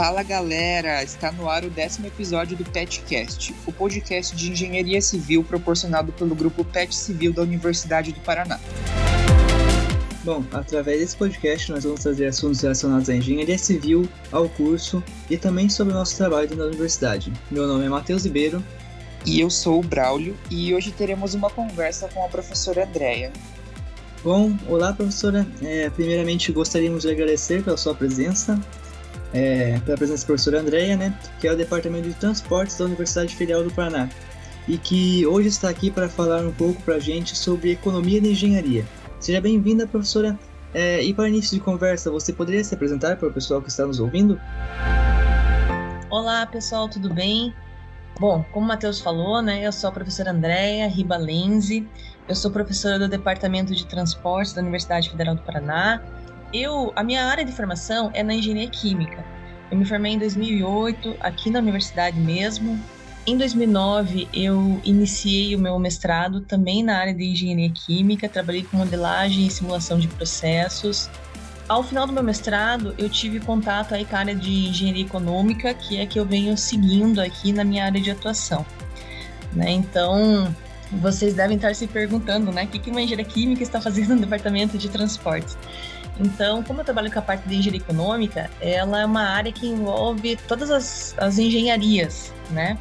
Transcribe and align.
Fala 0.00 0.22
galera, 0.22 1.02
está 1.02 1.30
no 1.30 1.46
ar 1.46 1.62
o 1.62 1.68
décimo 1.68 2.06
episódio 2.06 2.56
do 2.56 2.64
PetCast, 2.64 3.54
o 3.66 3.70
podcast 3.70 4.34
de 4.34 4.50
engenharia 4.50 4.98
civil 4.98 5.44
proporcionado 5.44 6.10
pelo 6.10 6.34
grupo 6.34 6.64
PET 6.64 6.96
Civil 6.96 7.34
da 7.34 7.42
Universidade 7.42 8.10
do 8.10 8.18
Paraná. 8.20 8.58
Bom, 10.24 10.42
através 10.54 11.00
desse 11.00 11.14
podcast 11.14 11.70
nós 11.70 11.84
vamos 11.84 12.00
trazer 12.00 12.28
assuntos 12.28 12.62
relacionados 12.62 13.10
à 13.10 13.14
engenharia 13.14 13.58
civil, 13.58 14.08
ao 14.32 14.48
curso 14.48 15.04
e 15.28 15.36
também 15.36 15.68
sobre 15.68 15.92
o 15.92 15.96
nosso 15.96 16.16
trabalho 16.16 16.56
na 16.56 16.64
universidade. 16.64 17.30
Meu 17.50 17.66
nome 17.66 17.84
é 17.84 17.88
Matheus 17.90 18.24
Ribeiro. 18.24 18.64
E 19.26 19.38
eu 19.38 19.50
sou 19.50 19.80
o 19.80 19.82
Braulio, 19.82 20.34
e 20.50 20.74
hoje 20.74 20.92
teremos 20.92 21.34
uma 21.34 21.50
conversa 21.50 22.08
com 22.08 22.24
a 22.24 22.28
professora 22.30 22.86
Andréia. 22.86 23.30
Bom, 24.24 24.56
olá 24.66 24.94
professora. 24.94 25.46
É, 25.62 25.90
primeiramente 25.90 26.50
gostaríamos 26.52 27.02
de 27.02 27.10
agradecer 27.10 27.62
pela 27.62 27.76
sua 27.76 27.94
presença 27.94 28.58
é, 29.32 29.78
pela 29.84 29.96
presença 29.96 30.22
da 30.22 30.26
professora 30.26 30.60
Andréia, 30.60 30.96
né, 30.96 31.18
que 31.40 31.46
é 31.46 31.52
o 31.52 31.56
Departamento 31.56 32.08
de 32.08 32.14
Transportes 32.14 32.76
da 32.76 32.84
Universidade 32.84 33.34
Federal 33.36 33.62
do 33.62 33.70
Paraná, 33.70 34.08
e 34.68 34.76
que 34.78 35.26
hoje 35.26 35.48
está 35.48 35.68
aqui 35.68 35.90
para 35.90 36.08
falar 36.08 36.42
um 36.42 36.52
pouco 36.52 36.80
para 36.82 36.96
a 36.96 37.00
gente 37.00 37.36
sobre 37.36 37.72
economia 37.72 38.20
de 38.20 38.30
engenharia. 38.30 38.84
Seja 39.18 39.40
bem-vinda, 39.40 39.86
professora. 39.86 40.38
É, 40.72 41.02
e 41.02 41.12
para 41.12 41.28
início 41.28 41.58
de 41.58 41.62
conversa, 41.62 42.10
você 42.10 42.32
poderia 42.32 42.62
se 42.62 42.74
apresentar 42.74 43.16
para 43.16 43.28
o 43.28 43.32
pessoal 43.32 43.60
que 43.60 43.68
está 43.68 43.84
nos 43.84 43.98
ouvindo? 43.98 44.40
Olá, 46.08 46.46
pessoal, 46.46 46.88
tudo 46.88 47.12
bem? 47.12 47.52
Bom, 48.20 48.44
como 48.52 48.66
o 48.66 48.68
Matheus 48.68 49.00
falou, 49.00 49.40
né, 49.40 49.66
eu 49.66 49.72
sou 49.72 49.88
a 49.88 49.92
professora 49.92 50.30
Andréia 50.30 50.86
Ribalenzi, 50.88 51.88
eu 52.28 52.34
sou 52.34 52.50
professora 52.50 52.98
do 52.98 53.08
Departamento 53.08 53.74
de 53.74 53.86
Transportes 53.86 54.52
da 54.52 54.60
Universidade 54.60 55.10
Federal 55.10 55.34
do 55.34 55.42
Paraná, 55.42 56.02
eu, 56.52 56.92
a 56.96 57.02
minha 57.02 57.24
área 57.24 57.44
de 57.44 57.52
formação 57.52 58.10
é 58.14 58.22
na 58.22 58.34
engenharia 58.34 58.68
química. 58.68 59.24
Eu 59.70 59.78
me 59.78 59.84
formei 59.84 60.12
em 60.12 60.18
2008 60.18 61.16
aqui 61.20 61.50
na 61.50 61.60
universidade 61.60 62.18
mesmo. 62.18 62.78
Em 63.26 63.36
2009 63.36 64.28
eu 64.32 64.80
iniciei 64.82 65.54
o 65.54 65.58
meu 65.58 65.78
mestrado 65.78 66.40
também 66.40 66.82
na 66.82 66.98
área 66.98 67.14
de 67.14 67.24
engenharia 67.24 67.70
química, 67.70 68.28
trabalhei 68.28 68.64
com 68.64 68.78
modelagem 68.78 69.46
e 69.46 69.50
simulação 69.50 69.98
de 69.98 70.08
processos. 70.08 71.08
Ao 71.68 71.84
final 71.84 72.04
do 72.04 72.12
meu 72.12 72.24
mestrado, 72.24 72.92
eu 72.98 73.08
tive 73.08 73.38
contato 73.38 73.94
aí 73.94 74.04
com 74.04 74.16
a 74.16 74.18
área 74.18 74.34
de 74.34 74.68
engenharia 74.68 75.04
econômica, 75.04 75.72
que 75.72 75.98
é 75.98 76.06
que 76.06 76.18
eu 76.18 76.26
venho 76.26 76.56
seguindo 76.56 77.20
aqui 77.20 77.52
na 77.52 77.62
minha 77.62 77.84
área 77.84 78.00
de 78.00 78.10
atuação. 78.10 78.66
Né? 79.52 79.70
Então, 79.70 80.52
vocês 80.90 81.34
devem 81.34 81.54
estar 81.54 81.72
se 81.74 81.86
perguntando, 81.86 82.50
né, 82.50 82.64
o 82.64 82.66
que 82.66 82.90
uma 82.90 83.00
engenharia 83.00 83.24
química 83.24 83.62
está 83.62 83.80
fazendo 83.80 84.16
no 84.16 84.20
departamento 84.22 84.76
de 84.76 84.88
transportes? 84.88 85.56
Então, 86.20 86.62
como 86.62 86.80
eu 86.80 86.84
trabalho 86.84 87.10
com 87.10 87.18
a 87.18 87.22
parte 87.22 87.48
de 87.48 87.56
engenharia 87.56 87.80
econômica, 87.80 88.50
ela 88.60 89.00
é 89.00 89.06
uma 89.06 89.22
área 89.22 89.50
que 89.50 89.66
envolve 89.66 90.36
todas 90.46 90.70
as, 90.70 91.14
as 91.18 91.38
engenharias, 91.38 92.32
né? 92.50 92.78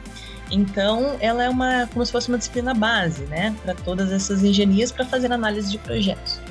Então, 0.51 1.15
ela 1.19 1.43
é 1.43 1.49
uma 1.49 1.87
como 1.93 2.05
se 2.05 2.11
fosse 2.11 2.27
uma 2.27 2.37
disciplina 2.37 2.73
base, 2.73 3.23
né, 3.25 3.55
para 3.63 3.75
todas 3.75 4.11
essas 4.11 4.43
engenharias 4.43 4.91
para 4.91 5.05
fazer 5.05 5.31
análise 5.31 5.71
de 5.71 5.77
projetos. 5.77 6.41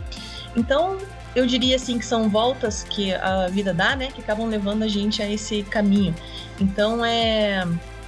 Então, 0.56 0.98
eu 1.34 1.46
diria 1.46 1.76
assim 1.76 1.98
que 1.98 2.06
são 2.06 2.28
voltas 2.28 2.84
que 2.84 3.12
a 3.12 3.48
vida 3.48 3.74
dá, 3.74 3.96
né, 3.96 4.08
que 4.08 4.20
acabam 4.20 4.48
levando 4.48 4.82
a 4.82 4.88
gente 4.88 5.20
a 5.20 5.30
esse 5.30 5.62
caminho. 5.64 6.14
Então, 6.60 7.04
é, 7.04 7.66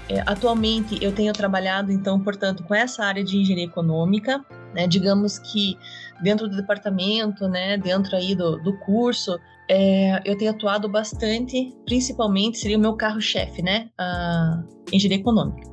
é 0.08 0.22
atualmente 0.24 0.96
eu 1.02 1.12
tenho 1.12 1.32
trabalhado 1.32 1.92
então, 1.92 2.18
portanto, 2.20 2.62
com 2.62 2.74
essa 2.74 3.04
área 3.04 3.22
de 3.22 3.36
engenharia 3.36 3.66
econômica, 3.66 4.44
né? 4.74 4.86
Digamos 4.86 5.38
que 5.38 5.76
dentro 6.22 6.48
do 6.48 6.56
departamento, 6.56 7.48
né, 7.48 7.76
dentro 7.78 8.14
aí 8.16 8.34
do, 8.34 8.56
do 8.58 8.78
curso, 8.78 9.38
é, 9.68 10.20
eu 10.24 10.36
tenho 10.36 10.50
atuado 10.50 10.88
bastante, 10.88 11.74
principalmente 11.84 12.58
seria 12.58 12.76
o 12.76 12.80
meu 12.80 12.94
carro-chefe, 12.94 13.62
né, 13.62 13.88
a 13.98 14.62
engenharia 14.92 15.20
econômica. 15.20 15.68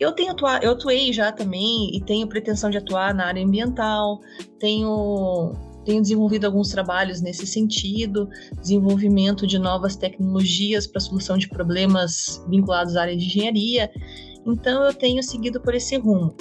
Eu 0.00 0.12
tenho 0.12 0.32
atuado, 0.32 0.64
eu 0.64 0.72
atuei 0.72 1.12
já 1.12 1.30
também 1.30 1.94
e 1.94 2.00
tenho 2.04 2.26
pretensão 2.26 2.70
de 2.70 2.78
atuar 2.78 3.14
na 3.14 3.26
área 3.26 3.44
ambiental, 3.44 4.20
tenho 4.58 5.54
tenho 5.84 6.00
desenvolvido 6.00 6.44
alguns 6.44 6.68
trabalhos 6.68 7.20
nesse 7.20 7.46
sentido, 7.46 8.28
desenvolvimento 8.60 9.46
de 9.46 9.58
novas 9.58 9.96
tecnologias 9.96 10.86
para 10.86 11.00
solução 11.00 11.36
de 11.36 11.48
problemas 11.48 12.42
vinculados 12.48 12.96
à 12.96 13.02
área 13.02 13.16
de 13.16 13.24
engenharia. 13.24 13.90
Então 14.46 14.84
eu 14.84 14.94
tenho 14.94 15.22
seguido 15.22 15.60
por 15.60 15.74
esse 15.74 15.96
rumo. 15.96 16.34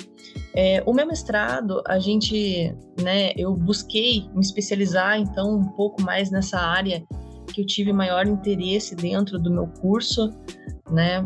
É, 0.56 0.84
o 0.85 0.94
meu 0.94 1.07
mestrado, 1.07 1.81
a 1.88 2.00
gente, 2.00 2.75
né, 3.01 3.31
eu 3.38 3.56
busquei 3.56 4.28
me 4.34 4.41
especializar 4.41 5.17
então 5.19 5.56
um 5.56 5.67
pouco 5.69 6.01
mais 6.01 6.29
nessa 6.29 6.59
área 6.59 7.03
que 7.53 7.62
eu 7.62 7.66
tive 7.66 7.91
maior 7.94 8.28
interesse 8.28 8.95
dentro 8.95 9.38
do 9.38 9.51
meu 9.51 9.67
curso, 9.67 10.29
né? 10.89 11.23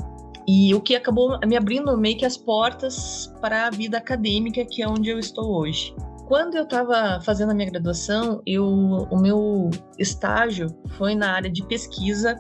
E 0.48 0.74
o 0.76 0.82
que 0.82 0.96
acabou 0.96 1.40
me 1.46 1.58
abrindo 1.58 1.98
meio 1.98 2.18
que 2.18 2.26
as 2.26 2.38
portas 2.38 3.34
para 3.42 3.68
a 3.68 3.70
vida 3.72 3.98
acadêmica, 3.98 4.64
que 4.66 4.82
é 4.82 4.88
onde 4.88 5.10
eu 5.10 5.18
estou 5.18 5.60
hoje. 5.60 5.94
Quando 6.28 6.56
eu 6.56 6.64
estava 6.64 7.20
fazendo 7.22 7.52
a 7.52 7.54
minha 7.54 7.70
graduação, 7.70 8.42
eu, 8.46 8.66
o 8.66 9.20
meu 9.20 9.70
estágio 9.98 10.68
foi 10.98 11.16
na 11.16 11.32
área 11.34 11.52
de 11.52 11.64
pesquisa. 11.66 12.40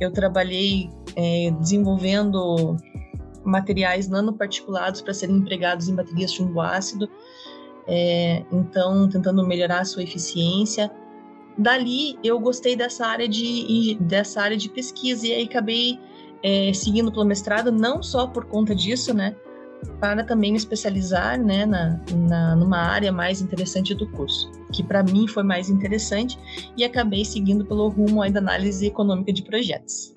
Eu 0.00 0.12
trabalhei 0.12 0.90
é, 1.16 1.50
desenvolvendo 1.60 2.76
materiais 3.44 4.08
nanoparticulados 4.08 5.00
para 5.00 5.14
serem 5.14 5.36
empregados 5.36 5.88
em 5.88 5.94
baterias 5.94 6.32
chumbo 6.32 6.60
ácido, 6.60 7.08
é, 7.86 8.44
então 8.52 9.08
tentando 9.08 9.46
melhorar 9.46 9.80
a 9.80 9.84
sua 9.84 10.02
eficiência. 10.02 10.90
Dali 11.58 12.18
eu 12.22 12.38
gostei 12.38 12.76
dessa 12.76 13.06
área 13.06 13.28
de, 13.28 13.96
dessa 14.00 14.40
área 14.40 14.56
de 14.56 14.68
pesquisa 14.68 15.26
e 15.26 15.32
aí 15.32 15.44
acabei 15.44 15.98
é, 16.42 16.72
seguindo 16.72 17.12
pelo 17.12 17.24
mestrado, 17.24 17.70
não 17.70 18.02
só 18.02 18.26
por 18.26 18.46
conta 18.46 18.74
disso, 18.74 19.12
né, 19.12 19.36
para 19.98 20.24
também 20.24 20.52
me 20.52 20.58
especializar 20.58 21.38
né, 21.38 21.66
na, 21.66 22.00
na, 22.12 22.56
numa 22.56 22.78
área 22.78 23.12
mais 23.12 23.40
interessante 23.40 23.94
do 23.94 24.06
curso, 24.08 24.50
que 24.72 24.82
para 24.82 25.02
mim 25.02 25.26
foi 25.26 25.42
mais 25.42 25.68
interessante, 25.68 26.38
e 26.76 26.84
acabei 26.84 27.24
seguindo 27.24 27.64
pelo 27.64 27.88
rumo 27.88 28.22
aí 28.22 28.30
da 28.30 28.40
análise 28.40 28.86
econômica 28.86 29.32
de 29.32 29.42
projetos. 29.42 30.14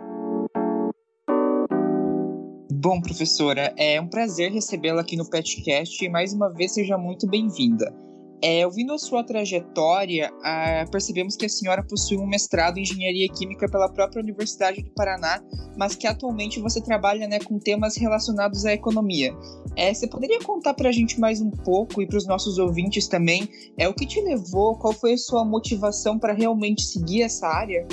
Bom, 2.84 3.00
professora, 3.00 3.74
é 3.78 4.02
um 4.02 4.10
prazer 4.10 4.52
recebê-la 4.52 5.00
aqui 5.00 5.16
no 5.16 5.30
PetCast 5.30 6.04
e 6.04 6.10
mais 6.10 6.34
uma 6.34 6.50
vez 6.50 6.74
seja 6.74 6.98
muito 6.98 7.26
bem-vinda. 7.26 7.96
É, 8.44 8.66
ouvindo 8.66 8.92
a 8.92 8.98
sua 8.98 9.24
trajetória, 9.24 10.30
ah, 10.44 10.84
percebemos 10.92 11.38
que 11.38 11.46
a 11.46 11.50
senhora 11.50 11.82
possui 11.82 12.18
um 12.18 12.28
mestrado 12.28 12.78
em 12.78 12.82
engenharia 12.82 13.30
química 13.30 13.70
pela 13.72 13.88
própria 13.88 14.22
Universidade 14.22 14.82
do 14.82 14.92
Paraná, 14.92 15.42
mas 15.78 15.96
que 15.96 16.06
atualmente 16.06 16.60
você 16.60 16.82
trabalha 16.82 17.26
né, 17.26 17.40
com 17.40 17.58
temas 17.58 17.96
relacionados 17.96 18.66
à 18.66 18.74
economia. 18.74 19.34
É, 19.78 19.94
você 19.94 20.06
poderia 20.06 20.40
contar 20.42 20.74
para 20.74 20.90
a 20.90 20.92
gente 20.92 21.18
mais 21.22 21.40
um 21.40 21.52
pouco 21.52 22.02
e 22.02 22.06
para 22.06 22.18
os 22.18 22.28
nossos 22.28 22.58
ouvintes 22.58 23.08
também 23.08 23.48
é, 23.78 23.88
o 23.88 23.94
que 23.94 24.06
te 24.06 24.20
levou, 24.20 24.78
qual 24.78 24.92
foi 24.92 25.14
a 25.14 25.18
sua 25.18 25.46
motivação 25.46 26.20
para 26.20 26.34
realmente 26.34 26.84
seguir 26.84 27.22
essa 27.22 27.48
área? 27.48 27.88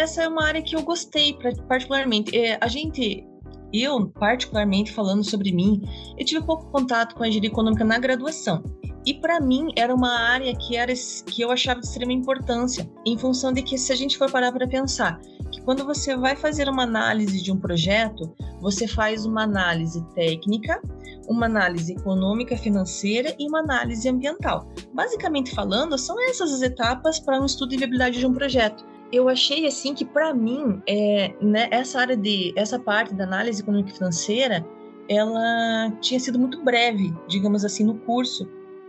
Essa 0.00 0.22
é 0.22 0.28
uma 0.28 0.44
área 0.44 0.62
que 0.62 0.74
eu 0.74 0.82
gostei 0.82 1.36
particularmente. 1.68 2.36
É, 2.36 2.58
a 2.60 2.68
gente, 2.68 3.26
eu 3.72 4.08
particularmente 4.08 4.92
falando 4.92 5.22
sobre 5.22 5.52
mim, 5.52 5.82
eu 6.18 6.24
tive 6.24 6.44
pouco 6.44 6.70
contato 6.70 7.14
com 7.14 7.22
a 7.22 7.28
engenharia 7.28 7.50
econômica 7.50 7.84
na 7.84 7.98
graduação. 7.98 8.62
E 9.04 9.14
para 9.14 9.40
mim 9.40 9.68
era 9.76 9.94
uma 9.94 10.10
área 10.10 10.54
que 10.54 10.76
era 10.76 10.92
que 11.26 11.42
eu 11.42 11.50
achava 11.50 11.80
de 11.80 11.86
extrema 11.86 12.12
importância, 12.12 12.90
em 13.06 13.16
função 13.16 13.52
de 13.52 13.62
que 13.62 13.78
se 13.78 13.92
a 13.92 13.96
gente 13.96 14.16
for 14.16 14.30
parar 14.30 14.52
para 14.52 14.66
pensar, 14.66 15.20
que 15.50 15.60
quando 15.62 15.84
você 15.84 16.16
vai 16.16 16.36
fazer 16.36 16.68
uma 16.68 16.82
análise 16.82 17.42
de 17.42 17.50
um 17.50 17.58
projeto, 17.58 18.34
você 18.60 18.86
faz 18.86 19.24
uma 19.24 19.42
análise 19.42 20.04
técnica, 20.14 20.80
uma 21.28 21.46
análise 21.46 21.92
econômica, 21.92 22.56
financeira 22.56 23.34
e 23.38 23.46
uma 23.48 23.60
análise 23.60 24.06
ambiental. 24.08 24.68
Basicamente 24.94 25.54
falando, 25.54 25.96
são 25.96 26.20
essas 26.28 26.52
as 26.52 26.62
etapas 26.62 27.18
para 27.18 27.40
um 27.40 27.46
estudo 27.46 27.70
de 27.70 27.78
viabilidade 27.78 28.18
de 28.18 28.26
um 28.26 28.34
projeto 28.34 28.84
eu 29.12 29.28
achei 29.28 29.66
assim 29.66 29.94
que 29.94 30.04
para 30.04 30.32
mim 30.32 30.80
é, 30.86 31.34
né, 31.40 31.68
essa 31.70 32.00
área 32.00 32.16
de 32.16 32.52
essa 32.56 32.78
parte 32.78 33.14
da 33.14 33.24
análise 33.24 33.62
econômica 33.62 33.90
e 33.90 33.94
financeira 33.94 34.64
ela 35.08 35.90
tinha 36.00 36.20
sido 36.20 36.38
muito 36.38 36.62
breve 36.62 37.12
digamos 37.28 37.64
assim 37.64 37.84
no 37.84 37.94
curso. 37.94 38.48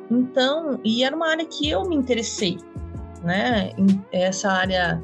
Então 0.10 0.80
e 0.84 1.04
era 1.04 1.16
uma 1.16 1.30
área 1.30 1.46
que 1.46 1.70
eu 1.70 1.88
me 1.88 1.96
interessei 1.96 2.58
né 3.24 3.72
essa 4.12 4.52
área 4.52 5.02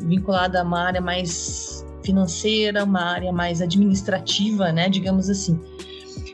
vinculada 0.00 0.60
a 0.60 0.64
uma 0.64 0.80
área 0.80 1.00
mais 1.00 1.84
financeira 2.04 2.84
uma 2.84 3.02
área 3.02 3.32
mais 3.32 3.60
administrativa 3.60 4.72
né 4.72 4.88
digamos 4.88 5.28
assim. 5.28 5.58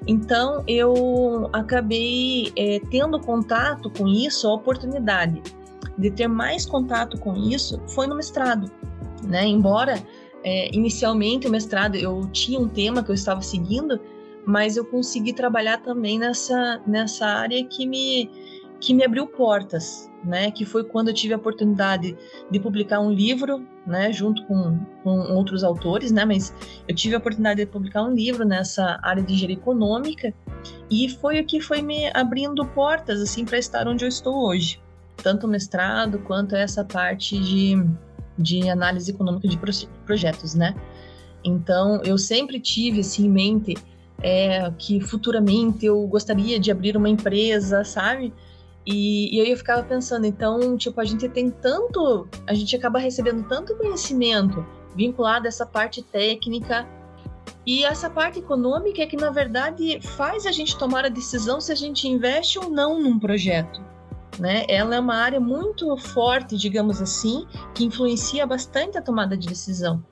Então 0.06 0.62
eu 0.66 1.48
acabei 1.52 2.52
é, 2.56 2.80
tendo 2.90 3.20
contato 3.20 3.90
com 3.90 4.06
isso 4.06 4.46
a 4.48 4.54
oportunidade 4.54 5.42
de 5.98 6.10
ter 6.10 6.28
mais 6.28 6.64
contato 6.64 7.18
com 7.18 7.34
isso 7.36 7.80
foi 7.88 8.06
no 8.06 8.14
mestrado, 8.14 8.70
né? 9.22 9.46
Embora 9.46 10.02
é, 10.44 10.74
inicialmente 10.74 11.46
o 11.46 11.50
mestrado 11.50 11.96
eu 11.96 12.28
tinha 12.30 12.58
um 12.58 12.68
tema 12.68 13.02
que 13.02 13.10
eu 13.10 13.14
estava 13.14 13.42
seguindo, 13.42 14.00
mas 14.46 14.76
eu 14.76 14.84
consegui 14.84 15.32
trabalhar 15.32 15.78
também 15.78 16.18
nessa 16.18 16.80
nessa 16.86 17.26
área 17.26 17.64
que 17.64 17.86
me 17.86 18.30
que 18.80 18.94
me 18.94 19.04
abriu 19.04 19.26
portas, 19.26 20.08
né? 20.24 20.50
Que 20.50 20.64
foi 20.64 20.84
quando 20.84 21.08
eu 21.08 21.14
tive 21.14 21.34
a 21.34 21.36
oportunidade 21.36 22.16
de 22.50 22.60
publicar 22.60 23.00
um 23.00 23.10
livro, 23.10 23.66
né? 23.86 24.12
Junto 24.12 24.44
com, 24.46 24.78
com 25.02 25.18
outros 25.32 25.64
autores, 25.64 26.12
né? 26.12 26.24
Mas 26.24 26.54
eu 26.86 26.94
tive 26.94 27.14
a 27.14 27.18
oportunidade 27.18 27.60
de 27.60 27.66
publicar 27.66 28.04
um 28.04 28.14
livro 28.14 28.44
nessa 28.44 29.00
área 29.02 29.22
de 29.22 29.32
engenharia 29.32 29.56
econômica 29.56 30.32
e 30.90 31.08
foi 31.08 31.40
o 31.40 31.44
que 31.44 31.60
foi 31.60 31.82
me 31.82 32.08
abrindo 32.14 32.64
portas, 32.66 33.20
assim, 33.20 33.44
para 33.44 33.58
estar 33.58 33.88
onde 33.88 34.04
eu 34.04 34.08
estou 34.08 34.46
hoje. 34.46 34.80
Tanto 35.22 35.46
o 35.46 35.50
mestrado 35.50 36.18
quanto 36.20 36.54
essa 36.54 36.84
parte 36.84 37.38
de, 37.38 37.84
de 38.38 38.68
análise 38.68 39.10
econômica 39.10 39.48
de 39.48 39.58
projetos, 40.04 40.54
né? 40.54 40.74
Então, 41.44 42.00
eu 42.04 42.18
sempre 42.18 42.60
tive, 42.60 43.00
assim, 43.00 43.26
em 43.26 43.30
mente 43.30 43.74
é, 44.22 44.70
que 44.78 45.00
futuramente 45.00 45.86
eu 45.86 46.06
gostaria 46.06 46.58
de 46.58 46.70
abrir 46.70 46.96
uma 46.96 47.08
empresa, 47.08 47.84
sabe? 47.84 48.32
E, 48.86 49.36
e 49.36 49.40
aí 49.40 49.50
eu 49.50 49.56
ficava 49.56 49.82
pensando, 49.82 50.24
então, 50.26 50.76
tipo, 50.76 51.00
a 51.00 51.04
gente 51.04 51.28
tem 51.28 51.50
tanto, 51.50 52.26
a 52.46 52.54
gente 52.54 52.74
acaba 52.74 52.98
recebendo 52.98 53.46
tanto 53.46 53.76
conhecimento 53.76 54.64
vinculado 54.96 55.46
a 55.46 55.48
essa 55.48 55.66
parte 55.66 56.02
técnica 56.02 56.88
e 57.66 57.84
essa 57.84 58.08
parte 58.08 58.38
econômica 58.38 59.02
é 59.02 59.06
que, 59.06 59.16
na 59.16 59.30
verdade, 59.30 60.00
faz 60.00 60.46
a 60.46 60.52
gente 60.52 60.76
tomar 60.78 61.04
a 61.04 61.10
decisão 61.10 61.60
se 61.60 61.70
a 61.70 61.74
gente 61.74 62.08
investe 62.08 62.58
ou 62.58 62.70
não 62.70 63.00
num 63.00 63.18
projeto. 63.18 63.80
Né? 64.38 64.64
Ela 64.69 64.96
é 64.96 65.00
uma 65.00 65.17
área 65.17 65.40
muito 65.40 65.96
forte, 65.96 66.56
digamos 66.56 67.02
assim, 67.02 67.46
que 67.75 67.85
influencia 67.85 68.46
bastante 68.46 68.96
a 68.96 69.02
tomada 69.02 69.37
de 69.37 69.49
decisão. 69.49 70.02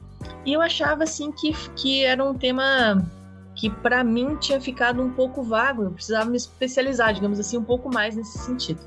E 0.44 0.52
eu 0.52 0.61
achava 0.61 1.05
assim 1.05 1.31
que, 1.31 1.52
que 1.76 2.05
era 2.05 2.25
um 2.25 2.34
tema 2.34 3.06
que 3.55 3.70
para 3.70 4.05
mim 4.05 4.37
tinha 4.37 4.61
ficado 4.61 5.02
um 5.02 5.11
pouco 5.11 5.43
vago, 5.43 5.84
eu 5.84 5.90
precisava 5.90 6.28
me 6.28 6.37
especializar, 6.37 7.14
digamos 7.14 7.40
assim, 7.40 7.56
um 7.56 7.64
pouco 7.64 7.93
mais 7.93 8.14
nesse 8.14 8.38
sentido. 8.38 8.81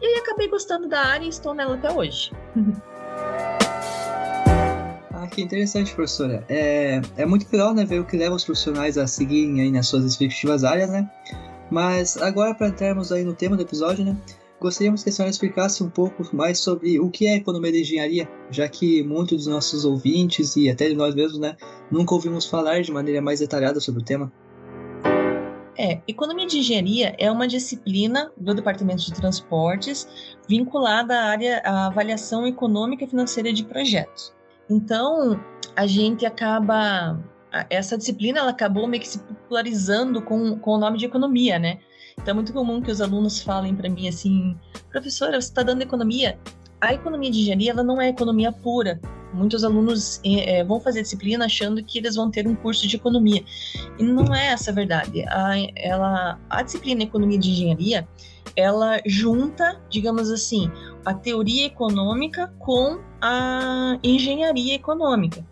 E 0.00 0.06
aí 0.06 0.14
acabei 0.20 0.48
gostando 0.48 0.88
da 0.88 1.00
área 1.00 1.24
e 1.24 1.28
estou 1.28 1.52
nela 1.54 1.74
até 1.74 1.92
hoje. 1.92 2.32
ah, 5.12 5.26
que 5.26 5.42
interessante, 5.42 5.94
professora. 5.94 6.44
É, 6.48 7.02
é 7.16 7.26
muito 7.26 7.46
legal 7.52 7.74
né, 7.74 7.84
ver 7.84 8.00
o 8.00 8.04
que 8.04 8.16
leva 8.16 8.34
os 8.34 8.44
profissionais 8.44 8.96
a 8.96 9.06
seguirem 9.06 9.60
aí 9.60 9.70
nas 9.70 9.88
suas 9.88 10.04
respectivas 10.04 10.64
áreas, 10.64 10.88
né? 10.88 11.10
Mas 11.70 12.16
agora, 12.16 12.54
para 12.54 12.68
entrarmos 12.68 13.12
aí 13.12 13.24
no 13.24 13.34
tema 13.34 13.56
do 13.56 13.62
episódio, 13.62 14.04
né? 14.04 14.16
Gostaríamos 14.60 15.04
que 15.04 15.10
a 15.10 15.12
senhora 15.12 15.30
explicasse 15.30 15.84
um 15.84 15.88
pouco 15.88 16.24
mais 16.34 16.58
sobre 16.58 16.98
o 16.98 17.10
que 17.10 17.28
é 17.28 17.36
economia 17.36 17.70
de 17.70 17.80
engenharia, 17.80 18.28
já 18.50 18.68
que 18.68 19.04
muitos 19.04 19.44
dos 19.44 19.46
nossos 19.46 19.84
ouvintes 19.84 20.56
e 20.56 20.68
até 20.68 20.88
de 20.88 20.96
nós 20.96 21.14
mesmos, 21.14 21.38
né, 21.38 21.56
nunca 21.90 22.12
ouvimos 22.12 22.46
falar 22.46 22.82
de 22.82 22.90
maneira 22.90 23.22
mais 23.22 23.38
detalhada 23.38 23.78
sobre 23.78 24.02
o 24.02 24.04
tema. 24.04 24.32
É, 25.76 26.00
economia 26.08 26.44
de 26.44 26.58
engenharia 26.58 27.14
é 27.18 27.30
uma 27.30 27.46
disciplina 27.46 28.32
do 28.36 28.52
Departamento 28.52 29.04
de 29.04 29.12
Transportes 29.12 30.08
vinculada 30.48 31.16
à 31.16 31.24
área 31.26 31.62
à 31.64 31.86
avaliação 31.86 32.44
econômica 32.44 33.04
e 33.04 33.06
financeira 33.06 33.52
de 33.52 33.64
projetos. 33.64 34.34
Então, 34.68 35.40
a 35.76 35.86
gente 35.86 36.26
acaba 36.26 37.16
essa 37.70 37.96
disciplina 37.96 38.40
ela 38.40 38.50
acabou 38.50 38.86
meio 38.86 39.02
que 39.02 39.08
se 39.08 39.18
popularizando 39.20 40.20
com, 40.20 40.58
com 40.58 40.72
o 40.72 40.78
nome 40.78 40.98
de 40.98 41.06
economia, 41.06 41.58
né? 41.58 41.78
Então 42.20 42.32
é 42.32 42.34
muito 42.34 42.52
comum 42.52 42.82
que 42.82 42.90
os 42.90 43.00
alunos 43.00 43.40
falem 43.40 43.74
para 43.74 43.88
mim 43.88 44.08
assim, 44.08 44.56
professora, 44.90 45.40
você 45.40 45.48
está 45.48 45.62
dando 45.62 45.82
economia? 45.82 46.38
A 46.80 46.92
economia 46.92 47.30
de 47.30 47.40
engenharia 47.40 47.70
ela 47.70 47.82
não 47.82 48.00
é 48.00 48.08
economia 48.08 48.52
pura. 48.52 49.00
Muitos 49.32 49.62
alunos 49.62 50.20
é, 50.24 50.64
vão 50.64 50.80
fazer 50.80 51.02
disciplina 51.02 51.44
achando 51.44 51.82
que 51.82 51.98
eles 51.98 52.16
vão 52.16 52.30
ter 52.30 52.46
um 52.46 52.54
curso 52.54 52.86
de 52.88 52.96
economia. 52.96 53.42
E 53.98 54.02
não 54.02 54.34
é 54.34 54.48
essa 54.48 54.70
a 54.70 54.74
verdade. 54.74 55.24
A, 55.28 55.54
ela, 55.76 56.38
a 56.48 56.62
disciplina 56.62 57.02
Economia 57.02 57.38
de 57.38 57.50
Engenharia, 57.50 58.08
ela 58.56 59.00
junta, 59.06 59.80
digamos 59.90 60.30
assim, 60.30 60.70
a 61.04 61.12
teoria 61.12 61.66
econômica 61.66 62.52
com 62.58 63.00
a 63.20 63.98
engenharia 64.02 64.74
econômica. 64.74 65.44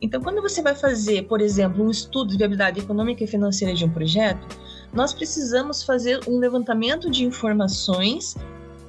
Então, 0.00 0.20
quando 0.20 0.42
você 0.42 0.60
vai 0.60 0.74
fazer, 0.74 1.22
por 1.22 1.40
exemplo, 1.40 1.84
um 1.84 1.90
estudo 1.90 2.30
de 2.32 2.36
viabilidade 2.36 2.80
econômica 2.80 3.22
e 3.22 3.26
financeira 3.26 3.72
de 3.72 3.84
um 3.84 3.90
projeto, 3.90 4.46
nós 4.92 5.12
precisamos 5.14 5.82
fazer 5.82 6.20
um 6.28 6.38
levantamento 6.38 7.10
de 7.10 7.24
informações, 7.24 8.36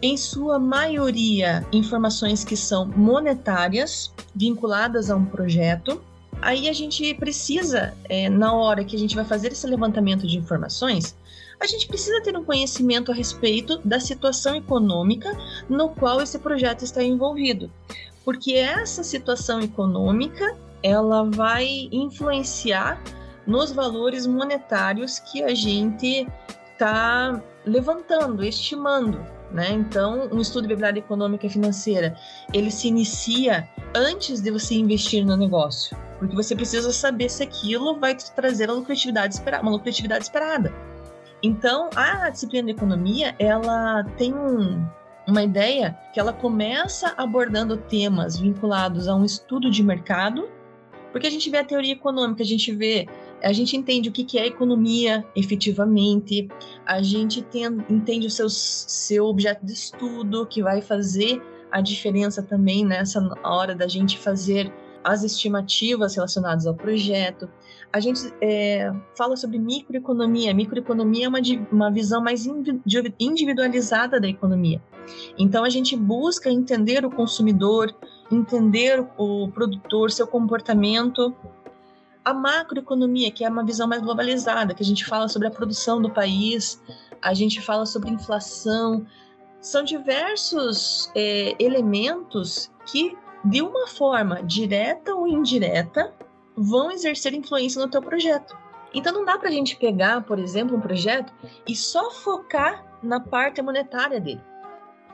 em 0.01 0.17
sua 0.17 0.59
maioria, 0.59 1.65
informações 1.71 2.43
que 2.43 2.57
são 2.57 2.85
monetárias, 2.85 4.13
vinculadas 4.35 5.09
a 5.09 5.15
um 5.15 5.23
projeto. 5.23 6.01
Aí 6.41 6.67
a 6.67 6.73
gente 6.73 7.13
precisa, 7.13 7.93
é, 8.09 8.29
na 8.29 8.53
hora 8.53 8.83
que 8.83 8.97
a 8.97 8.99
gente 8.99 9.15
vai 9.15 9.23
fazer 9.23 9.53
esse 9.53 9.65
levantamento 9.65 10.27
de 10.27 10.37
informações, 10.37 11.15
a 11.57 11.65
gente 11.65 11.87
precisa 11.87 12.21
ter 12.21 12.35
um 12.35 12.43
conhecimento 12.43 13.13
a 13.13 13.15
respeito 13.15 13.79
da 13.85 13.97
situação 13.97 14.53
econômica 14.53 15.31
no 15.69 15.87
qual 15.87 16.19
esse 16.19 16.37
projeto 16.37 16.83
está 16.83 17.01
envolvido. 17.01 17.71
Porque 18.25 18.55
essa 18.55 19.03
situação 19.03 19.61
econômica, 19.61 20.57
ela 20.81 21.23
vai 21.23 21.87
influenciar 21.93 23.01
nos 23.45 23.71
valores 23.71 24.25
monetários 24.25 25.19
que 25.19 25.43
a 25.43 25.53
gente 25.53 26.27
está 26.71 27.41
levantando, 27.65 28.43
estimando. 28.43 29.19
Né? 29.51 29.71
Então, 29.71 30.27
um 30.31 30.41
estudo 30.41 30.63
de 30.63 30.69
viabilidade 30.69 30.99
econômica 30.99 31.45
e 31.45 31.49
financeira, 31.49 32.15
ele 32.51 32.71
se 32.71 32.87
inicia 32.87 33.69
antes 33.95 34.41
de 34.41 34.49
você 34.49 34.73
investir 34.73 35.23
no 35.23 35.37
negócio, 35.37 35.95
porque 36.17 36.35
você 36.35 36.55
precisa 36.55 36.91
saber 36.91 37.29
se 37.29 37.43
aquilo 37.43 37.99
vai 37.99 38.15
te 38.15 38.31
trazer 38.31 38.69
a 38.69 38.73
lucratividade 38.73 39.35
esperada, 39.35 39.61
uma 39.61 39.71
lucratividade 39.71 40.23
esperada. 40.23 40.73
Então, 41.43 41.89
a 41.95 42.29
disciplina 42.31 42.65
de 42.65 42.71
economia, 42.71 43.35
ela 43.37 44.03
tem 44.17 44.33
um, 44.33 44.83
uma 45.27 45.43
ideia 45.43 45.95
que 46.13 46.19
ela 46.19 46.33
começa 46.33 47.13
abordando 47.15 47.77
temas 47.77 48.39
vinculados 48.39 49.07
a 49.07 49.15
um 49.15 49.23
estudo 49.23 49.69
de 49.69 49.83
mercado, 49.83 50.49
porque 51.11 51.27
a 51.27 51.29
gente 51.29 51.47
vê 51.49 51.57
a 51.57 51.63
teoria 51.63 51.93
econômica, 51.93 52.41
a 52.41 52.45
gente 52.45 52.73
vê 52.73 53.07
a 53.43 53.51
gente 53.51 53.75
entende 53.75 54.09
o 54.09 54.11
que 54.11 54.39
é 54.39 54.47
economia 54.47 55.25
efetivamente, 55.35 56.47
a 56.85 57.01
gente 57.01 57.41
tem, 57.41 57.65
entende 57.89 58.27
o 58.27 58.29
seu, 58.29 58.49
seu 58.49 59.25
objeto 59.25 59.65
de 59.65 59.73
estudo, 59.73 60.45
que 60.45 60.63
vai 60.63 60.81
fazer 60.81 61.41
a 61.69 61.81
diferença 61.81 62.41
também 62.41 62.85
nessa 62.85 63.19
hora 63.43 63.75
da 63.75 63.87
gente 63.87 64.17
fazer 64.17 64.71
as 65.03 65.23
estimativas 65.23 66.15
relacionadas 66.15 66.65
ao 66.65 66.73
projeto. 66.73 67.49
A 67.91 67.99
gente 67.99 68.21
é, 68.41 68.91
fala 69.17 69.35
sobre 69.35 69.59
microeconomia. 69.59 70.53
Microeconomia 70.53 71.25
é 71.25 71.29
uma, 71.29 71.39
uma 71.71 71.91
visão 71.91 72.23
mais 72.23 72.45
individualizada 73.19 74.19
da 74.21 74.27
economia. 74.27 74.81
Então, 75.37 75.65
a 75.65 75.69
gente 75.69 75.95
busca 75.97 76.49
entender 76.49 77.05
o 77.05 77.11
consumidor, 77.11 77.93
entender 78.31 79.05
o 79.17 79.49
produtor, 79.49 80.09
seu 80.09 80.25
comportamento 80.25 81.35
a 82.23 82.33
macroeconomia, 82.33 83.31
que 83.31 83.43
é 83.43 83.49
uma 83.49 83.63
visão 83.63 83.87
mais 83.87 84.01
globalizada, 84.01 84.73
que 84.73 84.83
a 84.83 84.85
gente 84.85 85.05
fala 85.05 85.27
sobre 85.27 85.47
a 85.47 85.51
produção 85.51 86.01
do 86.01 86.09
país, 86.09 86.81
a 87.21 87.33
gente 87.33 87.61
fala 87.61 87.85
sobre 87.85 88.09
inflação, 88.09 89.05
são 89.59 89.83
diversos 89.83 91.11
é, 91.15 91.55
elementos 91.59 92.71
que, 92.85 93.17
de 93.45 93.61
uma 93.61 93.87
forma 93.87 94.41
direta 94.43 95.13
ou 95.13 95.27
indireta, 95.27 96.13
vão 96.55 96.91
exercer 96.91 97.33
influência 97.33 97.81
no 97.81 97.89
teu 97.89 98.01
projeto. 98.01 98.57
Então 98.93 99.11
não 99.11 99.25
dá 99.25 99.37
para 99.37 99.49
a 99.49 99.51
gente 99.51 99.75
pegar, 99.75 100.21
por 100.21 100.37
exemplo, 100.37 100.77
um 100.77 100.81
projeto 100.81 101.33
e 101.67 101.75
só 101.75 102.11
focar 102.11 102.85
na 103.01 103.19
parte 103.19 103.61
monetária 103.61 104.19
dele. 104.19 104.41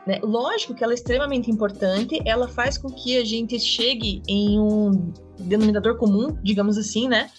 Né? 0.10 0.20
Lógico 0.24 0.74
que 0.74 0.84
ela 0.84 0.92
é 0.92 0.96
extremamente 0.96 1.52
importante, 1.52 2.20
ela 2.26 2.48
faz 2.48 2.80
com 2.80 2.90
que 2.90 3.20
a 3.20 3.24
gente 3.24 3.60
chegue 3.60 4.24
em 4.28 4.60
um 4.60 5.14
denominador 5.40 5.98
comum, 5.98 6.36
digamos 6.42 6.80
assim, 6.80 7.08
né? 7.08 7.30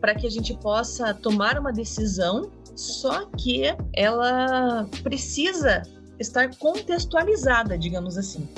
Para 0.00 0.14
que 0.14 0.24
a 0.24 0.30
gente 0.30 0.54
possa 0.58 1.12
tomar 1.12 1.58
uma 1.58 1.72
decisão, 1.72 2.52
só 2.76 3.26
que 3.36 3.62
ela 3.92 4.88
precisa 5.02 5.82
estar 6.16 6.56
contextualizada, 6.56 7.76
digamos 7.76 8.16
assim. 8.16 8.48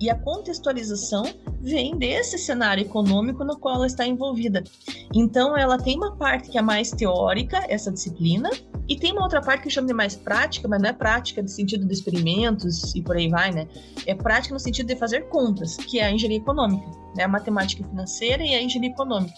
E 0.00 0.08
a 0.08 0.14
contextualização 0.14 1.24
vem 1.60 1.96
desse 1.96 2.38
cenário 2.38 2.82
econômico 2.82 3.44
no 3.44 3.58
qual 3.58 3.76
ela 3.76 3.86
está 3.86 4.06
envolvida. 4.06 4.64
Então, 5.14 5.56
ela 5.56 5.76
tem 5.76 5.96
uma 5.96 6.16
parte 6.16 6.48
que 6.48 6.56
é 6.56 6.62
mais 6.62 6.90
teórica, 6.90 7.62
essa 7.68 7.92
disciplina, 7.92 8.48
e 8.88 8.96
tem 8.96 9.12
uma 9.12 9.22
outra 9.22 9.42
parte 9.42 9.62
que 9.62 9.68
eu 9.68 9.72
chamo 9.72 9.86
de 9.86 9.92
mais 9.92 10.16
prática, 10.16 10.66
mas 10.66 10.80
não 10.80 10.88
é 10.88 10.92
prática 10.92 11.42
no 11.42 11.48
sentido 11.48 11.86
de 11.86 11.92
experimentos 11.92 12.94
e 12.94 13.02
por 13.02 13.16
aí 13.16 13.28
vai, 13.28 13.52
né? 13.52 13.68
É 14.06 14.14
prática 14.14 14.54
no 14.54 14.58
sentido 14.58 14.86
de 14.86 14.96
fazer 14.96 15.28
contas, 15.28 15.76
que 15.76 16.00
é 16.00 16.06
a 16.06 16.10
engenharia 16.10 16.38
econômica, 16.38 16.90
né? 17.14 17.24
A 17.24 17.28
matemática 17.28 17.84
financeira 17.84 18.42
e 18.42 18.54
a 18.54 18.62
engenharia 18.62 18.90
econômica. 18.90 19.34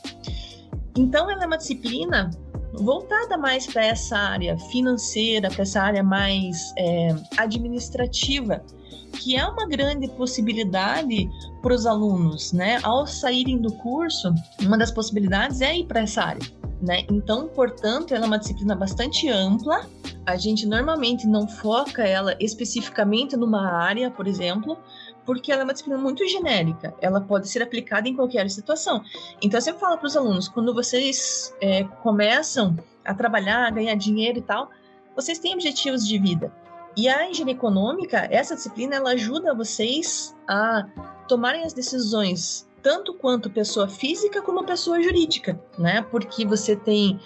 Então, 0.97 1.29
ela 1.29 1.43
é 1.43 1.47
uma 1.47 1.59
disciplina 1.59 2.31
voltada 2.75 3.37
mais 3.37 3.67
para 3.67 3.85
essa 3.85 4.17
área 4.17 4.57
financeira, 4.57 5.51
para 5.51 5.63
essa 5.63 5.83
área 5.83 6.03
mais 6.03 6.73
é, 6.79 7.15
administrativa, 7.37 8.65
que 9.13 9.37
é 9.37 9.47
uma 9.47 9.67
grande 9.69 10.09
possibilidade 10.09 11.31
para 11.61 11.75
os 11.75 11.87
alunos, 11.87 12.53
né? 12.53 12.81
Ao 12.83 13.07
saírem 13.07 13.59
do 13.59 13.73
curso, 13.75 14.35
uma 14.61 14.77
das 14.77 14.91
possibilidades 14.91 15.61
é 15.61 15.77
ir 15.79 15.87
para 15.87 16.01
essa 16.01 16.23
área 16.23 16.63
né? 16.83 17.05
Então, 17.09 17.47
portanto, 17.47 18.13
ela 18.13 18.25
é 18.25 18.27
uma 18.27 18.39
disciplina 18.39 18.75
bastante 18.75 19.29
ampla. 19.29 19.87
A 20.27 20.37
gente 20.37 20.67
normalmente 20.67 21.27
não 21.27 21.47
foca 21.47 22.03
ela 22.03 22.37
especificamente 22.41 23.37
numa 23.37 23.71
área, 23.71 24.11
por 24.11 24.27
exemplo, 24.27 24.77
porque 25.25 25.53
ela 25.53 25.63
é 25.63 25.65
uma 25.65 25.73
disciplina 25.73 25.99
muito 25.99 26.27
genérica. 26.27 26.93
Ela 27.01 27.21
pode 27.21 27.49
ser 27.49 27.63
aplicada 27.63 28.09
em 28.09 28.17
qualquer 28.17 28.51
situação. 28.51 29.03
Então, 29.41 29.59
eu 29.59 29.63
sempre 29.63 29.81
falo 29.81 29.97
para 29.97 30.07
os 30.07 30.17
alunos, 30.17 30.49
quando 30.49 30.75
vocês 30.75 31.55
é, 31.61 31.85
começam 32.03 32.77
a 33.05 33.15
trabalhar, 33.15 33.67
a 33.67 33.71
ganhar 33.71 33.95
dinheiro 33.95 34.39
e 34.39 34.43
tal, 34.43 34.69
vocês 35.15 35.39
têm 35.39 35.55
objetivos 35.55 36.07
de 36.07 36.19
vida. 36.19 36.53
E 36.97 37.09
a 37.09 37.29
engenharia 37.29 37.55
econômica, 37.55 38.29
essa 38.31 38.55
disciplina, 38.55 38.97
ela 38.97 39.13
ajuda 39.13 39.55
vocês 39.55 40.37
a 40.49 40.87
tomarem 41.27 41.65
as 41.65 41.73
decisões 41.73 42.69
tanto 42.83 43.15
quanto 43.15 43.49
pessoa 43.49 43.89
física 43.89 44.43
como 44.43 44.65
pessoa 44.65 45.01
jurídica, 45.01 45.59
né? 45.79 46.03
Porque 46.03 46.45
você 46.45 46.75
tem 46.75 47.19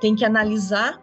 tem 0.00 0.14
que 0.14 0.24
analisar, 0.24 1.00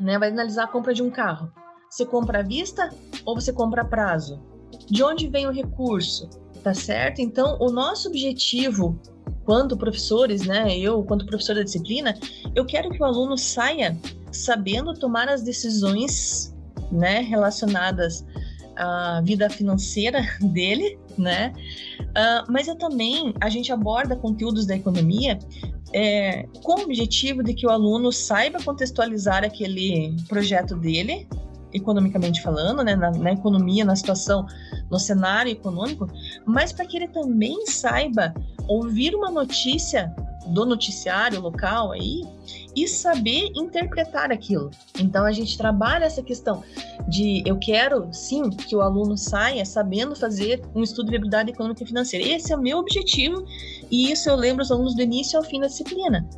né? 0.00 0.18
Vai 0.18 0.30
analisar 0.30 0.64
a 0.64 0.68
compra 0.68 0.94
de 0.94 1.02
um 1.02 1.10
carro. 1.10 1.52
Você 1.90 2.04
compra 2.04 2.40
à 2.40 2.42
vista 2.42 2.88
ou 3.24 3.34
você 3.34 3.52
compra 3.52 3.82
a 3.82 3.84
prazo? 3.84 4.40
De 4.86 5.02
onde 5.02 5.28
vem 5.28 5.46
o 5.46 5.52
recurso? 5.52 6.28
Tá 6.62 6.74
certo? 6.74 7.20
Então, 7.20 7.56
o 7.60 7.70
nosso 7.70 8.08
objetivo, 8.08 9.00
quanto 9.44 9.76
professores, 9.76 10.46
né? 10.46 10.76
Eu, 10.76 11.02
quanto 11.04 11.26
professor 11.26 11.54
da 11.54 11.62
disciplina, 11.62 12.18
eu 12.54 12.64
quero 12.66 12.90
que 12.90 13.00
o 13.00 13.04
aluno 13.04 13.36
saia 13.38 13.98
sabendo 14.32 14.92
tomar 14.94 15.28
as 15.28 15.42
decisões, 15.42 16.54
né? 16.90 17.20
Relacionadas 17.20 18.24
à 18.76 19.20
vida 19.24 19.48
financeira 19.50 20.20
dele, 20.40 20.98
né? 21.16 21.52
Uh, 22.00 22.50
mas 22.50 22.68
eu 22.68 22.76
também, 22.76 23.34
a 23.40 23.48
gente 23.48 23.72
aborda 23.72 24.16
conteúdos 24.16 24.66
da 24.66 24.76
economia 24.76 25.38
é, 25.92 26.46
com 26.62 26.80
o 26.80 26.84
objetivo 26.84 27.42
de 27.42 27.54
que 27.54 27.66
o 27.66 27.70
aluno 27.70 28.12
saiba 28.12 28.62
contextualizar 28.62 29.44
aquele 29.44 30.14
projeto 30.28 30.76
dele, 30.76 31.26
economicamente 31.72 32.42
falando, 32.42 32.82
né, 32.82 32.94
na, 32.94 33.10
na 33.10 33.32
economia, 33.32 33.84
na 33.84 33.96
situação, 33.96 34.46
no 34.90 34.98
cenário 34.98 35.52
econômico, 35.52 36.06
mas 36.46 36.72
para 36.72 36.86
que 36.86 36.96
ele 36.96 37.08
também 37.08 37.66
saiba 37.66 38.34
ouvir 38.66 39.14
uma 39.14 39.30
notícia 39.30 40.14
do 40.48 40.64
noticiário 40.64 41.40
local 41.40 41.92
aí 41.92 42.22
e 42.82 42.86
saber 42.86 43.50
interpretar 43.56 44.30
aquilo. 44.30 44.70
Então 44.98 45.24
a 45.24 45.32
gente 45.32 45.56
trabalha 45.56 46.04
essa 46.04 46.22
questão 46.22 46.62
de 47.08 47.42
eu 47.44 47.58
quero 47.58 48.08
sim 48.12 48.50
que 48.50 48.76
o 48.76 48.80
aluno 48.80 49.16
saia 49.16 49.64
sabendo 49.64 50.14
fazer 50.14 50.62
um 50.74 50.82
estudo 50.82 51.06
de 51.06 51.10
viabilidade 51.12 51.50
econômica 51.50 51.82
e 51.82 51.86
financeira. 51.86 52.26
Esse 52.26 52.52
é 52.52 52.56
o 52.56 52.60
meu 52.60 52.78
objetivo 52.78 53.44
e 53.90 54.12
isso 54.12 54.28
eu 54.28 54.36
lembro 54.36 54.62
os 54.62 54.70
alunos 54.70 54.94
do 54.94 55.02
início 55.02 55.38
ao 55.38 55.44
fim 55.44 55.60
da 55.60 55.66
disciplina. 55.66 56.28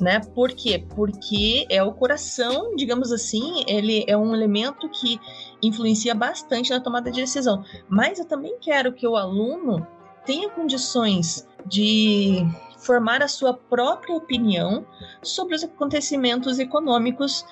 Né? 0.00 0.20
Por 0.32 0.52
quê? 0.52 0.84
Porque 0.94 1.66
é 1.68 1.82
o 1.82 1.92
coração, 1.92 2.76
digamos 2.76 3.10
assim, 3.10 3.64
ele 3.66 4.04
é 4.06 4.16
um 4.16 4.32
elemento 4.32 4.88
que 4.88 5.20
influencia 5.60 6.14
bastante 6.14 6.70
na 6.70 6.80
tomada 6.80 7.10
de 7.10 7.20
decisão. 7.20 7.64
Mas 7.88 8.20
eu 8.20 8.24
também 8.24 8.58
quero 8.60 8.92
que 8.92 9.08
o 9.08 9.16
aluno 9.16 9.84
tenha 10.24 10.50
condições 10.50 11.48
de 11.66 12.46
formar 12.78 13.22
a 13.22 13.28
sua 13.28 13.54
própria 13.54 14.14
opinião 14.14 14.86
sobre 15.22 15.54
os 15.54 15.64
acontecimentos 15.64 16.58
econômicos 16.58 17.44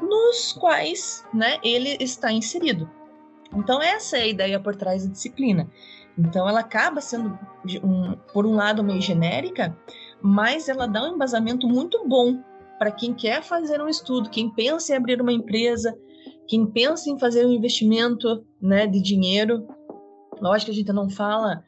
nos 0.00 0.52
quais 0.52 1.24
né, 1.34 1.58
ele 1.62 1.96
está 2.00 2.32
inserido. 2.32 2.88
Então, 3.54 3.82
essa 3.82 4.16
é 4.16 4.22
a 4.22 4.26
ideia 4.28 4.60
por 4.60 4.76
trás 4.76 5.04
da 5.04 5.12
disciplina. 5.12 5.68
Então, 6.16 6.48
ela 6.48 6.60
acaba 6.60 7.00
sendo, 7.00 7.36
um, 7.82 8.12
por 8.32 8.46
um 8.46 8.54
lado, 8.54 8.84
meio 8.84 9.00
genérica, 9.00 9.76
mas 10.22 10.68
ela 10.68 10.86
dá 10.86 11.02
um 11.02 11.14
embasamento 11.14 11.66
muito 11.66 12.06
bom 12.06 12.42
para 12.78 12.90
quem 12.90 13.12
quer 13.12 13.42
fazer 13.42 13.80
um 13.80 13.88
estudo, 13.88 14.30
quem 14.30 14.50
pensa 14.50 14.92
em 14.92 14.96
abrir 14.96 15.20
uma 15.20 15.32
empresa, 15.32 15.96
quem 16.46 16.66
pensa 16.66 17.10
em 17.10 17.18
fazer 17.18 17.44
um 17.44 17.52
investimento 17.52 18.44
né, 18.60 18.86
de 18.86 19.00
dinheiro. 19.00 19.66
Lógico 20.40 20.66
que 20.66 20.72
a 20.72 20.74
gente 20.80 20.92
não 20.92 21.10
fala 21.10 21.64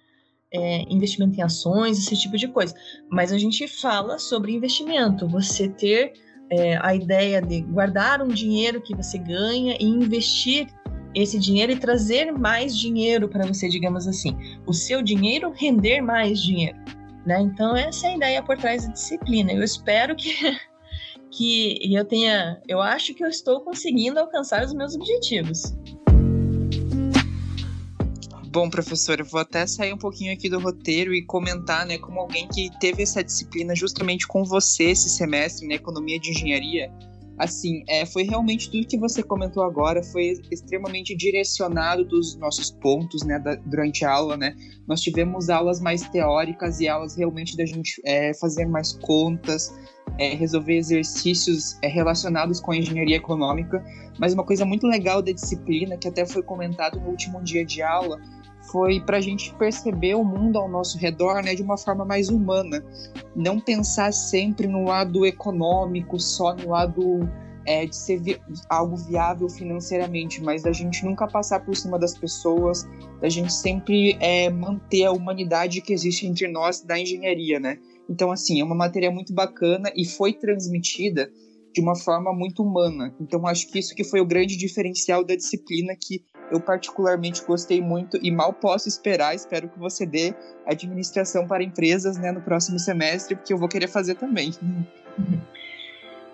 é, 0.52 0.82
investimento 0.88 1.38
em 1.38 1.42
ações, 1.42 1.98
esse 1.98 2.16
tipo 2.16 2.36
de 2.36 2.48
coisa. 2.48 2.74
Mas 3.10 3.32
a 3.32 3.38
gente 3.38 3.66
fala 3.66 4.18
sobre 4.18 4.52
investimento, 4.52 5.26
você 5.26 5.68
ter 5.68 6.12
é, 6.50 6.76
a 6.82 6.94
ideia 6.94 7.40
de 7.40 7.62
guardar 7.62 8.22
um 8.22 8.28
dinheiro 8.28 8.80
que 8.80 8.94
você 8.94 9.18
ganha 9.18 9.76
e 9.80 9.84
investir 9.84 10.66
esse 11.14 11.38
dinheiro 11.38 11.72
e 11.72 11.76
trazer 11.76 12.32
mais 12.32 12.76
dinheiro 12.76 13.28
para 13.28 13.46
você, 13.46 13.68
digamos 13.68 14.06
assim. 14.06 14.36
O 14.66 14.72
seu 14.72 15.02
dinheiro 15.02 15.52
render 15.54 16.00
mais 16.00 16.40
dinheiro. 16.42 16.78
Né? 17.26 17.40
Então, 17.40 17.76
essa 17.76 18.06
é 18.06 18.10
a 18.10 18.16
ideia 18.16 18.42
por 18.42 18.56
trás 18.56 18.86
da 18.86 18.92
disciplina. 18.92 19.52
Eu 19.52 19.62
espero 19.62 20.16
que, 20.16 20.32
que 21.30 21.94
eu 21.94 22.04
tenha. 22.04 22.60
Eu 22.66 22.80
acho 22.80 23.14
que 23.14 23.24
eu 23.24 23.28
estou 23.28 23.60
conseguindo 23.60 24.18
alcançar 24.18 24.64
os 24.64 24.74
meus 24.74 24.94
objetivos. 24.94 25.74
Bom, 28.52 28.68
professor, 28.68 29.18
eu 29.18 29.24
vou 29.24 29.40
até 29.40 29.66
sair 29.66 29.94
um 29.94 29.98
pouquinho 29.98 30.30
aqui 30.30 30.46
do 30.46 30.60
roteiro 30.60 31.14
e 31.14 31.24
comentar, 31.24 31.86
né, 31.86 31.96
como 31.96 32.20
alguém 32.20 32.46
que 32.46 32.68
teve 32.78 33.02
essa 33.02 33.24
disciplina 33.24 33.74
justamente 33.74 34.28
com 34.28 34.44
você 34.44 34.90
esse 34.90 35.08
semestre, 35.08 35.66
né, 35.66 35.76
Economia 35.76 36.20
de 36.20 36.32
Engenharia. 36.32 36.92
Assim, 37.38 37.82
é, 37.88 38.04
foi 38.04 38.24
realmente 38.24 38.70
tudo 38.70 38.86
que 38.86 38.98
você 38.98 39.22
comentou 39.22 39.62
agora, 39.62 40.02
foi 40.02 40.34
extremamente 40.50 41.16
direcionado 41.16 42.04
dos 42.04 42.36
nossos 42.36 42.70
pontos, 42.70 43.24
né, 43.24 43.38
da, 43.38 43.54
durante 43.54 44.04
a 44.04 44.12
aula, 44.12 44.36
né. 44.36 44.54
Nós 44.86 45.00
tivemos 45.00 45.48
aulas 45.48 45.80
mais 45.80 46.06
teóricas 46.10 46.78
e 46.78 46.86
aulas 46.86 47.16
realmente 47.16 47.56
da 47.56 47.64
gente 47.64 48.02
é, 48.04 48.34
fazer 48.34 48.66
mais 48.66 48.92
contas, 48.92 49.74
é, 50.18 50.34
resolver 50.34 50.76
exercícios 50.76 51.78
é, 51.80 51.88
relacionados 51.88 52.60
com 52.60 52.72
a 52.72 52.76
engenharia 52.76 53.16
econômica. 53.16 53.82
Mas 54.18 54.34
uma 54.34 54.44
coisa 54.44 54.66
muito 54.66 54.86
legal 54.86 55.22
da 55.22 55.32
disciplina, 55.32 55.96
que 55.96 56.06
até 56.06 56.26
foi 56.26 56.42
comentado 56.42 57.00
no 57.00 57.08
último 57.08 57.42
dia 57.42 57.64
de 57.64 57.80
aula, 57.80 58.20
foi 58.70 59.00
para 59.00 59.18
a 59.18 59.20
gente 59.20 59.52
perceber 59.54 60.14
o 60.14 60.24
mundo 60.24 60.58
ao 60.58 60.68
nosso 60.68 60.98
redor 60.98 61.42
né, 61.42 61.54
de 61.54 61.62
uma 61.62 61.76
forma 61.76 62.04
mais 62.04 62.28
humana. 62.28 62.84
Não 63.34 63.58
pensar 63.58 64.12
sempre 64.12 64.66
no 64.66 64.84
lado 64.84 65.26
econômico, 65.26 66.18
só 66.18 66.54
no 66.54 66.70
lado 66.70 67.28
é, 67.66 67.86
de 67.86 67.96
ser 67.96 68.20
vi 68.20 68.40
algo 68.68 68.96
viável 68.96 69.48
financeiramente, 69.48 70.42
mas 70.42 70.62
da 70.62 70.72
gente 70.72 71.04
nunca 71.04 71.26
passar 71.26 71.60
por 71.60 71.76
cima 71.76 71.98
das 71.98 72.16
pessoas, 72.16 72.88
da 73.20 73.28
gente 73.28 73.52
sempre 73.52 74.16
é, 74.20 74.50
manter 74.50 75.04
a 75.04 75.12
humanidade 75.12 75.80
que 75.80 75.92
existe 75.92 76.26
entre 76.26 76.48
nós 76.48 76.80
da 76.80 76.98
engenharia, 76.98 77.60
né? 77.60 77.78
Então, 78.08 78.30
assim, 78.30 78.60
é 78.60 78.64
uma 78.64 78.74
matéria 78.74 79.10
muito 79.10 79.32
bacana 79.32 79.90
e 79.96 80.04
foi 80.04 80.32
transmitida 80.32 81.30
de 81.72 81.80
uma 81.80 81.96
forma 81.96 82.32
muito 82.32 82.62
humana. 82.62 83.14
Então, 83.20 83.46
acho 83.46 83.68
que 83.70 83.78
isso 83.78 83.94
que 83.94 84.04
foi 84.04 84.20
o 84.20 84.26
grande 84.26 84.56
diferencial 84.56 85.24
da 85.24 85.34
disciplina 85.34 85.94
que 85.98 86.22
eu 86.52 86.60
particularmente 86.60 87.42
gostei 87.44 87.80
muito 87.80 88.18
e 88.22 88.30
mal 88.30 88.52
posso 88.52 88.86
esperar, 88.86 89.34
espero 89.34 89.70
que 89.70 89.78
você 89.78 90.04
dê 90.04 90.34
administração 90.66 91.46
para 91.46 91.64
empresas 91.64 92.18
né, 92.18 92.30
no 92.30 92.42
próximo 92.42 92.78
semestre, 92.78 93.34
porque 93.34 93.54
eu 93.54 93.58
vou 93.58 93.68
querer 93.68 93.88
fazer 93.88 94.16
também. 94.16 94.52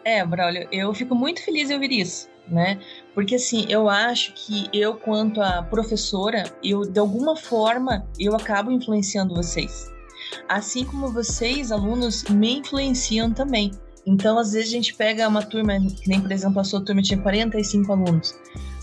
É, 0.05 0.25
Braulio, 0.27 0.67
eu 0.73 0.93
fico 0.93 1.15
muito 1.15 1.43
feliz 1.45 1.71
em 1.71 1.75
ouvir 1.75 1.93
isso, 1.93 2.29
né? 2.49 2.81
Porque 3.15 3.37
assim, 3.37 3.65
eu 3.69 3.89
acho 3.89 4.33
que 4.35 4.69
eu, 4.73 4.95
quanto 4.95 5.41
a 5.41 5.63
professora, 5.63 6.45
eu 6.65 6.83
de 6.83 6.99
alguma 6.99 7.37
forma 7.37 8.05
eu 8.19 8.35
acabo 8.35 8.73
influenciando 8.73 9.37
vocês. 9.37 9.89
Assim 10.49 10.85
como 10.85 11.13
vocês, 11.13 11.71
alunos, 11.71 12.25
me 12.25 12.59
influenciam 12.59 13.33
também. 13.33 13.71
Então, 14.05 14.39
às 14.39 14.53
vezes 14.53 14.71
a 14.71 14.73
gente 14.73 14.95
pega 14.95 15.29
uma 15.29 15.43
turma, 15.43 15.79
que 15.79 16.09
nem 16.09 16.21
por 16.21 16.33
exemplo 16.33 16.61
a 16.61 16.65
sua 16.65 16.85
turma 16.85 17.03
tinha 17.03 17.21
45 17.21 17.93
alunos 17.93 18.35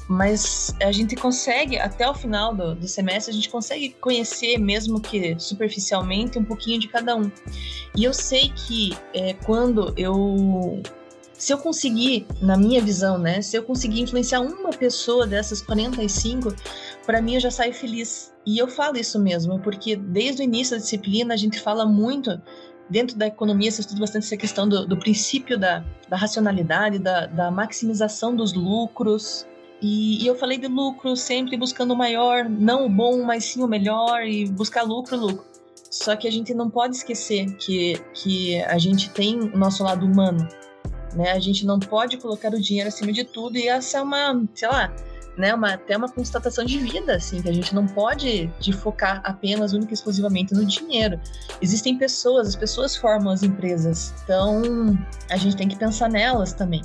mas 0.07 0.75
a 0.81 0.91
gente 0.91 1.15
consegue, 1.15 1.77
até 1.77 2.07
o 2.07 2.13
final 2.13 2.53
do, 2.53 2.75
do, 2.75 2.87
semestre, 2.87 3.31
a 3.31 3.35
gente 3.35 3.49
consegue 3.49 3.89
conhecer, 3.99 4.57
mesmo 4.57 4.99
que 4.99 5.35
superficialmente, 5.39 6.37
um 6.37 6.43
pouquinho 6.43 6.79
de 6.79 6.87
cada 6.87 7.15
um. 7.15 7.31
E 7.95 8.03
eu 8.03 8.13
sei 8.13 8.51
que 8.55 8.95
é, 9.13 9.33
quando 9.33 9.93
eu. 9.97 10.81
Se 11.33 11.51
eu 11.51 11.57
conseguir, 11.57 12.25
na 12.41 12.55
minha 12.55 12.81
visão, 12.81 13.17
né? 13.17 13.41
Se 13.41 13.57
eu 13.57 13.63
conseguir 13.63 14.01
influenciar 14.01 14.39
uma 14.39 14.69
pessoa 14.69 15.27
dessas 15.27 15.61
45, 15.61 16.53
para 17.05 17.21
mim 17.21 17.35
eu 17.35 17.41
já 17.41 17.51
saio 17.51 17.73
feliz. 17.73 18.33
E 18.45 18.57
eu 18.57 18.67
falo 18.67 18.97
isso 18.97 19.19
mesmo, 19.19 19.59
porque 19.59 19.95
desde 19.97 20.41
o 20.41 20.43
início 20.43 20.77
da 20.77 20.81
disciplina 20.81 21.33
a 21.33 21.37
gente 21.37 21.59
fala 21.59 21.85
muito 21.85 22.39
dentro 22.89 23.17
da 23.17 23.27
economia 23.27 23.71
se 23.71 23.81
estuda 23.81 23.99
bastante 23.99 24.25
essa 24.25 24.37
questão 24.37 24.67
do, 24.69 24.85
do 24.85 24.97
princípio 24.97 25.57
da, 25.57 25.83
da 26.07 26.15
racionalidade, 26.15 26.99
da, 26.99 27.25
da, 27.25 27.51
maximização 27.51 28.35
dos 28.35 28.53
lucros, 28.53 29.45
e, 29.81 30.23
e, 30.23 30.27
eu 30.27 30.35
falei 30.35 30.57
de 30.57 30.67
lucro, 30.67 31.15
sempre 31.15 31.57
buscando 31.57 31.93
o 31.93 31.97
maior, 31.97 32.49
não 32.49 32.85
o 32.85 32.89
bom, 32.89 33.23
mas 33.23 33.45
sim 33.45 33.61
o 33.61 33.67
melhor, 33.67 34.23
e 34.25 34.47
buscar 34.49 34.83
lucro, 34.83 35.17
lucro. 35.17 35.45
Só 35.91 36.15
que 36.15 36.27
a 36.27 36.31
gente 36.31 36.53
não 36.53 36.69
pode 36.69 36.95
esquecer 36.95 37.55
que, 37.57 38.01
que 38.13 38.61
a 38.63 38.77
gente 38.77 39.09
tem 39.09 39.39
o 39.39 39.57
nosso 39.57 39.83
lado 39.83 40.05
humano. 40.05 40.47
Né? 41.13 41.31
A 41.31 41.39
gente 41.39 41.65
não 41.65 41.79
pode 41.79 42.17
colocar 42.17 42.53
o 42.53 42.59
dinheiro 42.59 42.89
acima 42.89 43.11
de 43.11 43.23
tudo, 43.23 43.57
e 43.57 43.67
essa 43.67 43.99
é 43.99 44.01
uma, 44.01 44.43
sei 44.53 44.67
lá, 44.67 44.93
né, 45.37 45.53
uma, 45.53 45.73
até 45.73 45.95
uma 45.97 46.09
constatação 46.09 46.63
de 46.65 46.77
vida, 46.77 47.15
assim, 47.15 47.41
que 47.41 47.49
a 47.49 47.53
gente 47.53 47.75
não 47.75 47.85
pode 47.85 48.47
de 48.59 48.73
focar 48.73 49.21
apenas, 49.23 49.73
única 49.73 49.91
e 49.91 49.93
exclusivamente 49.93 50.53
no 50.53 50.65
dinheiro. 50.65 51.19
Existem 51.61 51.97
pessoas, 51.97 52.47
as 52.49 52.55
pessoas 52.55 52.95
formam 52.95 53.31
as 53.31 53.43
empresas, 53.43 54.13
então 54.23 54.61
a 55.29 55.37
gente 55.37 55.55
tem 55.55 55.67
que 55.67 55.75
pensar 55.75 56.09
nelas 56.09 56.53
também. 56.53 56.81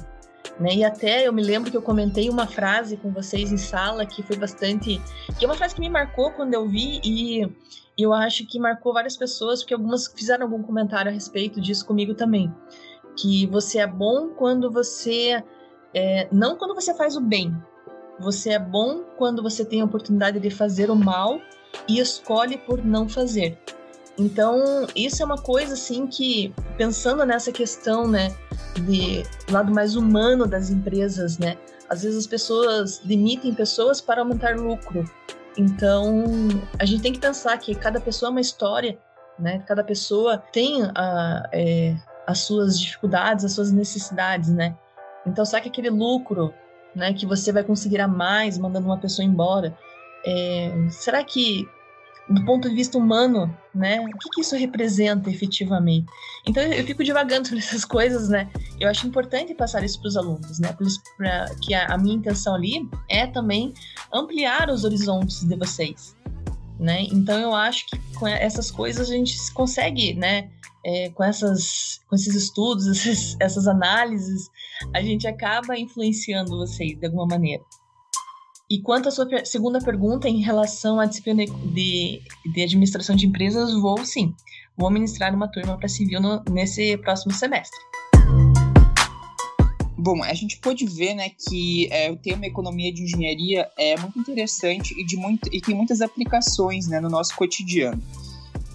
Né? 0.61 0.75
E 0.75 0.85
até 0.85 1.27
eu 1.27 1.33
me 1.33 1.43
lembro 1.43 1.71
que 1.71 1.77
eu 1.77 1.81
comentei 1.81 2.29
uma 2.29 2.47
frase 2.47 2.99
com 2.99 3.11
vocês 3.11 3.51
em 3.51 3.57
sala 3.57 4.05
que 4.05 4.23
foi 4.23 4.37
bastante. 4.37 5.01
que 5.39 5.45
é 5.45 5.49
uma 5.49 5.55
frase 5.55 5.75
que 5.75 5.81
me 5.81 5.89
marcou 5.89 6.31
quando 6.33 6.53
eu 6.53 6.69
vi 6.69 7.01
e 7.03 7.51
eu 7.97 8.13
acho 8.13 8.47
que 8.47 8.59
marcou 8.59 8.93
várias 8.93 9.17
pessoas, 9.17 9.61
porque 9.61 9.73
algumas 9.73 10.07
fizeram 10.07 10.45
algum 10.45 10.63
comentário 10.63 11.11
a 11.11 11.15
respeito 11.15 11.61
disso 11.61 11.87
comigo 11.87 12.15
também. 12.15 12.53
Que 13.17 13.47
você 13.47 13.79
é 13.79 13.87
bom 13.87 14.29
quando 14.29 14.71
você. 14.71 15.43
É, 15.95 16.29
não 16.31 16.57
quando 16.57 16.75
você 16.75 16.95
faz 16.95 17.17
o 17.17 17.21
bem, 17.21 17.57
você 18.21 18.51
é 18.51 18.59
bom 18.59 19.03
quando 19.17 19.43
você 19.43 19.65
tem 19.65 19.81
a 19.81 19.85
oportunidade 19.85 20.39
de 20.39 20.51
fazer 20.51 20.91
o 20.91 20.95
mal 20.95 21.41
e 21.89 21.99
escolhe 21.99 22.59
por 22.59 22.85
não 22.85 23.09
fazer. 23.09 23.59
Então, 24.21 24.87
isso 24.95 25.23
é 25.23 25.25
uma 25.25 25.39
coisa 25.39 25.73
assim 25.73 26.07
que, 26.07 26.55
pensando 26.77 27.25
nessa 27.25 27.51
questão, 27.51 28.07
né, 28.07 28.29
de 28.87 29.23
lado 29.51 29.73
mais 29.73 29.97
humano 29.97 30.47
das 30.47 30.69
empresas, 30.69 31.39
né, 31.39 31.57
às 31.89 32.03
vezes 32.03 32.19
as 32.19 32.27
pessoas 32.27 33.01
limitem 33.03 33.55
pessoas 33.55 33.99
para 34.01 34.21
aumentar 34.21 34.57
lucro. 34.57 35.11
Então, 35.57 36.25
a 36.79 36.85
gente 36.85 37.03
tem 37.03 37.13
que 37.15 37.19
pensar 37.19 37.57
que 37.57 37.75
cada 37.75 37.99
pessoa 37.99 38.29
é 38.29 38.33
uma 38.33 38.41
história, 38.43 38.99
né, 39.39 39.65
cada 39.67 39.83
pessoa 39.83 40.37
tem 40.53 40.83
a, 40.95 41.49
é, 41.51 41.97
as 42.27 42.41
suas 42.41 42.79
dificuldades, 42.79 43.45
as 43.47 43.53
suas 43.53 43.73
necessidades, 43.73 44.51
né. 44.51 44.77
Então, 45.27 45.47
será 45.47 45.63
que 45.63 45.71
aquele 45.71 45.89
lucro 45.89 46.53
né, 46.95 47.13
que 47.15 47.27
você 47.27 47.53
vai 47.53 47.63
conseguir 47.63 48.01
a 48.01 48.09
mais 48.09 48.59
mandando 48.59 48.87
uma 48.87 48.99
pessoa 48.99 49.25
embora. 49.25 49.75
É, 50.25 50.73
será 50.91 51.23
que, 51.25 51.67
do 52.31 52.45
ponto 52.45 52.69
de 52.69 52.75
vista 52.75 52.97
humano, 52.97 53.55
né, 53.75 54.01
o 54.01 54.19
que, 54.19 54.31
que 54.35 54.41
isso 54.41 54.57
representa 54.57 55.29
efetivamente? 55.29 56.07
Então 56.47 56.63
eu, 56.63 56.85
fico 56.85 57.03
divagando 57.03 57.47
sobre 57.49 57.63
essas 57.63 57.85
coisas, 57.85 58.29
né? 58.29 58.49
Eu 58.79 58.89
acho 58.89 59.07
importante 59.07 59.55
passar 59.55 59.83
isso 59.83 60.01
para 60.01 60.09
os 60.09 60.17
alunos, 60.17 60.59
né? 60.59 60.75
Pra, 61.17 61.47
que 61.63 61.75
a, 61.75 61.87
a 61.87 61.99
minha 61.99 62.17
intenção 62.17 62.55
ali 62.55 62.89
é 63.09 63.27
também 63.27 63.75
ampliar 64.13 64.71
os 64.71 64.85
horizontes 64.85 65.43
de 65.45 65.57
vocês, 65.57 66.17
né? 66.79 67.03
Então 67.11 67.39
eu 67.39 67.55
acho 67.55 67.87
que 67.87 67.99
com 68.15 68.27
essas 68.27 68.71
coisas 68.71 69.11
a 69.11 69.13
gente 69.13 69.37
consegue, 69.53 70.15
né? 70.15 70.51
é, 70.85 71.11
com, 71.11 71.23
essas, 71.23 72.01
com 72.09 72.15
esses 72.15 72.35
estudos, 72.35 72.87
esses, 73.07 73.37
essas 73.41 73.67
análises, 73.67 74.51
a 74.95 75.01
gente 75.01 75.27
acaba 75.27 75.79
influenciando 75.79 76.57
vocês 76.57 76.99
de 76.99 77.07
alguma 77.07 77.27
maneira. 77.27 77.63
E 78.71 78.81
quanto 78.81 79.09
à 79.09 79.11
sua 79.11 79.27
segunda 79.45 79.81
pergunta 79.81 80.29
em 80.29 80.41
relação 80.41 81.01
à 81.01 81.05
disciplina 81.05 81.45
de, 81.45 82.23
de 82.55 82.63
administração 82.63 83.17
de 83.17 83.27
empresas, 83.27 83.75
vou 83.75 84.05
sim. 84.05 84.33
Vou 84.77 84.89
ministrar 84.93 85.35
uma 85.35 85.49
turma 85.49 85.77
para 85.77 85.89
civil 85.89 86.21
no, 86.21 86.41
nesse 86.49 86.97
próximo 86.99 87.35
semestre. 87.35 87.77
Bom, 89.99 90.23
a 90.23 90.33
gente 90.35 90.57
pode 90.59 90.87
ver 90.87 91.15
né, 91.15 91.31
que 91.31 91.89
é, 91.91 92.13
o 92.13 92.17
tema 92.17 92.47
economia 92.47 92.95
de 92.95 93.03
engenharia 93.03 93.69
é 93.77 93.99
muito 93.99 94.21
interessante 94.21 94.95
e, 94.97 95.05
de 95.05 95.17
muito, 95.17 95.53
e 95.53 95.61
tem 95.61 95.75
muitas 95.75 96.01
aplicações 96.01 96.87
né, 96.87 97.01
no 97.01 97.11
nosso 97.11 97.35
cotidiano. 97.35 98.01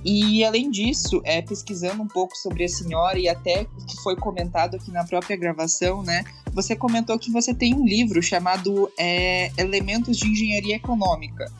E 0.05 0.45
além 0.45 0.69
disso, 0.69 1.19
é, 1.23 1.41
pesquisando 1.41 2.03
um 2.03 2.07
pouco 2.07 2.37
sobre 2.37 2.63
a 2.63 2.69
senhora 2.69 3.17
e 3.17 3.27
até 3.27 3.63
o 3.63 3.85
que 3.87 3.95
foi 4.03 4.15
comentado 4.15 4.75
aqui 4.75 4.91
na 4.91 5.03
própria 5.03 5.35
gravação, 5.35 6.03
né? 6.03 6.23
Você 6.53 6.75
comentou 6.75 7.17
que 7.17 7.31
você 7.31 7.55
tem 7.55 7.73
um 7.73 7.83
livro 7.83 8.21
chamado 8.21 8.91
é, 8.99 9.51
Elementos 9.57 10.15
de 10.17 10.27
Engenharia 10.27 10.75
Econômica. 10.75 11.51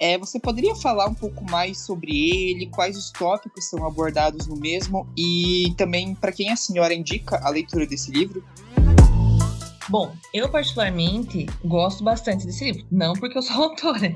É, 0.00 0.16
você 0.16 0.38
poderia 0.38 0.76
falar 0.76 1.08
um 1.08 1.14
pouco 1.14 1.44
mais 1.50 1.78
sobre 1.78 2.12
ele, 2.30 2.66
quais 2.66 2.96
os 2.96 3.10
tópicos 3.10 3.64
são 3.64 3.84
abordados 3.84 4.46
no 4.46 4.54
mesmo 4.54 5.08
e 5.16 5.74
também 5.76 6.14
para 6.14 6.30
quem 6.30 6.50
a 6.50 6.56
senhora 6.56 6.94
indica 6.94 7.40
a 7.42 7.50
leitura 7.50 7.84
desse 7.84 8.12
livro? 8.12 8.44
Bom, 9.88 10.14
eu 10.34 10.50
particularmente 10.50 11.46
gosto 11.64 12.04
bastante 12.04 12.44
desse 12.44 12.64
livro. 12.64 12.86
Não 12.90 13.14
porque 13.14 13.38
eu 13.38 13.42
sou 13.42 13.64
autora. 13.64 14.14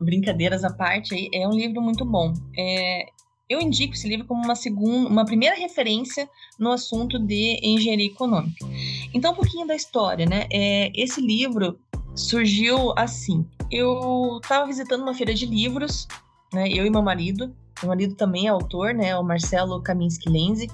Brincadeiras 0.00 0.64
à 0.64 0.72
parte, 0.72 1.14
aí, 1.14 1.30
é 1.32 1.46
um 1.46 1.52
livro 1.52 1.80
muito 1.80 2.04
bom. 2.04 2.34
É, 2.58 3.06
eu 3.48 3.60
indico 3.60 3.94
esse 3.94 4.08
livro 4.08 4.26
como 4.26 4.44
uma 4.44 4.56
segunda, 4.56 5.08
uma 5.08 5.24
primeira 5.24 5.54
referência 5.54 6.28
no 6.58 6.72
assunto 6.72 7.18
de 7.18 7.60
engenharia 7.62 8.06
econômica. 8.06 8.66
Então, 9.14 9.32
um 9.32 9.36
pouquinho 9.36 9.66
da 9.66 9.76
história, 9.76 10.26
né? 10.26 10.46
É, 10.52 10.90
esse 10.94 11.20
livro 11.20 11.78
surgiu 12.14 12.92
assim. 12.96 13.46
Eu 13.70 14.40
estava 14.42 14.66
visitando 14.66 15.02
uma 15.02 15.14
feira 15.14 15.32
de 15.32 15.46
livros, 15.46 16.08
né? 16.52 16.68
Eu 16.68 16.84
e 16.84 16.90
meu 16.90 17.02
marido. 17.02 17.54
Meu 17.82 17.88
marido 17.88 18.14
também 18.16 18.46
é 18.46 18.50
autor, 18.50 18.92
né? 18.94 19.16
O 19.16 19.22
Marcelo 19.22 19.80
Kaminski 19.80 20.28
Lenzi 20.28 20.68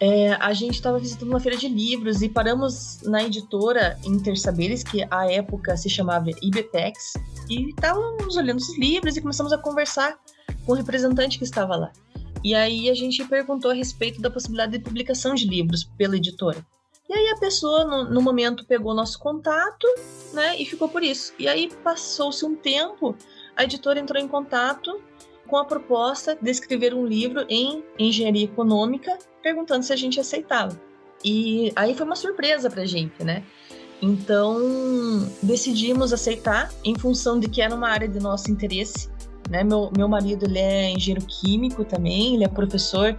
é, 0.00 0.32
a 0.34 0.52
gente 0.52 0.74
estava 0.74 0.98
visitando 0.98 1.30
uma 1.30 1.40
feira 1.40 1.56
de 1.56 1.68
livros 1.68 2.22
e 2.22 2.28
paramos 2.28 3.00
na 3.02 3.22
editora 3.22 3.98
Intersaberes, 4.04 4.82
que 4.82 5.06
à 5.10 5.30
época 5.30 5.76
se 5.76 5.88
chamava 5.88 6.30
IBPEX, 6.42 7.14
e 7.48 7.70
estávamos 7.70 8.36
olhando 8.36 8.58
os 8.58 8.78
livros 8.78 9.16
e 9.16 9.20
começamos 9.20 9.52
a 9.52 9.58
conversar 9.58 10.18
com 10.64 10.72
o 10.72 10.74
representante 10.74 11.38
que 11.38 11.44
estava 11.44 11.76
lá. 11.76 11.92
E 12.44 12.54
aí 12.54 12.90
a 12.90 12.94
gente 12.94 13.24
perguntou 13.24 13.70
a 13.70 13.74
respeito 13.74 14.20
da 14.20 14.30
possibilidade 14.30 14.72
de 14.72 14.78
publicação 14.78 15.34
de 15.34 15.46
livros 15.46 15.84
pela 15.84 16.16
editora. 16.16 16.64
E 17.08 17.14
aí 17.14 17.28
a 17.30 17.38
pessoa, 17.38 17.84
no, 17.84 18.10
no 18.10 18.20
momento, 18.20 18.66
pegou 18.66 18.92
nosso 18.92 19.18
contato, 19.18 19.86
né, 20.32 20.60
e 20.60 20.66
ficou 20.66 20.88
por 20.88 21.02
isso. 21.02 21.32
E 21.38 21.48
aí 21.48 21.70
passou-se 21.82 22.44
um 22.44 22.54
tempo, 22.54 23.16
a 23.56 23.64
editora 23.64 23.98
entrou 23.98 24.20
em 24.20 24.28
contato 24.28 25.00
com 25.46 25.56
a 25.56 25.64
proposta 25.64 26.36
de 26.40 26.50
escrever 26.50 26.92
um 26.92 27.06
livro 27.06 27.46
em 27.48 27.84
engenharia 27.98 28.44
econômica, 28.44 29.16
perguntando 29.46 29.84
se 29.84 29.92
a 29.92 29.96
gente 29.96 30.18
aceitava. 30.18 30.76
E 31.24 31.72
aí 31.76 31.94
foi 31.94 32.04
uma 32.04 32.16
surpresa 32.16 32.68
pra 32.68 32.84
gente, 32.84 33.22
né? 33.22 33.44
Então 34.02 34.58
decidimos 35.40 36.12
aceitar 36.12 36.72
em 36.84 36.98
função 36.98 37.38
de 37.38 37.48
que 37.48 37.62
era 37.62 37.72
uma 37.72 37.88
área 37.88 38.08
de 38.08 38.18
nosso 38.18 38.50
interesse. 38.50 39.08
Né? 39.48 39.62
Meu, 39.62 39.92
meu 39.96 40.08
marido 40.08 40.44
ele 40.46 40.58
é 40.58 40.90
engenheiro 40.90 41.24
químico 41.24 41.84
também, 41.84 42.34
ele 42.34 42.44
é 42.44 42.48
professor 42.48 43.16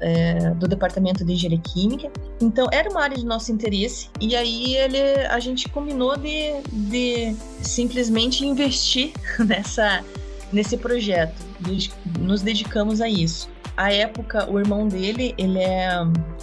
é, 0.00 0.50
do 0.50 0.68
departamento 0.68 1.24
de 1.24 1.32
engenharia 1.32 1.58
química. 1.58 2.12
Então 2.40 2.68
era 2.72 2.88
uma 2.88 3.02
área 3.02 3.16
de 3.16 3.26
nosso 3.26 3.50
interesse 3.50 4.08
e 4.20 4.36
aí 4.36 4.76
ele, 4.76 4.98
a 5.28 5.40
gente 5.40 5.68
combinou 5.68 6.16
de, 6.16 6.60
de 6.70 7.36
simplesmente 7.60 8.46
investir 8.46 9.12
nessa 9.44 10.04
nesse 10.52 10.76
projeto. 10.76 11.34
Nos 12.20 12.40
dedicamos 12.40 13.00
a 13.00 13.08
isso. 13.08 13.50
A 13.76 13.92
época, 13.92 14.50
o 14.50 14.58
irmão 14.58 14.88
dele, 14.88 15.34
ele 15.36 15.58
é 15.58 15.90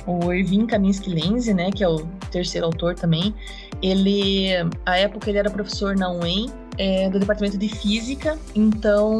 o 0.06 0.32
Irving 0.32 0.68
Kaminsky 0.68 1.10
Lenzi, 1.10 1.54
né, 1.54 1.72
que 1.72 1.84
é 1.84 1.88
o 1.88 2.06
terceiro 2.32 2.68
autor 2.68 2.94
também. 2.96 3.34
Ele, 3.82 4.50
a 4.86 4.98
época, 4.98 5.30
ele 5.30 5.40
era 5.40 5.50
professor 5.50 5.96
na 5.96 6.12
UEM, 6.12 6.50
é, 6.78 7.10
do 7.10 7.20
departamento 7.20 7.58
de 7.58 7.70
física. 7.70 8.38
Então, 8.56 9.20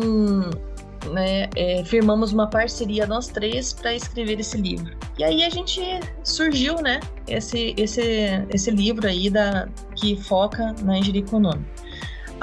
né, 1.12 1.50
é, 1.56 1.84
firmamos 1.86 2.32
uma 2.32 2.48
parceria 2.48 3.06
nós 3.06 3.28
três 3.28 3.74
para 3.74 3.94
escrever 3.94 4.40
esse 4.40 4.58
livro. 4.58 4.96
E 5.18 5.24
aí 5.24 5.44
a 5.44 5.50
gente 5.50 5.82
surgiu, 6.24 6.76
né, 6.82 7.00
esse 7.28 7.74
esse 7.78 8.46
esse 8.50 8.72
livro 8.72 9.08
aí 9.08 9.30
da 9.30 9.68
que 9.96 10.16
foca 10.16 10.74
na 10.84 10.98
engenharia 10.98 11.22
econômica. 11.22 11.74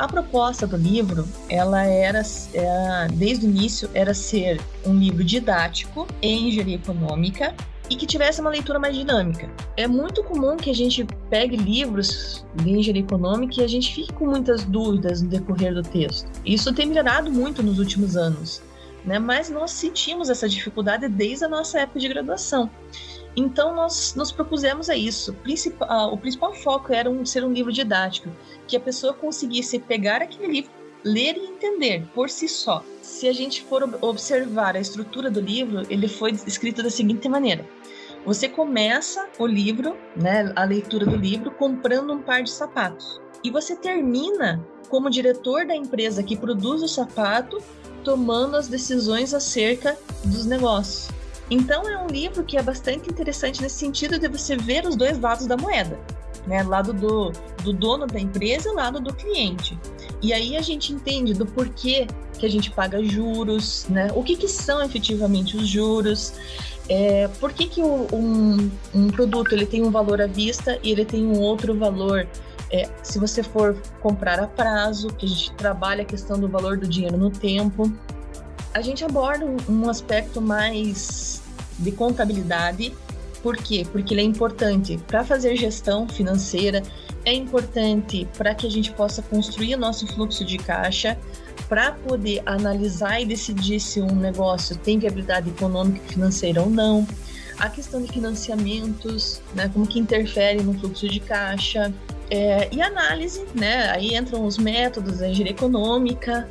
A 0.00 0.08
proposta 0.08 0.66
do 0.66 0.78
livro, 0.78 1.28
ela 1.46 1.84
era, 1.84 2.22
era, 2.54 3.06
desde 3.12 3.44
o 3.44 3.50
início, 3.50 3.90
era 3.92 4.14
ser 4.14 4.58
um 4.86 4.94
livro 4.94 5.22
didático 5.22 6.08
em 6.22 6.48
engenharia 6.48 6.76
econômica 6.76 7.54
e 7.90 7.94
que 7.94 8.06
tivesse 8.06 8.40
uma 8.40 8.48
leitura 8.48 8.78
mais 8.78 8.96
dinâmica. 8.96 9.50
É 9.76 9.86
muito 9.86 10.24
comum 10.24 10.56
que 10.56 10.70
a 10.70 10.74
gente 10.74 11.06
pegue 11.28 11.54
livros 11.54 12.46
de 12.54 12.70
engenharia 12.70 13.02
econômica 13.02 13.60
e 13.60 13.64
a 13.64 13.68
gente 13.68 13.94
fique 13.94 14.10
com 14.14 14.24
muitas 14.24 14.64
dúvidas 14.64 15.20
no 15.20 15.28
decorrer 15.28 15.74
do 15.74 15.82
texto. 15.82 16.30
Isso 16.46 16.72
tem 16.72 16.86
melhorado 16.86 17.30
muito 17.30 17.62
nos 17.62 17.78
últimos 17.78 18.16
anos, 18.16 18.62
né? 19.04 19.18
mas 19.18 19.50
nós 19.50 19.70
sentimos 19.70 20.30
essa 20.30 20.48
dificuldade 20.48 21.08
desde 21.08 21.44
a 21.44 21.48
nossa 21.48 21.78
época 21.78 22.00
de 22.00 22.08
graduação. 22.08 22.70
Então 23.36 23.74
nós 23.74 24.14
nos 24.14 24.32
propusemos 24.32 24.90
a 24.90 24.96
isso. 24.96 25.36
o 26.12 26.16
principal 26.16 26.54
foco 26.54 26.92
era 26.92 27.08
um, 27.08 27.24
ser 27.24 27.44
um 27.44 27.52
livro 27.52 27.72
didático, 27.72 28.30
que 28.66 28.76
a 28.76 28.80
pessoa 28.80 29.12
conseguisse 29.12 29.78
pegar 29.78 30.20
aquele 30.22 30.52
livro, 30.52 30.70
ler 31.04 31.36
e 31.36 31.46
entender 31.46 32.06
por 32.14 32.28
si 32.28 32.48
só. 32.48 32.84
Se 33.00 33.28
a 33.28 33.32
gente 33.32 33.62
for 33.64 33.88
observar 34.00 34.76
a 34.76 34.80
estrutura 34.80 35.30
do 35.30 35.40
livro, 35.40 35.82
ele 35.88 36.08
foi 36.08 36.32
escrito 36.46 36.82
da 36.82 36.90
seguinte 36.90 37.28
maneira: 37.28 37.64
você 38.24 38.48
começa 38.48 39.28
o 39.38 39.46
livro, 39.46 39.96
né, 40.16 40.52
a 40.56 40.64
leitura 40.64 41.06
do 41.06 41.16
livro, 41.16 41.50
comprando 41.52 42.12
um 42.12 42.22
par 42.22 42.42
de 42.42 42.50
sapatos. 42.50 43.20
E 43.42 43.50
você 43.50 43.74
termina 43.74 44.64
como 44.88 45.08
diretor 45.08 45.64
da 45.64 45.74
empresa 45.74 46.22
que 46.22 46.36
produz 46.36 46.82
o 46.82 46.88
sapato, 46.88 47.62
tomando 48.04 48.56
as 48.56 48.68
decisões 48.68 49.32
acerca 49.32 49.96
dos 50.24 50.44
negócios. 50.44 51.19
Então 51.50 51.88
é 51.88 51.98
um 51.98 52.06
livro 52.06 52.44
que 52.44 52.56
é 52.56 52.62
bastante 52.62 53.10
interessante 53.10 53.60
nesse 53.60 53.76
sentido 53.76 54.18
de 54.18 54.28
você 54.28 54.56
ver 54.56 54.86
os 54.86 54.94
dois 54.94 55.18
lados 55.18 55.46
da 55.46 55.56
moeda. 55.56 55.98
né? 56.46 56.62
Lado 56.62 56.92
do, 56.92 57.32
do 57.64 57.72
dono 57.72 58.06
da 58.06 58.20
empresa 58.20 58.68
e 58.68 58.72
lado 58.72 59.00
do 59.00 59.12
cliente. 59.12 59.78
E 60.22 60.32
aí 60.32 60.56
a 60.56 60.62
gente 60.62 60.92
entende 60.92 61.34
do 61.34 61.44
porquê 61.44 62.06
que 62.38 62.46
a 62.46 62.48
gente 62.48 62.70
paga 62.70 63.02
juros, 63.02 63.86
né? 63.88 64.08
O 64.14 64.22
que, 64.22 64.36
que 64.36 64.48
são 64.48 64.82
efetivamente 64.82 65.56
os 65.56 65.68
juros? 65.68 66.32
É, 66.88 67.28
por 67.38 67.52
que, 67.52 67.66
que 67.66 67.82
um, 67.82 68.70
um 68.94 69.08
produto 69.08 69.52
ele 69.52 69.66
tem 69.66 69.82
um 69.82 69.90
valor 69.90 70.20
à 70.20 70.26
vista 70.26 70.78
e 70.82 70.90
ele 70.90 71.04
tem 71.04 71.26
um 71.26 71.38
outro 71.38 71.74
valor 71.76 72.26
é, 72.70 72.88
se 73.02 73.18
você 73.18 73.42
for 73.42 73.76
comprar 74.00 74.38
a 74.38 74.46
prazo, 74.46 75.08
que 75.08 75.26
a 75.26 75.28
gente 75.28 75.52
trabalha 75.52 76.02
a 76.02 76.04
questão 76.04 76.38
do 76.38 76.48
valor 76.48 76.78
do 76.78 76.86
dinheiro 76.86 77.16
no 77.16 77.30
tempo, 77.30 77.92
a 78.72 78.80
gente 78.80 79.04
aborda 79.04 79.44
um, 79.68 79.88
aspecto 79.88 80.40
mais 80.40 81.42
de 81.78 81.90
contabilidade. 81.92 82.94
Por 83.42 83.56
quê? 83.56 83.87
Porque 83.90 84.14
ele 84.14 84.20
é 84.20 84.24
importante 84.24 84.98
para 85.06 85.24
fazer 85.24 85.56
gestão 85.56 86.06
financeira, 86.06 86.83
é 87.24 87.33
importante 87.33 88.28
para 88.37 88.54
que 88.54 88.66
a 88.66 88.70
gente 88.70 88.92
possa 88.92 89.22
construir 89.22 89.76
nosso 89.76 90.06
fluxo 90.06 90.44
de 90.44 90.59
caixa, 90.59 91.18
para 91.68 91.92
poder 91.92 92.42
analisar 92.46 93.20
e 93.20 93.24
decidir 93.24 93.80
se 93.80 94.00
um 94.00 94.14
negócio 94.14 94.76
tem 94.76 94.98
viabilidade 94.98 95.48
econômica 95.48 96.00
e 96.04 96.12
financeira 96.12 96.61
ou 96.61 96.68
não. 96.68 97.06
A 97.59 97.68
questão 97.68 98.02
de 98.02 98.11
financiamentos, 98.11 99.40
né, 99.54 99.70
como 99.72 99.87
que 99.87 99.98
interfere 99.98 100.62
no 100.62 100.74
fluxo 100.74 101.09
de 101.09 101.20
caixa, 101.20 101.92
é, 102.30 102.68
e 102.72 102.80
análise, 102.80 103.44
né? 103.54 103.90
Aí 103.90 104.14
entram 104.14 104.46
os 104.46 104.56
métodos, 104.56 105.20
a 105.20 105.28
engenharia 105.28 105.52
econômica 105.52 106.48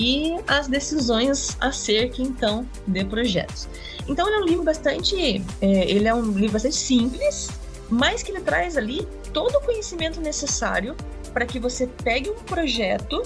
e 0.00 0.36
as 0.48 0.66
decisões 0.66 1.56
acerca, 1.60 2.22
então, 2.22 2.66
de 2.86 3.04
projetos. 3.04 3.68
Então, 4.08 4.26
ele 4.26 4.36
é 4.36 4.40
um 4.40 4.46
livro 4.46 4.64
bastante, 4.64 5.44
é, 5.60 5.90
ele 5.90 6.08
é 6.08 6.14
um 6.14 6.32
livro 6.32 6.52
bastante 6.54 6.76
simples, 6.76 7.50
mas 7.88 8.22
que 8.22 8.32
ele 8.32 8.40
traz 8.40 8.76
ali 8.76 9.06
todo 9.32 9.54
o 9.56 9.60
conhecimento 9.60 10.20
necessário 10.20 10.96
para 11.32 11.44
que 11.44 11.60
você 11.60 11.86
pegue 12.02 12.30
um 12.30 12.38
projeto 12.44 13.22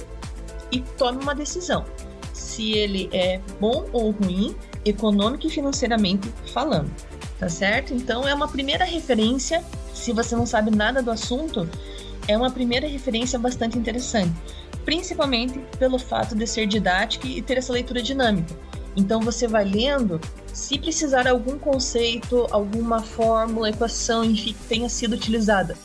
e 0.72 0.80
tome 0.80 1.22
uma 1.22 1.34
decisão, 1.34 1.84
se 2.32 2.72
ele 2.72 3.08
é 3.12 3.40
bom 3.60 3.86
ou 3.92 4.10
ruim, 4.10 4.56
econômico 4.84 5.46
e 5.46 5.50
financeiramente 5.50 6.30
falando, 6.52 6.90
tá 7.38 7.48
certo? 7.48 7.94
Então, 7.94 8.26
é 8.26 8.34
uma 8.34 8.48
primeira 8.48 8.84
referência 8.84 9.64
se 9.94 10.12
você 10.12 10.34
não 10.36 10.44
sabe 10.44 10.70
nada 10.70 11.02
do 11.02 11.10
assunto, 11.10 11.68
é 12.26 12.36
uma 12.36 12.50
primeira 12.50 12.86
referência 12.86 13.38
bastante 13.38 13.78
interessante, 13.78 14.32
principalmente 14.84 15.58
pelo 15.78 15.98
fato 15.98 16.34
de 16.34 16.46
ser 16.46 16.66
didático 16.66 17.26
e 17.26 17.42
ter 17.42 17.58
essa 17.58 17.72
leitura 17.72 18.02
dinâmica. 18.02 18.54
Então 18.96 19.20
você 19.20 19.48
vai 19.48 19.64
lendo, 19.64 20.20
se 20.52 20.78
precisar 20.78 21.26
algum 21.26 21.58
conceito, 21.58 22.46
alguma 22.50 23.02
fórmula, 23.02 23.70
equação, 23.70 24.24
enfim, 24.24 24.52
que 24.52 24.64
tenha 24.68 24.88
sido 24.88 25.14
utilizada 25.14 25.76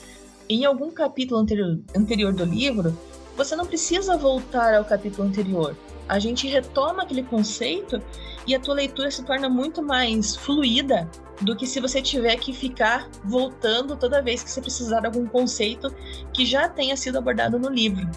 em 0.50 0.66
algum 0.66 0.90
capítulo 0.90 1.40
anterior, 1.40 1.80
anterior 1.96 2.34
do 2.34 2.44
livro, 2.44 2.98
você 3.38 3.56
não 3.56 3.68
precisa 3.68 4.18
voltar 4.18 4.74
ao 4.74 4.84
capítulo 4.84 5.28
anterior. 5.28 5.78
A 6.08 6.18
gente 6.18 6.48
retoma 6.48 7.04
aquele 7.04 7.22
conceito 7.22 8.02
e 8.48 8.56
a 8.56 8.60
tua 8.60 8.74
leitura 8.74 9.12
se 9.12 9.24
torna 9.24 9.48
muito 9.48 9.84
mais 9.84 10.36
fluida 10.36 11.08
do 11.40 11.56
que 11.56 11.68
se 11.68 11.80
você 11.80 12.02
tiver 12.02 12.36
que 12.38 12.52
ficar 12.52 13.08
voltando 13.24 13.96
toda 13.96 14.24
vez 14.24 14.42
que 14.42 14.50
você 14.50 14.60
precisar 14.60 15.02
de 15.02 15.06
algum 15.06 15.28
conceito 15.28 15.94
que 16.34 16.48
já 16.48 16.68
tenha 16.68 16.98
sido 16.98 17.20
abordado 17.20 17.60
no 17.60 17.70
livro. 17.70 18.10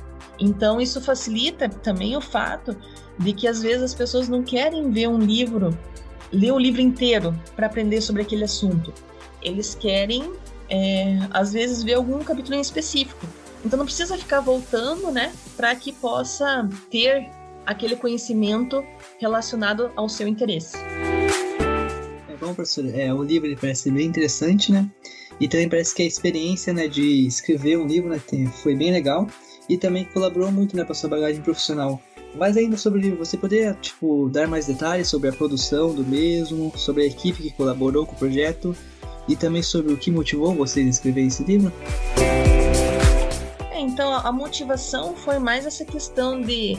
Então, 0.43 0.81
isso 0.81 1.01
facilita 1.01 1.69
também 1.69 2.17
o 2.17 2.21
fato 2.21 2.77
de 3.17 3.33
que 3.33 3.47
às 3.47 3.63
vezes 3.63 3.83
as 3.85 3.95
pessoas 3.95 4.29
não 4.29 4.43
querem 4.43 4.91
ver 4.91 5.07
um 5.07 5.17
livro, 5.17 5.79
ler 6.33 6.51
o 6.51 6.59
livro 6.59 6.81
inteiro 6.81 7.33
para 7.55 7.67
aprender 7.69 8.01
sobre 8.01 8.23
aquele 8.23 8.43
assunto. 8.43 8.93
Eles 9.41 9.77
querem, 9.77 10.33
é, 10.69 11.17
às 11.31 11.53
vezes, 11.53 11.85
ver 11.85 11.95
algum 11.95 12.19
capítulo 12.25 12.57
em 12.57 12.61
específico. 12.61 13.25
Então, 13.65 13.79
não 13.79 13.85
precisa 13.85 14.19
ficar 14.19 14.41
voltando, 14.41 15.13
né, 15.13 15.33
para 15.57 15.77
que 15.77 15.93
possa 15.93 16.69
ter 16.91 17.31
aquele 17.65 17.95
conhecimento 17.95 18.85
relacionado 19.21 19.93
ao 19.95 20.09
seu 20.09 20.27
interesse. 20.27 20.77
Bom, 22.41 22.53
professor, 22.53 22.85
é, 22.93 23.15
o 23.15 23.23
livro 23.23 23.57
parece 23.61 23.89
bem 23.93 24.09
interessante, 24.09 24.73
né? 24.73 24.91
E 25.39 25.47
também 25.47 25.69
parece 25.69 25.95
que 25.95 26.03
a 26.03 26.07
experiência 26.07 26.73
né, 26.73 26.89
de 26.89 27.25
escrever 27.25 27.79
um 27.79 27.87
livro 27.87 28.11
né, 28.11 28.21
foi 28.61 28.75
bem 28.75 28.91
legal 28.91 29.29
e 29.69 29.77
também 29.77 30.05
colaborou 30.05 30.51
muito 30.51 30.77
né, 30.77 30.85
para 30.85 30.95
sua 30.95 31.11
bagagem 31.11 31.43
profissional. 31.43 32.01
Mas 32.35 32.57
ainda 32.57 32.77
sobre 32.77 32.99
o 32.99 33.03
livro, 33.03 33.19
você 33.19 33.37
poderia 33.37 33.75
tipo, 33.75 34.29
dar 34.31 34.49
mais 34.49 34.67
detalhes 34.67 35.09
sobre 35.09 35.29
a 35.29 35.33
produção 35.33 35.95
do 35.95 36.05
mesmo, 36.05 36.73
sobre 36.77 37.03
a 37.03 37.07
equipe 37.07 37.43
que 37.43 37.51
colaborou 37.51 38.07
com 38.07 38.15
o 38.15 38.19
projeto 38.19 38.75
e 39.29 39.37
também 39.37 39.63
sobre 39.63 39.93
o 39.93 39.97
que 39.97 40.11
motivou 40.11 40.55
você 40.55 40.81
a 40.81 40.85
escrever 40.85 41.27
esse 41.27 41.45
livro? 41.45 41.73
É, 43.71 43.81
então, 43.81 44.13
a 44.13 44.33
motivação 44.33 45.15
foi 45.15 45.39
mais 45.39 45.67
essa 45.67 45.85
questão 45.85 46.41
de, 46.41 46.79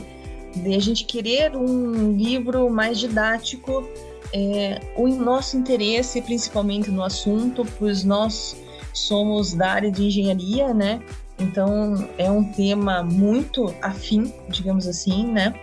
de 0.56 0.74
a 0.74 0.80
gente 0.80 1.04
querer 1.04 1.56
um 1.56 2.12
livro 2.16 2.68
mais 2.68 2.98
didático 2.98 3.88
é, 4.32 4.80
o 4.96 5.06
nosso 5.06 5.56
interesse, 5.56 6.20
principalmente 6.20 6.90
no 6.90 7.04
assunto, 7.04 7.64
pois 7.78 8.02
nós 8.02 8.56
somos 8.92 9.54
da 9.54 9.70
área 9.70 9.90
de 9.92 10.04
engenharia, 10.04 10.74
né? 10.74 11.00
Então 11.44 12.08
é 12.16 12.30
um 12.30 12.44
tema 12.44 13.02
muito 13.02 13.74
afim, 13.82 14.32
digamos 14.48 14.86
assim, 14.86 15.26
né? 15.26 15.54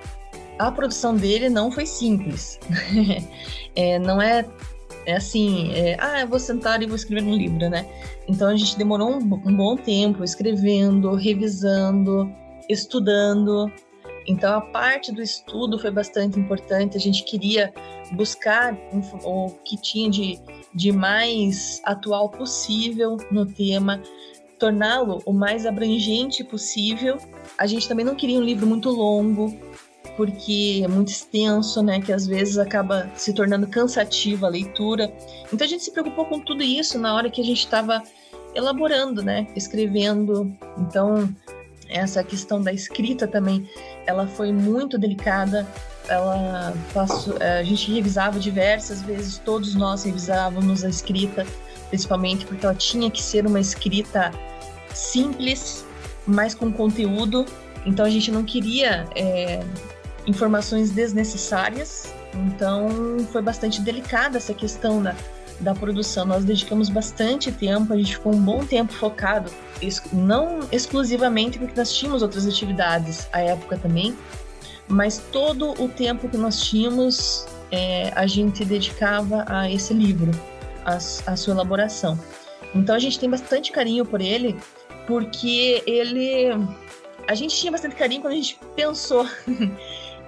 A 0.60 0.72
produção 0.72 1.16
dele 1.16 1.50
não 1.50 1.72
foi 1.72 1.86
simples. 1.86 2.60
é, 3.76 3.98
não 3.98 4.22
é, 4.22 4.46
é 5.06 5.16
assim, 5.16 5.74
é, 5.74 5.98
ah, 6.00 6.22
eu 6.22 6.28
vou 6.28 6.40
sentar 6.40 6.82
e 6.84 6.86
vou 6.86 6.96
escrever 6.96 7.28
um 7.28 7.36
livro, 7.36 7.70
né? 7.70 7.86
Então 8.28 8.50
a 8.50 8.56
gente 8.56 8.78
demorou 8.78 9.10
um, 9.10 9.18
um 9.18 9.56
bom 9.56 9.76
tempo 9.76 10.24
escrevendo, 10.24 11.16
revisando, 11.16 12.32
estudando, 12.70 13.72
então, 14.28 14.56
a 14.56 14.62
parte 14.62 15.12
do 15.12 15.22
estudo 15.22 15.80
foi 15.80 15.92
bastante 15.92 16.40
importante. 16.40 16.96
A 16.96 17.00
gente 17.00 17.24
queria 17.24 17.74
buscar 18.14 18.78
o 19.24 19.50
que 19.66 19.78
tinha 19.82 20.10
de, 20.10 20.40
de 20.74 20.92
mais 20.92 21.82
atual 21.84 22.30
possível 22.30 23.18
no 23.32 23.46
tema, 23.46 24.02
torná-lo 24.62 25.24
o 25.26 25.34
mais 25.34 25.66
abrangente 25.66 26.44
possível. 26.44 27.18
A 27.58 27.66
gente 27.66 27.88
também 27.88 28.06
não 28.06 28.14
queria 28.14 28.38
um 28.38 28.44
livro 28.44 28.68
muito 28.68 28.92
longo, 28.92 29.58
porque 30.16 30.82
é 30.86 30.88
muito 30.88 31.08
extenso, 31.08 31.82
né? 31.82 32.00
Que 32.00 32.14
às 32.14 32.28
vezes 32.28 32.60
acaba 32.60 33.10
se 33.16 33.34
tornando 33.34 33.66
cansativa 33.66 34.46
a 34.46 34.50
leitura. 34.52 35.12
Então, 35.52 35.66
a 35.66 35.68
gente 35.68 35.84
se 35.84 35.92
preocupou 35.92 36.26
com 36.26 36.40
tudo 36.40 36.62
isso 36.62 37.00
na 37.00 37.16
hora 37.16 37.28
que 37.28 37.42
a 37.42 37.44
gente 37.44 37.58
estava 37.58 38.04
elaborando, 38.54 39.24
né? 39.24 39.48
Escrevendo. 39.56 40.56
Então, 40.78 41.28
essa 41.90 42.24
questão 42.24 42.62
da 42.62 42.72
escrita 42.72 43.28
também, 43.28 43.68
ela 44.06 44.28
foi 44.28 44.52
muito 44.52 44.96
delicada. 44.96 45.68
Ela 46.08 46.72
passou, 46.94 47.36
eh, 47.40 47.60
a 47.62 47.64
gente 47.64 47.92
revisava 47.92 48.40
diversas 48.40 49.02
vezes, 49.02 49.40
todos 49.40 49.74
nós 49.74 50.04
revisávamos 50.04 50.84
a 50.84 50.90
escrita, 50.90 51.48
principalmente 51.90 52.46
porque 52.46 52.64
ela 52.64 52.76
tinha 52.76 53.10
que 53.10 53.24
ser 53.24 53.48
uma 53.48 53.60
escrita 53.60 54.32
simples, 54.94 55.86
mas 56.26 56.54
com 56.54 56.72
conteúdo. 56.72 57.46
Então 57.86 58.06
a 58.06 58.10
gente 58.10 58.32
não 58.32 58.44
queria 58.44 59.08
é, 59.16 59.64
informações 60.26 60.92
desnecessárias. 60.92 62.14
Então 62.34 63.18
foi 63.32 63.42
bastante 63.42 63.82
delicada 63.82 64.38
essa 64.38 64.54
questão 64.54 65.02
da, 65.02 65.16
da 65.60 65.74
produção. 65.74 66.26
Nós 66.26 66.44
dedicamos 66.44 66.90
bastante 66.90 67.52
tempo, 67.52 67.94
a 67.94 67.98
gente 67.98 68.16
ficou 68.16 68.34
um 68.34 68.42
bom 68.42 68.66
tempo 68.66 68.94
focado, 68.94 69.52
não 70.12 70.60
exclusivamente 70.72 71.58
porque 71.58 71.74
nós 71.76 71.94
tínhamos 71.94 72.22
outras 72.22 72.48
atividades 72.48 73.28
à 73.32 73.42
época 73.42 73.78
também, 73.78 74.16
mas 74.88 75.22
todo 75.32 75.72
o 75.82 75.88
tempo 75.88 76.28
que 76.28 76.38
nós 76.38 76.62
tínhamos 76.62 77.46
é, 77.72 78.12
a 78.16 78.28
gente 78.28 78.66
dedicava 78.66 79.46
a 79.48 79.70
esse 79.70 79.94
livro, 79.94 80.32
a, 80.86 80.96
a 80.96 81.36
sua 81.36 81.54
elaboração. 81.54 82.20
Então 82.74 82.96
a 82.96 83.00
gente 83.00 83.20
tem 83.20 83.30
bastante 83.30 83.72
carinho 83.72 84.06
por 84.06 84.22
ele, 84.22 84.58
porque 85.08 85.84
ele. 85.86 86.50
A 87.28 87.36
gente 87.36 87.56
tinha 87.56 87.72
bastante 87.72 87.96
carinho 87.96 88.22
quando 88.22 88.34
a 88.34 88.36
gente 88.36 88.60
pensou 88.76 89.26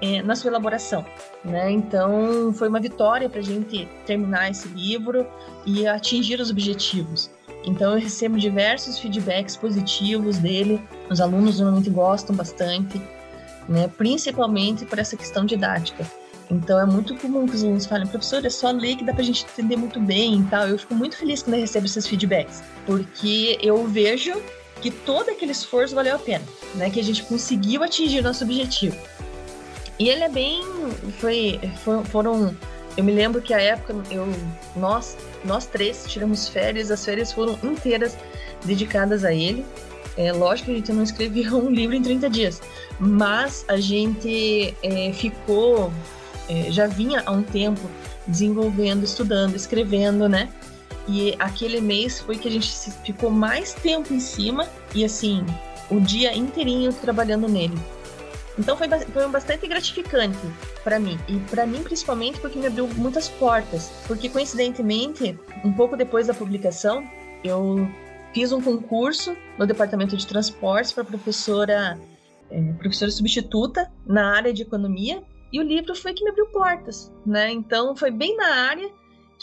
é, 0.01 0.21
na 0.23 0.35
sua 0.35 0.49
elaboração. 0.49 1.05
Né? 1.43 1.71
Então, 1.71 2.53
foi 2.53 2.69
uma 2.69 2.79
vitória 2.79 3.29
para 3.29 3.39
a 3.39 3.43
gente 3.43 3.87
terminar 4.05 4.49
esse 4.49 4.67
livro 4.69 5.27
e 5.65 5.85
atingir 5.87 6.39
os 6.39 6.49
objetivos. 6.49 7.29
Então, 7.65 7.93
eu 7.93 7.99
recebo 7.99 8.37
diversos 8.37 8.99
feedbacks 8.99 9.55
positivos 9.55 10.37
dele, 10.37 10.81
os 11.09 11.21
alunos 11.21 11.59
normalmente 11.59 11.89
gostam 11.89 12.35
bastante, 12.35 13.01
né? 13.67 13.89
principalmente 13.97 14.85
por 14.85 14.99
essa 14.99 15.15
questão 15.15 15.45
didática. 15.45 16.05
Então, 16.51 16.79
é 16.79 16.85
muito 16.85 17.15
comum 17.15 17.47
que 17.47 17.55
os 17.55 17.63
alunos 17.63 17.85
falem, 17.85 18.07
professor, 18.07 18.45
é 18.45 18.49
só 18.49 18.69
ler 18.71 18.95
que 18.95 19.03
dá 19.03 19.13
para 19.13 19.21
a 19.21 19.25
gente 19.25 19.45
entender 19.45 19.77
muito 19.77 19.99
bem 19.99 20.39
e 20.39 20.43
tal. 20.43 20.67
Eu 20.67 20.77
fico 20.77 20.93
muito 20.93 21.17
feliz 21.17 21.41
quando 21.41 21.55
eu 21.55 21.61
recebo 21.61 21.85
esses 21.85 22.05
feedbacks, 22.05 22.61
porque 22.85 23.57
eu 23.61 23.85
vejo 23.87 24.33
que 24.83 24.91
todo 24.91 25.29
aquele 25.29 25.53
esforço 25.53 25.95
valeu 25.95 26.17
a 26.17 26.19
pena, 26.19 26.43
né? 26.75 26.89
que 26.89 26.99
a 26.99 27.03
gente 27.03 27.23
conseguiu 27.23 27.81
atingir 27.81 28.21
nosso 28.21 28.43
objetivo. 28.43 28.97
E 29.97 30.09
ele 30.09 30.25
é 30.25 30.29
bem. 30.29 30.61
Foi, 31.21 31.57
foram. 32.11 32.53
Eu 32.97 33.03
me 33.05 33.13
lembro 33.13 33.41
que 33.41 33.53
a 33.53 33.61
época 33.61 33.95
eu, 34.11 34.27
nós, 34.75 35.15
nós 35.45 35.65
três 35.65 36.03
tiramos 36.05 36.49
férias, 36.49 36.91
as 36.91 37.05
férias 37.05 37.31
foram 37.31 37.57
inteiras 37.63 38.17
dedicadas 38.65 39.23
a 39.23 39.33
ele. 39.33 39.65
É 40.17 40.33
lógico 40.33 40.65
que 40.65 40.73
a 40.73 40.75
gente 40.75 40.91
não 40.91 41.03
escreveu 41.03 41.55
um 41.63 41.69
livro 41.69 41.95
em 41.95 42.01
30 42.01 42.29
dias, 42.29 42.61
mas 42.99 43.63
a 43.69 43.77
gente 43.77 44.75
é, 44.83 45.13
ficou, 45.13 45.93
é, 46.49 46.69
já 46.69 46.87
vinha 46.87 47.23
há 47.25 47.31
um 47.31 47.41
tempo 47.41 47.81
desenvolvendo, 48.27 49.05
estudando, 49.05 49.55
escrevendo, 49.55 50.27
né? 50.27 50.49
E 51.07 51.35
aquele 51.39 51.81
mês 51.81 52.19
foi 52.19 52.37
que 52.37 52.47
a 52.47 52.51
gente 52.51 52.71
ficou 53.05 53.29
mais 53.29 53.73
tempo 53.73 54.13
em 54.13 54.19
cima 54.19 54.67
e 54.95 55.03
assim, 55.03 55.45
o 55.89 55.99
dia 55.99 56.35
inteirinho 56.35 56.93
trabalhando 56.93 57.47
nele. 57.47 57.77
Então 58.57 58.77
foi, 58.77 58.87
foi 58.87 59.27
bastante 59.27 59.67
gratificante 59.67 60.37
para 60.83 60.99
mim. 60.99 61.17
E 61.27 61.39
para 61.49 61.65
mim, 61.65 61.81
principalmente, 61.83 62.39
porque 62.39 62.59
me 62.59 62.67
abriu 62.67 62.87
muitas 62.87 63.27
portas. 63.27 63.91
Porque, 64.07 64.29
coincidentemente, 64.29 65.37
um 65.63 65.73
pouco 65.73 65.97
depois 65.97 66.27
da 66.27 66.33
publicação, 66.33 67.03
eu 67.43 67.87
fiz 68.33 68.51
um 68.51 68.61
concurso 68.61 69.35
no 69.57 69.65
departamento 69.65 70.15
de 70.15 70.25
transportes 70.25 70.91
para 70.91 71.03
professora, 71.03 71.99
é, 72.49 72.73
professora 72.73 73.11
substituta 73.11 73.91
na 74.05 74.35
área 74.35 74.53
de 74.53 74.61
economia. 74.61 75.23
E 75.51 75.59
o 75.59 75.63
livro 75.63 75.95
foi 75.95 76.13
que 76.13 76.23
me 76.23 76.31
abriu 76.31 76.47
portas, 76.47 77.11
né? 77.25 77.51
Então 77.51 77.95
foi 77.95 78.09
bem 78.09 78.35
na 78.35 78.69
área 78.69 78.89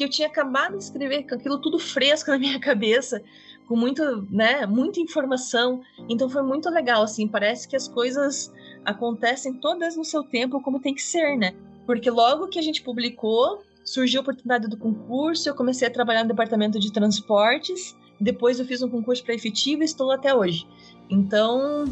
que 0.00 0.04
eu 0.04 0.08
tinha 0.08 0.28
acabado 0.28 0.78
de 0.78 0.84
escrever, 0.84 1.26
com 1.28 1.34
aquilo 1.34 1.58
tudo 1.58 1.78
fresco 1.78 2.30
na 2.30 2.38
minha 2.38 2.58
cabeça, 2.58 3.22
com 3.68 3.76
muito, 3.76 4.26
né, 4.30 4.64
muita 4.64 4.98
informação. 4.98 5.82
Então 6.08 6.26
foi 6.26 6.42
muito 6.42 6.70
legal, 6.70 7.02
assim, 7.02 7.28
parece 7.28 7.68
que 7.68 7.76
as 7.76 7.86
coisas 7.86 8.50
acontecem 8.82 9.52
todas 9.52 9.98
no 9.98 10.04
seu 10.04 10.22
tempo 10.22 10.62
como 10.62 10.80
tem 10.80 10.94
que 10.94 11.02
ser, 11.02 11.36
né? 11.36 11.52
Porque 11.84 12.10
logo 12.10 12.48
que 12.48 12.58
a 12.58 12.62
gente 12.62 12.82
publicou, 12.82 13.62
surgiu 13.84 14.20
a 14.20 14.22
oportunidade 14.22 14.68
do 14.68 14.76
concurso, 14.78 15.46
eu 15.46 15.54
comecei 15.54 15.86
a 15.86 15.90
trabalhar 15.90 16.22
no 16.22 16.30
departamento 16.30 16.80
de 16.80 16.90
transportes, 16.90 17.94
depois 18.18 18.58
eu 18.58 18.64
fiz 18.64 18.80
um 18.80 18.88
concurso 18.88 19.22
para 19.22 19.34
efetivo 19.34 19.82
e 19.82 19.84
estou 19.84 20.10
até 20.10 20.34
hoje. 20.34 20.66
Então, 21.10 21.84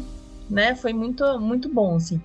né, 0.49 0.73
foi 0.73 0.93
muito 0.93 1.39
muito 1.39 1.69
bom, 1.69 1.97
assim. 1.97 2.19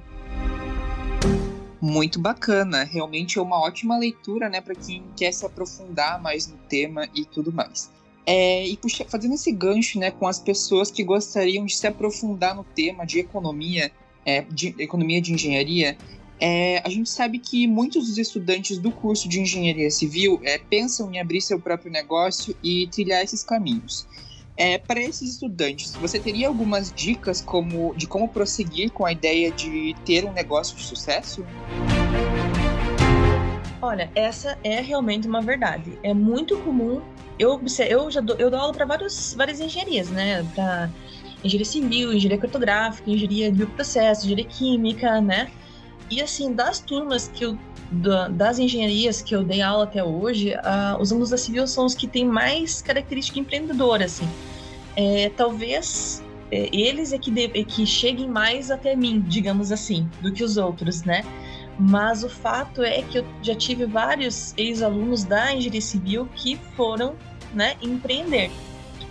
Muito 1.87 2.18
bacana, 2.18 2.83
realmente 2.83 3.38
é 3.38 3.42
uma 3.42 3.61
ótima 3.61 3.99
leitura, 3.99 4.49
né, 4.49 4.59
para 4.59 4.75
quem 4.75 5.05
quer 5.14 5.31
se 5.35 5.44
aprofundar 5.44 6.18
mais 6.18 6.47
no 6.47 6.57
tema 6.66 7.07
e 7.14 7.27
tudo 7.27 7.53
mais. 7.53 7.90
É, 8.25 8.66
e 8.66 8.75
puxa, 8.79 9.05
fazendo 9.07 9.35
esse 9.35 9.53
gancho, 9.53 9.99
né, 9.99 10.11
com 10.11 10.27
as 10.27 10.38
pessoas 10.38 10.90
que 10.90 11.05
gostariam 11.05 11.66
de 11.66 11.77
se 11.77 11.87
aprofundar 11.87 12.57
no 12.57 12.64
tema 12.64 13.05
de 13.05 13.18
economia, 13.18 13.92
é, 14.25 14.40
de 14.40 14.75
economia 14.79 15.20
de 15.20 15.35
engenharia, 15.35 15.99
é, 16.40 16.81
a 16.83 16.88
gente 16.88 17.11
sabe 17.11 17.38
que 17.38 17.66
muitos 17.66 18.07
dos 18.07 18.16
estudantes 18.16 18.79
do 18.79 18.90
curso 18.90 19.29
de 19.29 19.38
engenharia 19.38 19.90
civil 19.90 20.40
é, 20.42 20.57
pensam 20.57 21.12
em 21.12 21.20
abrir 21.20 21.42
seu 21.42 21.61
próprio 21.61 21.92
negócio 21.92 22.57
e 22.64 22.87
trilhar 22.87 23.23
esses 23.23 23.44
caminhos. 23.44 24.07
É, 24.57 24.79
para 24.79 25.01
esses 25.01 25.33
estudantes, 25.33 25.97
você 25.97 26.21
teria 26.21 26.47
algumas 26.47 26.93
dicas 26.93 27.40
como, 27.40 27.93
de 27.97 28.07
como 28.07 28.29
prosseguir 28.29 28.90
com 28.90 29.05
a 29.05 29.11
ideia 29.11 29.51
de 29.51 29.97
ter 30.05 30.25
um 30.25 30.33
negócio 30.33 30.77
de 30.77 30.83
sucesso? 30.83 31.45
Olha, 33.83 34.11
essa 34.14 34.57
é 34.62 34.81
realmente 34.81 35.27
uma 35.27 35.43
verdade. 35.43 35.99
É 36.03 36.14
muito 36.14 36.57
comum. 36.59 37.03
Eu, 37.37 37.61
eu 37.88 38.11
já 38.11 38.21
dou, 38.21 38.37
eu 38.37 38.49
dou 38.49 38.61
aula 38.61 38.73
para 38.73 38.87
várias 38.87 39.61
engenharias, 39.61 40.09
né? 40.09 40.43
Para 40.55 40.88
engenharia 41.43 41.64
civil, 41.64 42.12
engenharia 42.12 42.38
cartográfica, 42.38 43.11
engenharia 43.11 43.51
de 43.51 43.59
bioprocesso, 43.59 44.25
engenharia 44.25 44.47
química, 44.47 45.21
né? 45.21 45.51
E 46.11 46.21
assim, 46.21 46.53
das 46.53 46.81
turmas 46.81 47.29
que 47.29 47.45
eu 47.45 47.59
das 48.31 48.59
engenharias 48.59 49.23
que 49.23 49.37
eu 49.37 49.45
dei 49.45 49.62
aula 49.62 49.85
até 49.85 50.03
hoje, 50.03 50.55
os 50.99 51.12
alunos 51.12 51.31
da 51.31 51.37
civil 51.37 51.64
são 51.67 51.85
os 51.85 51.95
que 51.95 52.09
têm 52.09 52.25
mais 52.25 52.83
característica 52.83 53.38
empreendedora, 53.38 54.07
assim. 54.07 54.29
É, 54.97 55.31
talvez 55.37 56.23
é, 56.51 56.69
eles 56.73 57.12
é 57.12 57.19
que, 57.19 57.31
de, 57.31 57.45
é 57.45 57.64
que 57.64 57.87
cheguem 57.87 58.29
mais 58.29 58.71
até 58.71 58.97
mim, 58.97 59.21
digamos 59.21 59.71
assim, 59.71 60.09
do 60.21 60.33
que 60.33 60.43
os 60.43 60.57
outros, 60.57 61.03
né? 61.05 61.25
Mas 61.79 62.25
o 62.25 62.29
fato 62.29 62.83
é 62.83 63.03
que 63.03 63.19
eu 63.19 63.25
já 63.43 63.55
tive 63.55 63.87
vários 63.87 64.55
ex-alunos 64.57 65.25
da 65.25 65.53
engenharia 65.53 65.81
civil 65.81 66.29
que 66.35 66.57
foram, 66.77 67.14
né, 67.53 67.77
empreender. 67.83 68.51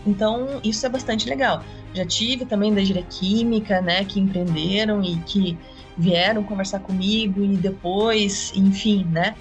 Então, 0.06 0.62
isso 0.64 0.86
é 0.86 0.90
bastante 0.90 1.30
legal. 1.30 1.64
Já 1.94 2.06
tive 2.06 2.46
também 2.46 2.74
da 2.74 2.82
engenharia 2.82 3.08
química, 3.10 3.82
né, 3.82 4.04
que 4.06 4.20
empreenderam 4.20 5.04
e 5.04 5.18
que 5.18 5.58
vieram 5.98 6.44
conversar 6.44 6.80
comigo 6.80 7.44
e 7.44 7.58
depois, 7.58 8.52
enfim, 8.56 9.06
né? 9.06 9.36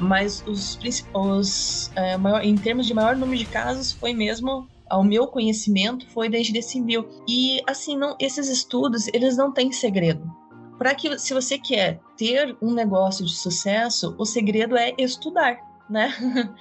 Mas 0.00 0.44
os, 0.46 0.78
os 1.14 1.90
é, 1.96 2.16
maior, 2.16 2.44
em 2.44 2.54
termos 2.56 2.86
de 2.86 2.94
maior 2.94 3.16
número 3.16 3.38
de 3.38 3.46
casos 3.46 3.92
foi 3.92 4.12
mesmo 4.12 4.68
ao 4.88 5.04
meu 5.04 5.26
conhecimento 5.26 6.06
foi 6.08 6.28
engenharia 6.28 6.62
civil. 6.62 7.08
E 7.28 7.60
assim 7.66 7.96
não 7.96 8.16
esses 8.20 8.48
estudos 8.48 9.08
eles 9.08 9.36
não 9.36 9.52
têm 9.52 9.72
segredo. 9.72 10.30
Para 10.78 10.94
que 10.94 11.18
se 11.18 11.34
você 11.34 11.58
quer 11.58 12.00
ter 12.16 12.56
um 12.62 12.72
negócio 12.72 13.24
de 13.24 13.34
sucesso 13.34 14.14
o 14.18 14.24
segredo 14.24 14.76
é 14.76 14.94
estudar 14.98 15.68
né? 15.88 16.12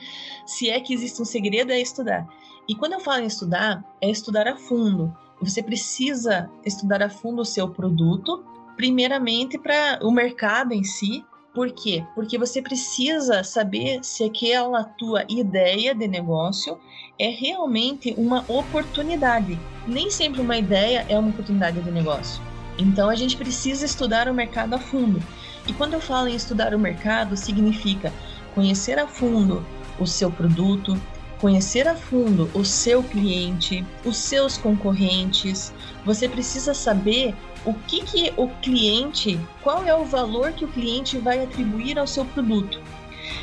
Se 0.46 0.70
é 0.70 0.80
que 0.80 0.94
existe 0.94 1.22
um 1.22 1.26
segredo 1.26 1.72
é 1.72 1.80
estudar. 1.80 2.28
E 2.68 2.76
quando 2.76 2.94
eu 2.94 3.00
falo 3.00 3.24
em 3.24 3.28
estudar 3.28 3.84
é 4.02 4.10
estudar 4.10 4.48
a 4.48 4.56
fundo. 4.56 5.16
Você 5.42 5.62
precisa 5.62 6.50
estudar 6.66 7.04
a 7.04 7.10
fundo 7.10 7.42
o 7.42 7.46
seu 7.46 7.70
produto, 7.70 8.44
primeiramente 8.78 9.58
para 9.58 10.00
o 10.04 10.12
mercado 10.12 10.74
em 10.74 10.84
si. 10.84 11.26
Por 11.54 11.72
quê? 11.72 12.06
Porque 12.13 12.38
você 12.38 12.62
precisa 12.62 13.44
saber 13.44 14.00
se 14.04 14.24
aquela 14.24 14.84
tua 14.84 15.26
ideia 15.28 15.96
de 15.96 16.08
negócio 16.08 16.80
é 17.18 17.30
realmente 17.30 18.13
uma 18.16 18.46
oportunidade. 18.48 19.60
Nem 19.88 20.12
sempre 20.12 20.40
uma 20.40 20.56
ideia 20.56 21.04
é 21.10 21.18
uma 21.18 21.30
oportunidade 21.30 21.82
de 21.82 21.90
negócio. 21.90 22.40
Então 22.78 23.10
a 23.10 23.16
gente 23.16 23.36
precisa 23.36 23.86
estudar 23.86 24.30
o 24.30 24.34
mercado 24.34 24.76
a 24.76 24.80
fundo. 24.80 25.20
E 25.68 25.74
quando 25.74 25.94
eu 25.94 26.00
falo 26.00 26.28
em 26.28 26.36
estudar 26.36 26.76
o 26.76 26.80
mercado, 26.80 27.36
significa 27.36 28.13
conhecer 28.54 29.00
a 29.00 29.08
fundo 29.08 29.66
o 30.00 30.06
seu 30.06 30.30
produto, 30.30 30.96
conhecer 31.40 31.88
a 31.88 31.96
fundo 31.96 32.50
o 32.54 32.63
seu 32.63 33.02
cliente, 33.04 33.86
os 34.06 34.18
seus 34.18 34.58
concorrentes. 34.58 35.74
Você 36.06 36.30
precisa 36.30 36.74
saber 36.74 37.36
o 37.65 37.74
que, 37.74 38.02
que 38.04 38.34
o 38.38 38.48
cliente, 38.62 39.39
qual 39.62 39.86
é 39.86 39.96
o 39.96 40.06
valor 40.06 40.52
que 40.54 40.65
o 40.65 40.70
cliente 40.70 41.17
vai 41.17 41.43
atribuir 41.43 41.98
ao 42.00 42.08
seu 42.08 42.26
produto. 42.26 42.82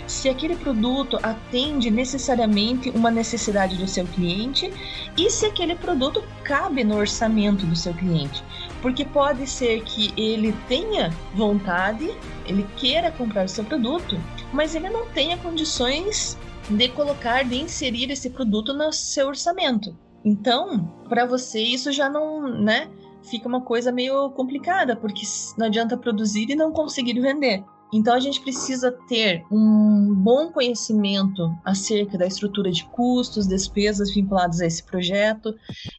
Se 0.07 0.29
aquele 0.29 0.57
produto 0.57 1.19
atende 1.23 1.91
necessariamente 1.91 2.91
uma 2.91 3.11
necessidade 3.11 3.77
do 3.77 3.87
seu 3.87 4.07
cliente 4.07 4.73
e 5.17 5.31
se 5.31 5.47
aquele 5.47 5.75
produto 5.75 6.23
cabe 6.43 6.85
no 6.85 6.97
orçamento 6.97 7.67
do 7.67 7.77
seu 7.77 7.93
cliente. 7.95 8.43
Porque 8.81 9.05
pode 9.05 9.47
ser 9.47 9.83
que 9.83 10.13
ele 10.17 10.55
tenha 10.69 11.11
vontade, 11.35 12.15
ele 12.47 12.67
queira 12.77 13.11
comprar 13.11 13.45
o 13.45 13.49
seu 13.49 13.65
produto, 13.65 14.19
mas 14.53 14.75
ele 14.75 14.89
não 14.89 15.07
tenha 15.07 15.37
condições 15.39 16.39
de 16.69 16.89
colocar, 16.89 17.45
de 17.45 17.57
inserir 17.57 18.11
esse 18.11 18.31
produto 18.31 18.73
no 18.73 18.93
seu 18.93 19.29
orçamento. 19.29 19.97
Então, 20.25 20.87
para 21.09 21.27
você 21.27 21.61
isso 21.61 21.93
já 21.93 22.09
não, 22.09 22.49
né, 22.49 22.89
fica 23.25 23.49
uma 23.49 23.61
coisa 23.61 23.91
meio 23.91 24.31
complicada, 24.31 24.95
porque 24.97 25.23
não 25.59 25.67
adianta 25.67 25.97
produzir 25.97 26.51
e 26.51 26.55
não 26.55 26.73
conseguir 26.73 27.21
vender. 27.21 27.65
Então 27.93 28.15
a 28.15 28.21
gente 28.21 28.41
precisa 28.41 28.91
ter 29.09 29.45
um 29.51 30.13
bom 30.15 30.51
conhecimento 30.51 31.57
acerca 31.65 32.19
da 32.19 32.27
estrutura 32.27 32.71
de 32.71 32.85
custos, 32.87 33.47
despesas 33.47 34.13
vinculadas 34.13 34.61
a 34.61 34.67
esse 34.67 34.83
projeto, 34.83 35.55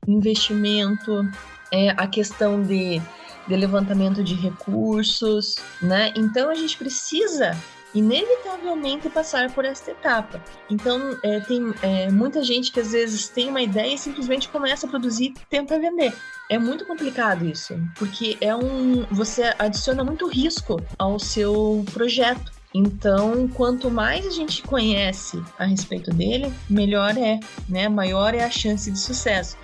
investimento, 0.06 1.24
é, 1.72 1.92
a 1.92 2.06
questão 2.06 2.62
de, 2.62 3.02
de 3.48 3.56
levantamento 3.56 4.24
de 4.24 4.36
recursos, 4.36 5.56
né? 5.82 6.12
Então 6.18 6.50
a 6.50 6.56
gente 6.56 6.78
precisa 6.78 7.56
inevitavelmente 7.96 9.10
passar 9.10 9.50
por 9.52 9.64
essa 9.64 9.90
etapa. 9.92 10.44
Então, 10.70 11.18
é, 11.24 11.40
tem 11.40 11.74
é, 11.82 12.12
muita 12.12 12.44
gente 12.44 12.72
que 12.72 12.80
às 12.80 12.92
vezes 12.92 13.30
tem 13.30 13.50
uma 13.50 13.62
ideia 13.62 13.96
e 13.96 13.98
simplesmente 13.98 14.50
começa 14.50 14.86
a 14.86 14.90
produzir 14.90 15.28
e 15.28 15.34
tenta 15.50 15.80
vender. 15.80 16.14
É 16.50 16.60
muito 16.60 16.86
complicado 16.86 17.46
isso, 17.46 17.74
porque 17.96 18.38
é 18.42 18.56
um 18.56 19.06
você 19.10 19.56
adiciona 19.58 20.04
muito 20.04 20.28
risco 20.28 20.80
ao 21.00 21.18
seu 21.18 21.84
projeto. 21.94 22.54
Então, 22.74 23.48
quanto 23.48 23.90
mais 23.90 24.28
a 24.28 24.32
gente 24.32 24.62
conhece 24.62 25.42
a 25.58 25.64
respeito 25.64 26.12
dele, 26.12 26.54
melhor 26.70 27.18
é, 27.18 27.40
né? 27.70 27.88
Maior 27.88 28.36
é 28.36 28.44
a 28.44 28.52
chance 28.52 28.92
de 28.92 29.00
sucesso. 29.00 29.58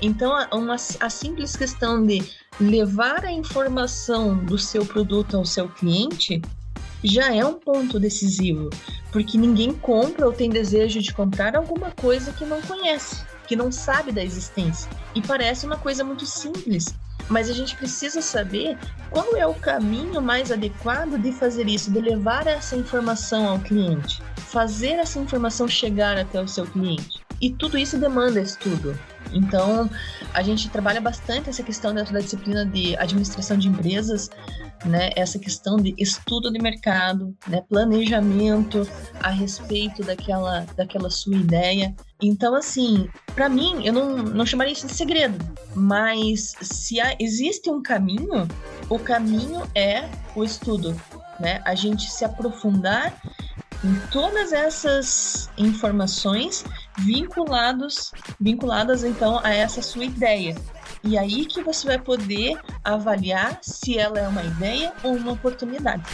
Então, 0.00 0.32
uma, 0.50 0.74
a 0.74 1.10
simples 1.10 1.54
questão 1.54 2.04
de 2.04 2.22
levar 2.58 3.24
a 3.24 3.32
informação 3.32 4.36
do 4.36 4.58
seu 4.58 4.84
produto 4.86 5.36
ao 5.36 5.44
seu 5.44 5.68
cliente 5.68 6.40
já 7.04 7.34
é 7.34 7.44
um 7.44 7.54
ponto 7.54 8.00
decisivo, 8.00 8.70
porque 9.12 9.36
ninguém 9.36 9.72
compra 9.74 10.26
ou 10.26 10.32
tem 10.32 10.48
desejo 10.48 11.00
de 11.00 11.12
comprar 11.12 11.54
alguma 11.54 11.90
coisa 11.90 12.32
que 12.32 12.46
não 12.46 12.62
conhece, 12.62 13.22
que 13.46 13.54
não 13.54 13.70
sabe 13.70 14.10
da 14.10 14.24
existência. 14.24 14.90
E 15.14 15.20
parece 15.20 15.66
uma 15.66 15.76
coisa 15.76 16.02
muito 16.02 16.24
simples, 16.24 16.94
mas 17.28 17.50
a 17.50 17.52
gente 17.52 17.76
precisa 17.76 18.22
saber 18.22 18.78
qual 19.10 19.36
é 19.36 19.46
o 19.46 19.54
caminho 19.54 20.20
mais 20.20 20.50
adequado 20.50 21.18
de 21.20 21.30
fazer 21.32 21.68
isso, 21.68 21.90
de 21.90 22.00
levar 22.00 22.46
essa 22.46 22.74
informação 22.74 23.48
ao 23.48 23.58
cliente, 23.58 24.22
fazer 24.36 24.94
essa 24.94 25.18
informação 25.18 25.68
chegar 25.68 26.18
até 26.18 26.40
o 26.40 26.48
seu 26.48 26.66
cliente. 26.66 27.22
E 27.40 27.50
tudo 27.50 27.76
isso 27.76 27.98
demanda 27.98 28.40
estudo. 28.40 28.98
Então, 29.32 29.90
a 30.32 30.42
gente 30.42 30.70
trabalha 30.70 31.00
bastante 31.00 31.50
essa 31.50 31.62
questão 31.62 31.92
dentro 31.92 32.14
da 32.14 32.20
disciplina 32.20 32.64
de 32.64 32.96
administração 32.96 33.58
de 33.58 33.68
empresas, 33.68 34.30
né? 34.84 35.10
Essa 35.16 35.38
questão 35.38 35.76
de 35.76 35.94
estudo 35.98 36.52
de 36.52 36.58
mercado, 36.60 37.34
né? 37.46 37.62
Planejamento 37.68 38.88
a 39.20 39.30
respeito 39.30 40.02
daquela, 40.02 40.66
daquela 40.76 41.10
sua 41.10 41.36
ideia. 41.36 41.94
Então, 42.22 42.54
assim, 42.54 43.08
para 43.34 43.48
mim, 43.48 43.84
eu 43.84 43.92
não, 43.92 44.16
não 44.16 44.46
chamaria 44.46 44.72
isso 44.72 44.86
de 44.86 44.94
segredo, 44.94 45.36
mas 45.74 46.54
se 46.60 47.00
há, 47.00 47.16
existe 47.18 47.70
um 47.70 47.82
caminho, 47.82 48.48
o 48.88 48.98
caminho 48.98 49.62
é 49.74 50.08
o 50.34 50.44
estudo, 50.44 50.98
né? 51.40 51.60
A 51.64 51.74
gente 51.74 52.10
se 52.10 52.24
aprofundar 52.24 53.20
em 53.84 53.94
todas 54.10 54.52
essas 54.52 55.50
informações 55.58 56.64
vinculados, 56.98 58.12
vinculadas 58.40 59.04
então 59.04 59.40
a 59.42 59.52
essa 59.52 59.82
sua 59.82 60.04
ideia. 60.04 60.54
E 61.02 61.18
aí 61.18 61.44
que 61.44 61.62
você 61.62 61.86
vai 61.86 61.98
poder 61.98 62.58
avaliar 62.82 63.58
se 63.62 63.98
ela 63.98 64.18
é 64.18 64.26
uma 64.26 64.42
ideia 64.42 64.92
ou 65.02 65.14
uma 65.14 65.32
oportunidade. 65.32 66.04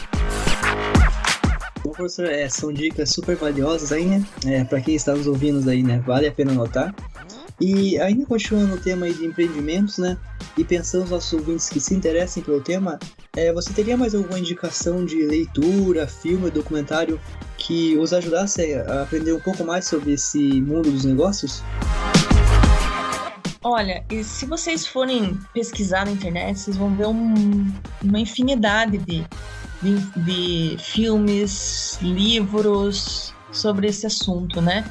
Bom, 1.85 1.93
professor, 1.93 2.27
é, 2.27 2.49
são 2.49 2.73
dicas 2.73 3.11
super 3.11 3.37
valiosas 3.37 3.93
aí, 3.93 4.05
né? 4.05 4.25
É, 4.47 4.64
para 4.64 4.81
quem 4.81 4.95
está 4.95 5.14
nos 5.14 5.27
ouvindo 5.27 5.69
aí, 5.71 5.83
né? 5.83 5.99
Vale 6.01 6.27
a 6.27 6.33
pena 6.33 6.53
notar. 6.53 6.95
E 7.61 7.99
ainda 8.01 8.27
continuando 8.27 8.77
no 8.77 8.81
tema 8.81 9.11
de 9.11 9.25
empreendimentos, 9.25 9.99
né? 9.99 10.16
E 10.57 10.64
pensando 10.64 11.03
nos 11.03 11.11
nossos 11.11 11.33
ouvintes 11.33 11.69
que 11.69 11.81
se 11.81 11.95
interessem 11.95 12.43
pelo 12.43 12.61
tema, 12.61 12.99
é, 13.37 13.53
você 13.53 13.73
teria 13.73 13.97
mais 13.97 14.14
alguma 14.14 14.38
indicação 14.38 15.05
de 15.05 15.25
leitura, 15.25 16.07
filme, 16.07 16.51
documentário 16.51 17.21
que 17.57 17.97
os 17.97 18.12
ajudasse 18.12 18.75
a 18.75 19.03
aprender 19.03 19.33
um 19.33 19.40
pouco 19.40 19.64
mais 19.64 19.87
sobre 19.87 20.12
esse 20.12 20.61
mundo 20.61 20.90
dos 20.90 21.05
negócios? 21.05 21.62
Olha, 23.62 24.05
se 24.25 24.47
vocês 24.47 24.87
forem 24.87 25.38
pesquisar 25.53 26.07
na 26.07 26.12
internet, 26.12 26.59
vocês 26.59 26.77
vão 26.77 26.95
ver 26.97 27.07
um, 27.07 27.71
uma 28.03 28.19
infinidade 28.19 28.99
de, 28.99 29.25
de, 29.83 29.99
de 30.16 30.77
filmes, 30.79 31.99
livros 32.01 33.35
sobre 33.53 33.88
esse 33.88 34.07
assunto, 34.07 34.61
né? 34.62 34.85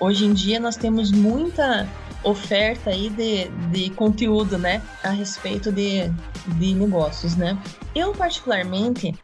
Hoje 0.00 0.24
em 0.24 0.32
dia 0.32 0.58
nós 0.58 0.76
temos 0.76 1.12
muita 1.12 1.86
oferta 2.24 2.90
aí 2.90 3.10
de, 3.10 3.48
de 3.70 3.90
conteúdo, 3.90 4.58
né, 4.58 4.82
a 5.02 5.10
respeito 5.10 5.70
de, 5.70 6.10
de 6.58 6.74
negócios, 6.74 7.36
né. 7.36 7.58
Eu, 7.94 8.12
particularmente, 8.12 9.14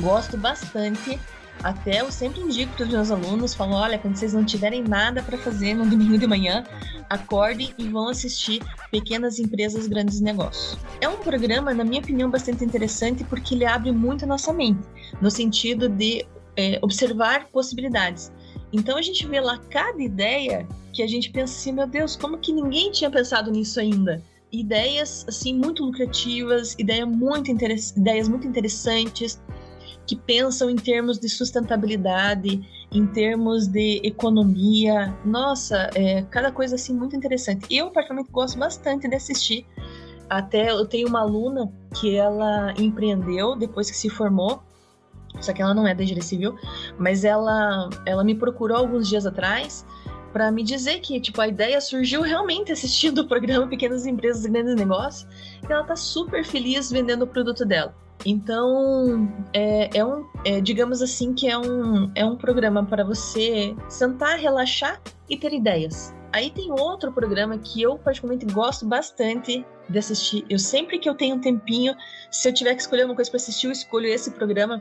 gosto 0.00 0.36
bastante 0.36 1.18
até 1.62 2.00
eu 2.00 2.10
sempre 2.10 2.40
indico 2.40 2.72
para 2.74 2.84
os 2.84 2.90
meus 2.90 3.10
alunos, 3.10 3.54
falo, 3.54 3.74
olha, 3.74 3.98
quando 3.98 4.16
vocês 4.16 4.32
não 4.32 4.44
tiverem 4.44 4.82
nada 4.82 5.22
para 5.22 5.36
fazer 5.36 5.74
no 5.74 5.84
domingo 5.84 6.16
de 6.16 6.26
manhã, 6.26 6.64
acordem 7.08 7.74
e 7.76 7.88
vão 7.88 8.08
assistir 8.08 8.62
Pequenas 8.90 9.38
Empresas, 9.38 9.86
Grandes 9.86 10.20
Negócios. 10.20 10.78
É 11.00 11.08
um 11.08 11.18
programa, 11.18 11.74
na 11.74 11.84
minha 11.84 12.00
opinião, 12.00 12.30
bastante 12.30 12.64
interessante 12.64 13.24
porque 13.24 13.54
ele 13.54 13.66
abre 13.66 13.92
muito 13.92 14.24
a 14.24 14.28
nossa 14.28 14.52
mente, 14.52 14.80
no 15.20 15.30
sentido 15.30 15.88
de 15.88 16.26
é, 16.56 16.78
observar 16.82 17.48
possibilidades. 17.48 18.32
Então 18.72 18.96
a 18.96 19.02
gente 19.02 19.26
vê 19.26 19.40
lá 19.40 19.58
cada 19.70 20.00
ideia 20.00 20.66
que 20.92 21.02
a 21.02 21.06
gente 21.06 21.30
pensa 21.30 21.54
assim, 21.54 21.72
meu 21.72 21.86
Deus, 21.86 22.16
como 22.16 22.38
que 22.38 22.52
ninguém 22.52 22.90
tinha 22.90 23.10
pensado 23.10 23.50
nisso 23.50 23.80
ainda? 23.80 24.22
Ideias 24.52 25.24
assim 25.28 25.54
muito 25.54 25.84
lucrativas, 25.84 26.74
ideia 26.78 27.06
muito 27.06 27.50
ideias 27.50 28.28
muito 28.28 28.46
interessantes 28.46 29.40
que 30.06 30.16
pensam 30.16 30.68
em 30.68 30.74
termos 30.74 31.20
de 31.20 31.28
sustentabilidade, 31.28 32.60
em 32.90 33.06
termos 33.06 33.68
de 33.68 34.00
economia. 34.02 35.16
Nossa, 35.24 35.88
é, 35.94 36.22
cada 36.22 36.50
coisa 36.50 36.74
assim 36.74 36.92
muito 36.92 37.14
interessante. 37.14 37.64
Eu 37.70 37.90
particularmente 37.90 38.32
gosto 38.32 38.58
bastante 38.58 39.08
de 39.08 39.14
assistir. 39.14 39.64
Até 40.28 40.70
eu 40.70 40.84
tenho 40.86 41.08
uma 41.08 41.20
aluna 41.20 41.72
que 41.94 42.16
ela 42.16 42.74
empreendeu 42.76 43.54
depois 43.54 43.88
que 43.88 43.96
se 43.96 44.08
formou 44.08 44.60
só 45.40 45.52
que 45.52 45.62
ela 45.62 45.74
não 45.74 45.86
é 45.86 45.94
da 45.94 46.02
engenharia 46.02 46.22
civil, 46.22 46.56
mas 46.98 47.24
ela, 47.24 47.88
ela 48.06 48.24
me 48.24 48.34
procurou 48.34 48.76
alguns 48.76 49.08
dias 49.08 49.26
atrás 49.26 49.86
para 50.32 50.50
me 50.50 50.62
dizer 50.62 51.00
que 51.00 51.20
tipo 51.20 51.40
a 51.40 51.48
ideia 51.48 51.80
surgiu 51.80 52.22
realmente 52.22 52.72
assistindo 52.72 53.20
o 53.20 53.28
programa 53.28 53.66
Pequenas 53.66 54.06
Empresas 54.06 54.44
Grandes 54.46 54.76
Negócios 54.76 55.26
e 55.68 55.72
ela 55.72 55.84
tá 55.84 55.96
super 55.96 56.44
feliz 56.44 56.90
vendendo 56.90 57.22
o 57.22 57.26
produto 57.26 57.64
dela. 57.64 57.94
Então 58.24 59.28
é, 59.52 59.98
é 59.98 60.04
um 60.04 60.26
é, 60.44 60.60
digamos 60.60 61.02
assim 61.02 61.32
que 61.34 61.48
é 61.48 61.58
um, 61.58 62.10
é 62.14 62.24
um 62.24 62.36
programa 62.36 62.84
para 62.84 63.02
você 63.02 63.74
sentar, 63.88 64.38
relaxar 64.38 65.00
e 65.28 65.36
ter 65.36 65.52
ideias. 65.52 66.14
Aí 66.32 66.50
tem 66.50 66.70
outro 66.70 67.10
programa 67.10 67.58
que 67.58 67.82
eu 67.82 67.98
particularmente 67.98 68.46
gosto 68.52 68.86
bastante 68.86 69.64
de 69.88 69.98
assistir. 69.98 70.44
Eu 70.48 70.58
sempre 70.58 70.98
que 70.98 71.08
eu 71.08 71.14
tenho 71.14 71.34
um 71.36 71.40
tempinho, 71.40 71.94
se 72.30 72.48
eu 72.48 72.54
tiver 72.54 72.74
que 72.74 72.82
escolher 72.82 73.04
uma 73.04 73.16
coisa 73.16 73.28
para 73.28 73.38
assistir, 73.38 73.66
eu 73.66 73.72
escolho 73.72 74.06
esse 74.06 74.30
programa 74.30 74.80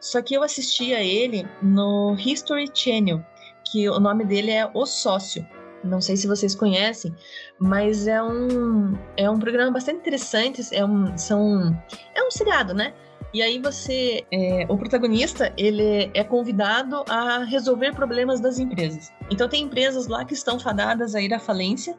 só 0.00 0.22
que 0.22 0.34
eu 0.34 0.42
assisti 0.42 0.94
a 0.94 1.02
ele 1.02 1.46
no 1.62 2.16
History 2.18 2.70
Channel, 2.72 3.24
que 3.64 3.88
o 3.88 3.98
nome 3.98 4.24
dele 4.24 4.50
é 4.50 4.70
O 4.72 4.86
Sócio. 4.86 5.46
Não 5.84 6.00
sei 6.00 6.16
se 6.16 6.26
vocês 6.26 6.54
conhecem, 6.54 7.14
mas 7.58 8.06
é 8.08 8.22
um, 8.22 8.98
é 9.16 9.30
um 9.30 9.38
programa 9.38 9.70
bastante 9.70 9.98
interessante. 9.98 10.62
É 10.72 10.84
um, 10.84 11.16
são, 11.16 11.76
é 12.14 12.22
um 12.22 12.30
seriado, 12.30 12.74
né? 12.74 12.94
E 13.32 13.42
aí 13.42 13.60
você, 13.60 14.24
é, 14.32 14.66
o 14.68 14.76
protagonista, 14.76 15.52
ele 15.56 16.10
é 16.14 16.24
convidado 16.24 17.04
a 17.08 17.44
resolver 17.44 17.94
problemas 17.94 18.40
das 18.40 18.58
empresas. 18.58 19.12
Então 19.30 19.48
tem 19.48 19.64
empresas 19.64 20.08
lá 20.08 20.24
que 20.24 20.32
estão 20.32 20.58
fadadas 20.58 21.14
a 21.14 21.20
ir 21.20 21.32
à 21.34 21.38
falência 21.38 21.96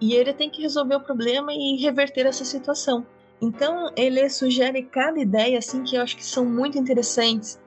e 0.00 0.14
ele 0.14 0.32
tem 0.32 0.50
que 0.50 0.60
resolver 0.60 0.96
o 0.96 1.00
problema 1.00 1.52
e 1.52 1.80
reverter 1.80 2.26
essa 2.26 2.44
situação. 2.44 3.06
Então, 3.44 3.92
ele 3.94 4.26
sugere 4.30 4.82
cada 4.84 5.20
ideia 5.20 5.58
assim 5.58 5.82
que 5.82 5.96
eu 5.96 6.02
acho 6.02 6.16
que 6.16 6.24
são 6.24 6.46
muito 6.46 6.78
interessantes, 6.78 7.60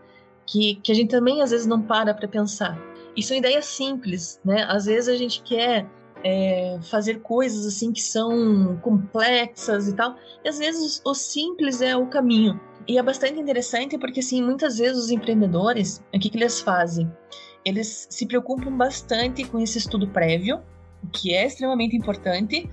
que, 0.47 0.75
que 0.81 0.91
a 0.91 0.95
gente 0.95 1.11
também 1.11 1.39
às 1.43 1.51
vezes 1.51 1.67
não 1.67 1.83
para 1.83 2.15
para 2.15 2.27
pensar. 2.27 2.75
E 3.15 3.21
são 3.21 3.37
ideias 3.37 3.65
simples, 3.65 4.39
né? 4.43 4.65
Às 4.67 4.85
vezes 4.85 5.07
a 5.07 5.15
gente 5.15 5.43
quer 5.43 5.87
é, 6.23 6.79
fazer 6.89 7.21
coisas 7.21 7.63
assim 7.67 7.91
que 7.91 8.01
são 8.01 8.77
complexas 8.81 9.87
e 9.87 9.95
tal, 9.95 10.15
e 10.43 10.49
às 10.49 10.57
vezes 10.57 10.99
o 11.05 11.13
simples 11.13 11.79
é 11.79 11.95
o 11.95 12.07
caminho. 12.07 12.59
E 12.87 12.97
é 12.97 13.03
bastante 13.03 13.39
interessante 13.39 13.99
porque 13.99 14.21
assim, 14.21 14.41
muitas 14.41 14.79
vezes 14.79 14.97
os 14.97 15.11
empreendedores, 15.11 16.03
o 16.11 16.19
que, 16.19 16.27
que 16.27 16.37
eles 16.37 16.59
fazem? 16.59 17.11
Eles 17.63 18.07
se 18.09 18.25
preocupam 18.25 18.75
bastante 18.75 19.43
com 19.43 19.59
esse 19.59 19.77
estudo 19.77 20.07
prévio, 20.07 20.59
o 21.03 21.07
que 21.07 21.33
é 21.33 21.45
extremamente 21.45 21.95
importante, 21.95 22.69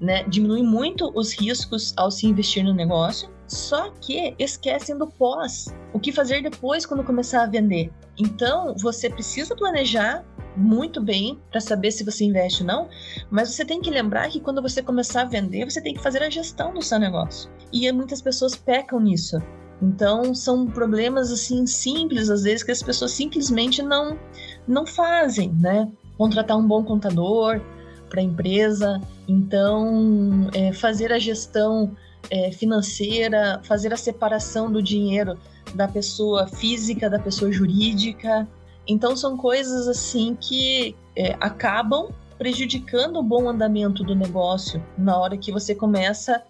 né? 0.00 0.24
Diminui 0.24 0.62
muito 0.62 1.10
os 1.14 1.32
riscos 1.32 1.92
ao 1.96 2.10
se 2.10 2.26
investir 2.26 2.64
no 2.64 2.74
negócio, 2.74 3.28
só 3.46 3.90
que 4.00 4.34
esquecem 4.38 4.96
do 4.96 5.06
pós, 5.06 5.74
o 5.92 5.98
que 5.98 6.12
fazer 6.12 6.42
depois 6.42 6.84
quando 6.84 7.02
começar 7.02 7.42
a 7.42 7.46
vender. 7.46 7.90
Então, 8.18 8.74
você 8.76 9.08
precisa 9.08 9.56
planejar 9.56 10.24
muito 10.56 11.00
bem 11.00 11.40
para 11.50 11.60
saber 11.60 11.92
se 11.92 12.04
você 12.04 12.24
investe 12.24 12.62
ou 12.62 12.66
não, 12.66 12.88
mas 13.30 13.50
você 13.50 13.64
tem 13.64 13.80
que 13.80 13.90
lembrar 13.90 14.28
que 14.28 14.40
quando 14.40 14.60
você 14.60 14.82
começar 14.82 15.22
a 15.22 15.26
vender, 15.26 15.64
você 15.64 15.80
tem 15.80 15.94
que 15.94 16.02
fazer 16.02 16.22
a 16.22 16.30
gestão 16.30 16.74
do 16.74 16.82
seu 16.82 16.98
negócio. 16.98 17.50
E 17.72 17.90
muitas 17.92 18.20
pessoas 18.20 18.56
pecam 18.56 19.00
nisso. 19.00 19.38
Então, 19.80 20.34
são 20.34 20.66
problemas 20.66 21.30
assim 21.30 21.64
simples 21.64 22.28
às 22.28 22.42
vezes 22.42 22.64
que 22.64 22.72
as 22.72 22.82
pessoas 22.82 23.12
simplesmente 23.12 23.80
não 23.82 24.18
não 24.66 24.84
fazem, 24.84 25.52
né? 25.54 25.88
Contratar 26.18 26.58
um 26.58 26.66
bom 26.66 26.84
contador, 26.84 27.60
para 28.08 28.20
a 28.20 28.24
empresa. 28.24 29.00
Então, 29.26 30.48
é, 30.52 30.72
fazer 30.72 31.12
a 31.12 31.18
gestão 31.18 31.96
é, 32.30 32.50
financeira, 32.50 33.60
fazer 33.64 33.92
a 33.92 33.96
separação 33.96 34.70
do 34.70 34.82
dinheiro 34.82 35.38
da 35.74 35.86
pessoa 35.86 36.46
física 36.46 37.08
da 37.08 37.18
pessoa 37.18 37.52
jurídica. 37.52 38.48
Então, 38.86 39.16
são 39.16 39.36
coisas 39.36 39.86
assim 39.86 40.36
que 40.40 40.96
é, 41.14 41.36
acabam 41.40 42.08
prejudicando 42.38 43.16
o 43.18 43.22
bom 43.22 43.48
andamento 43.48 44.02
do 44.04 44.14
negócio 44.14 44.82
na 44.96 45.16
hora 45.18 45.36
que 45.36 45.52
você 45.52 45.74
começa 45.74 46.42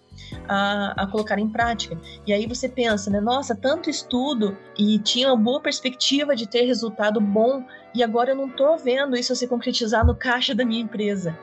a, 0.47 1.03
a, 1.03 1.07
colocar 1.07 1.39
em 1.39 1.49
prática. 1.49 1.97
E 2.25 2.33
aí 2.33 2.47
você 2.47 2.67
pensa, 2.67 3.09
né? 3.09 3.19
Nossa, 3.19 3.55
tanto 3.55 3.89
estudo 3.89 4.57
e 4.77 4.99
tinha 4.99 5.27
uma 5.27 5.37
boa 5.37 5.61
perspectiva 5.61 6.35
de 6.35 6.47
ter 6.47 6.63
resultado 6.63 7.19
bom 7.19 7.63
e 7.93 8.03
agora 8.03 8.31
eu 8.31 8.35
não 8.35 8.47
estou 8.47 8.77
vendo 8.77 9.15
isso 9.15 9.35
se 9.35 9.47
concretizar 9.47 10.05
no 10.05 10.15
caixa 10.15 10.53
da 10.53 10.65
minha 10.65 10.81
empresa 10.81 11.37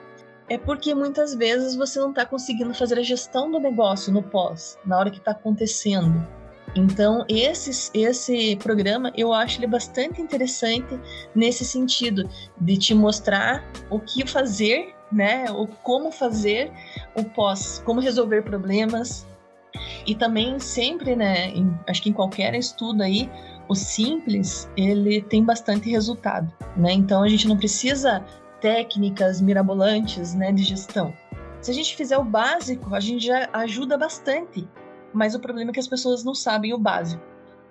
é 0.49 0.57
porque 0.57 0.95
muitas 0.95 1.35
vezes 1.35 1.75
você 1.75 1.99
não 1.99 2.11
está 2.11 2.25
conseguindo 2.25 2.73
fazer 2.73 2.99
a 2.99 3.03
gestão 3.03 3.51
do 3.51 3.59
negócio 3.59 4.13
no 4.13 4.23
pós, 4.23 4.79
na 4.85 4.99
hora 4.99 5.11
que 5.11 5.19
está 5.19 5.33
acontecendo. 5.33 6.25
Então, 6.75 7.25
esse, 7.29 7.91
esse 7.95 8.57
programa 8.57 9.11
eu 9.17 9.33
acho 9.33 9.59
ele 9.59 9.67
bastante 9.67 10.21
interessante 10.21 11.01
nesse 11.35 11.65
sentido, 11.65 12.29
de 12.61 12.77
te 12.77 12.95
mostrar 12.95 13.65
o 13.89 13.99
que 13.99 14.27
fazer, 14.27 14.95
né? 15.11 15.51
O 15.51 15.67
como 15.67 16.11
fazer 16.11 16.71
o 17.15 17.25
pós, 17.25 17.83
como 17.85 18.01
resolver 18.01 18.43
problemas. 18.43 19.27
E 20.07 20.15
também 20.15 20.59
sempre, 20.59 21.15
né? 21.15 21.49
Em, 21.49 21.73
acho 21.87 22.03
que 22.03 22.11
em 22.11 22.13
qualquer 22.13 22.55
estudo 22.55 23.03
aí, 23.03 23.31
o 23.69 23.75
simples 23.75 24.71
ele 24.77 25.21
tem 25.23 25.45
bastante 25.45 25.91
resultado, 25.91 26.53
né? 26.77 26.93
Então 26.93 27.23
a 27.23 27.29
gente 27.29 27.47
não 27.49 27.57
precisa 27.57 28.25
técnicas 28.61 29.41
mirabolantes 29.41 30.35
né, 30.35 30.51
de 30.51 30.63
gestão. 30.63 31.13
Se 31.61 31.71
a 31.71 31.75
gente 31.75 31.97
fizer 31.97 32.17
o 32.19 32.25
básico, 32.25 32.95
a 32.95 33.01
gente 33.01 33.27
já 33.27 33.49
ajuda 33.53 33.99
bastante. 33.99 34.67
Mas 35.13 35.35
o 35.35 35.41
problema 35.41 35.71
é 35.71 35.75
que 35.75 35.81
as 35.81 35.89
pessoas 35.89 36.25
não 36.25 36.35
sabem 36.35 36.73
o 36.75 36.79
básico. 36.79 37.23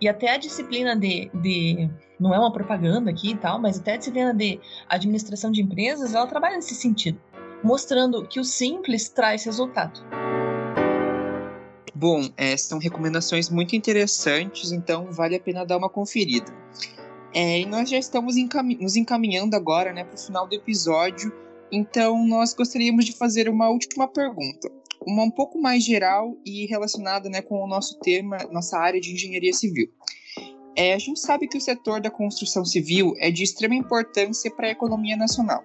E 0.02 0.08
até 0.08 0.34
a 0.34 0.38
disciplina 0.38 0.96
de, 0.96 1.30
de 1.34 1.90
não 2.20 2.34
é 2.34 2.40
uma 2.40 2.52
propaganda 2.52 3.10
aqui 3.10 3.32
e 3.32 3.38
tal, 3.38 3.60
mas 3.60 3.80
até 3.80 3.94
a 3.94 3.98
disciplina 3.98 4.34
de 4.34 4.60
administração 4.90 5.52
de 5.52 5.62
empresas, 5.62 6.14
ela 6.14 6.28
trabalha 6.28 6.56
nesse 6.56 6.76
sentido, 6.76 7.20
mostrando 7.64 8.28
que 8.28 8.40
o 8.40 8.44
simples 8.44 9.10
traz 9.10 9.46
resultado. 9.46 10.02
Bom, 11.94 12.30
é, 12.36 12.58
são 12.58 12.78
recomendações 12.78 13.50
muito 13.50 13.74
interessantes, 13.76 14.74
então 14.74 15.12
vale 15.12 15.36
a 15.36 15.40
pena 15.40 15.66
dar 15.66 15.78
uma 15.78 15.90
conferida. 15.90 16.54
É, 17.34 17.60
e 17.60 17.66
nós 17.66 17.90
já 17.90 17.98
estamos 17.98 18.36
nos 18.80 18.96
encaminhando 18.96 19.56
agora 19.56 19.94
né, 19.94 20.04
para 20.04 20.16
o 20.16 20.18
final 20.18 20.46
do 20.46 20.56
episódio, 20.56 21.34
então 21.72 22.26
nós 22.28 22.54
gostaríamos 22.54 23.06
de 23.06 23.14
fazer 23.14 23.50
uma 23.50 23.70
última 23.70 24.08
pergunta, 24.08 24.70
uma 25.06 25.24
um 25.24 25.32
pouco 25.32 25.60
mais 25.62 25.84
geral 25.84 26.38
e 26.46 26.66
relacionada 26.66 27.30
né, 27.30 27.42
com 27.42 27.64
o 27.64 27.68
nosso 27.68 28.00
tema, 28.00 28.38
nossa 28.52 28.78
área 28.78 29.00
de 29.00 29.14
engenharia 29.14 29.54
civil. 29.54 29.90
É, 30.76 30.94
a 30.94 31.00
gente 31.00 31.20
sabe 31.20 31.48
que 31.48 31.58
o 31.58 31.62
setor 31.62 32.02
da 32.02 32.12
construção 32.12 32.66
civil 32.66 33.14
é 33.18 33.32
de 33.32 33.44
extrema 33.44 33.76
importância 33.76 34.52
para 34.52 34.68
a 34.68 34.72
economia 34.72 35.16
nacional. 35.16 35.64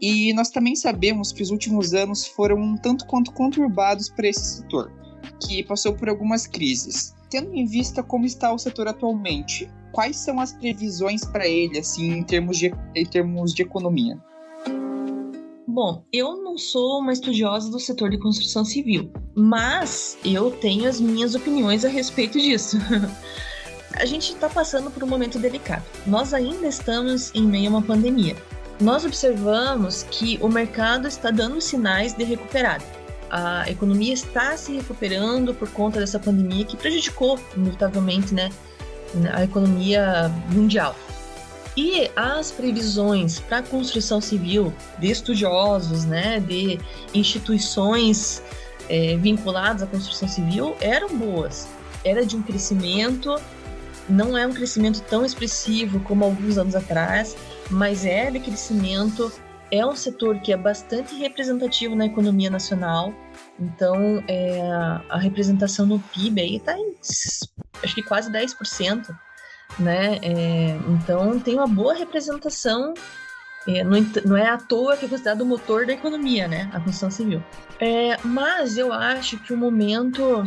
E 0.00 0.32
nós 0.34 0.50
também 0.50 0.76
sabemos 0.76 1.32
que 1.32 1.42
os 1.42 1.50
últimos 1.50 1.94
anos 1.94 2.26
foram 2.26 2.56
um 2.56 2.76
tanto 2.76 3.06
quanto 3.06 3.32
conturbados 3.32 4.08
para 4.08 4.28
esse 4.28 4.58
setor, 4.58 4.92
que 5.40 5.64
passou 5.64 5.94
por 5.94 6.08
algumas 6.08 6.46
crises. 6.46 7.14
Tendo 7.30 7.52
em 7.54 7.66
vista 7.66 8.02
como 8.02 8.24
está 8.24 8.52
o 8.52 8.58
setor 8.58 8.86
atualmente, 8.86 9.68
quais 9.90 10.16
são 10.16 10.38
as 10.38 10.52
previsões 10.52 11.24
para 11.24 11.48
ele, 11.48 11.78
assim, 11.78 12.12
em 12.12 12.22
termos 12.22 12.58
de, 12.58 12.72
em 12.94 13.06
termos 13.06 13.52
de 13.52 13.62
economia? 13.62 14.20
Bom, 15.76 16.06
eu 16.10 16.42
não 16.42 16.56
sou 16.56 17.00
uma 17.00 17.12
estudiosa 17.12 17.70
do 17.70 17.78
setor 17.78 18.08
de 18.08 18.16
construção 18.16 18.64
civil, 18.64 19.12
mas 19.34 20.16
eu 20.24 20.50
tenho 20.50 20.88
as 20.88 20.98
minhas 20.98 21.34
opiniões 21.34 21.84
a 21.84 21.88
respeito 21.88 22.40
disso. 22.40 22.78
a 23.92 24.06
gente 24.06 24.32
está 24.32 24.48
passando 24.48 24.90
por 24.90 25.04
um 25.04 25.06
momento 25.06 25.38
delicado. 25.38 25.84
Nós 26.06 26.32
ainda 26.32 26.66
estamos 26.66 27.30
em 27.34 27.46
meio 27.46 27.66
a 27.66 27.70
uma 27.72 27.82
pandemia. 27.82 28.34
Nós 28.80 29.04
observamos 29.04 30.04
que 30.04 30.38
o 30.40 30.48
mercado 30.48 31.06
está 31.06 31.30
dando 31.30 31.60
sinais 31.60 32.14
de 32.14 32.24
recuperada. 32.24 32.82
A 33.28 33.70
economia 33.70 34.14
está 34.14 34.56
se 34.56 34.72
recuperando 34.76 35.52
por 35.52 35.68
conta 35.68 36.00
dessa 36.00 36.18
pandemia 36.18 36.64
que 36.64 36.78
prejudicou, 36.78 37.38
inevitavelmente, 37.54 38.32
né, 38.32 38.48
a 39.30 39.44
economia 39.44 40.32
mundial. 40.50 40.96
E 41.76 42.10
as 42.16 42.50
previsões 42.50 43.38
para 43.38 43.58
a 43.58 43.62
construção 43.62 44.20
civil 44.20 44.72
de 44.98 45.10
estudiosos, 45.10 46.04
né, 46.04 46.40
de 46.40 46.80
instituições 47.12 48.42
é, 48.88 49.16
vinculadas 49.16 49.82
à 49.82 49.86
construção 49.86 50.26
civil 50.26 50.74
eram 50.80 51.16
boas. 51.16 51.68
Era 52.02 52.24
de 52.24 52.36
um 52.36 52.42
crescimento 52.42 53.36
não 54.08 54.36
é 54.36 54.46
um 54.46 54.52
crescimento 54.52 55.00
tão 55.02 55.24
expressivo 55.24 56.00
como 56.00 56.24
alguns 56.24 56.58
anos 56.58 56.74
atrás, 56.74 57.36
mas 57.70 58.04
é 58.04 58.30
de 58.30 58.38
crescimento. 58.40 59.32
É 59.70 59.84
um 59.84 59.96
setor 59.96 60.38
que 60.40 60.52
é 60.52 60.56
bastante 60.56 61.16
representativo 61.16 61.96
na 61.96 62.06
economia 62.06 62.48
nacional. 62.48 63.12
Então, 63.58 64.22
é, 64.28 64.60
a 65.08 65.18
representação 65.18 65.86
no 65.86 65.98
PIB 65.98 66.40
aí 66.40 66.56
está 66.56 66.78
em 66.78 66.94
acho 67.82 67.94
que 67.94 68.02
quase 68.02 68.30
10%. 68.30 69.08
Né? 69.78 70.18
É, 70.22 70.78
então, 70.88 71.38
tem 71.38 71.54
uma 71.54 71.66
boa 71.66 71.94
representação. 71.94 72.94
É, 73.68 73.82
não, 73.82 73.98
não, 74.24 74.36
é 74.36 74.48
à 74.48 74.56
toa 74.56 74.96
que 74.96 75.06
é 75.06 75.08
considerado 75.08 75.40
o 75.40 75.46
motor 75.46 75.86
da 75.86 75.92
economia, 75.92 76.46
né? 76.46 76.70
A 76.72 76.78
construção 76.78 77.10
civil. 77.10 77.42
É, 77.80 78.16
mas 78.24 78.78
eu 78.78 78.92
acho 78.92 79.38
que 79.38 79.52
o 79.52 79.56
momento 79.56 80.44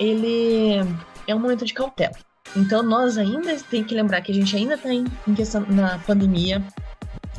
ele 0.00 0.78
é 1.26 1.34
um 1.34 1.38
momento 1.38 1.64
de 1.64 1.74
cautela. 1.74 2.16
Então 2.56 2.82
nós 2.82 3.16
ainda 3.16 3.56
tem 3.70 3.84
que 3.84 3.94
lembrar 3.94 4.20
que 4.22 4.32
a 4.32 4.34
gente 4.34 4.56
ainda 4.56 4.74
está 4.74 4.92
em, 4.92 5.04
em 5.26 5.34
questão 5.34 5.64
na 5.68 5.98
pandemia. 6.00 6.62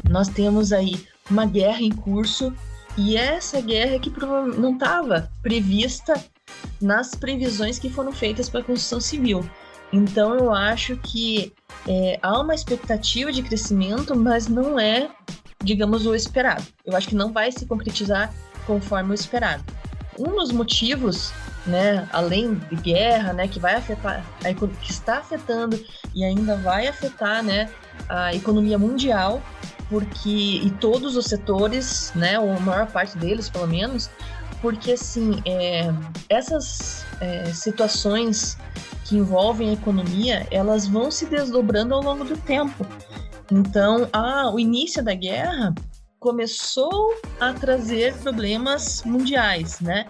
Nós 0.10 0.28
temos 0.28 0.72
aí 0.72 1.08
uma 1.30 1.46
guerra 1.46 1.82
em 1.82 1.92
curso 1.92 2.54
e 2.98 3.18
essa 3.18 3.60
guerra 3.62 4.00
que 4.00 4.12
não 4.58 4.74
estava 4.74 5.32
prevista 5.42 6.14
nas 6.82 7.16
previsões 7.16 7.80
que 7.80 7.90
foram 7.90 8.12
feitas 8.12 8.50
para 8.50 8.62
a 8.62 8.64
construção 8.64 9.00
civil. 9.00 9.44
Então 9.94 10.36
eu 10.36 10.52
acho 10.52 10.98
que 10.98 11.54
é, 11.88 12.20
há 12.22 12.40
uma 12.40 12.56
expectativa 12.56 13.32
de 13.32 13.44
crescimento, 13.44 14.16
mas 14.16 14.48
não 14.48 14.80
é, 14.80 15.10
digamos, 15.64 16.08
o 16.08 16.16
esperado. 16.16 16.64
Eu 16.84 16.98
acho 16.98 17.08
que 17.08 17.16
não 17.16 17.32
vai 17.32 17.52
se 17.52 17.66
concretizar 17.68 18.34
conforme 18.66 19.12
o 19.12 19.14
esperado. 19.14 19.64
Um 20.18 20.36
dos 20.36 20.52
motivos 20.52 21.32
né, 21.66 22.08
além 22.12 22.56
de 22.56 22.76
guerra, 22.76 23.34
né, 23.34 23.48
que 23.48 23.60
vai 23.60 23.76
afetar, 23.76 24.26
que 24.82 24.92
está 24.92 25.20
afetando 25.20 25.80
e 26.14 26.24
ainda 26.24 26.58
vai 26.58 26.88
afetar, 26.88 27.44
né, 27.44 27.70
a 28.10 28.34
economia 28.34 28.78
mundial, 28.78 29.42
porque 29.90 30.30
e 30.64 30.70
todos 30.80 31.16
os 31.16 31.26
setores, 31.26 32.12
né, 32.16 32.38
ou 32.40 32.52
a 32.52 32.60
maior 32.60 32.88
parte 32.88 33.18
deles, 33.18 33.50
pelo 33.50 33.68
menos, 33.68 34.10
porque 34.64 34.94
assim, 34.94 35.42
é, 35.46 35.94
essas 36.30 37.06
é, 37.20 37.52
situações 37.54 38.58
que 39.04 39.18
envolvem 39.18 39.70
a 39.70 39.74
economia, 39.74 40.48
elas 40.50 40.88
vão 40.88 41.12
se 41.12 41.26
desdobrando 41.26 41.94
ao 41.94 42.02
longo 42.02 42.24
do 42.24 42.38
tempo. 42.38 42.88
Então, 43.52 44.10
o 44.54 44.58
início 44.58 45.04
da 45.04 45.14
guerra 45.14 45.76
começou 46.18 47.14
a 47.42 47.52
trazer 47.52 48.16
problemas 48.20 49.04
mundiais, 49.04 49.82
né? 49.82 50.08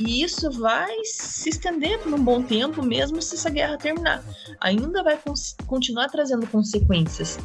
E 0.00 0.24
isso 0.24 0.50
vai 0.50 0.92
se 1.04 1.50
estender 1.50 2.00
por 2.00 2.12
um 2.12 2.24
bom 2.24 2.42
tempo, 2.42 2.82
mesmo 2.82 3.22
se 3.22 3.36
essa 3.36 3.50
guerra 3.50 3.78
terminar. 3.78 4.24
Ainda 4.60 5.04
vai 5.04 5.16
continuar 5.64 6.08
trazendo 6.08 6.44
consequências 6.48 7.38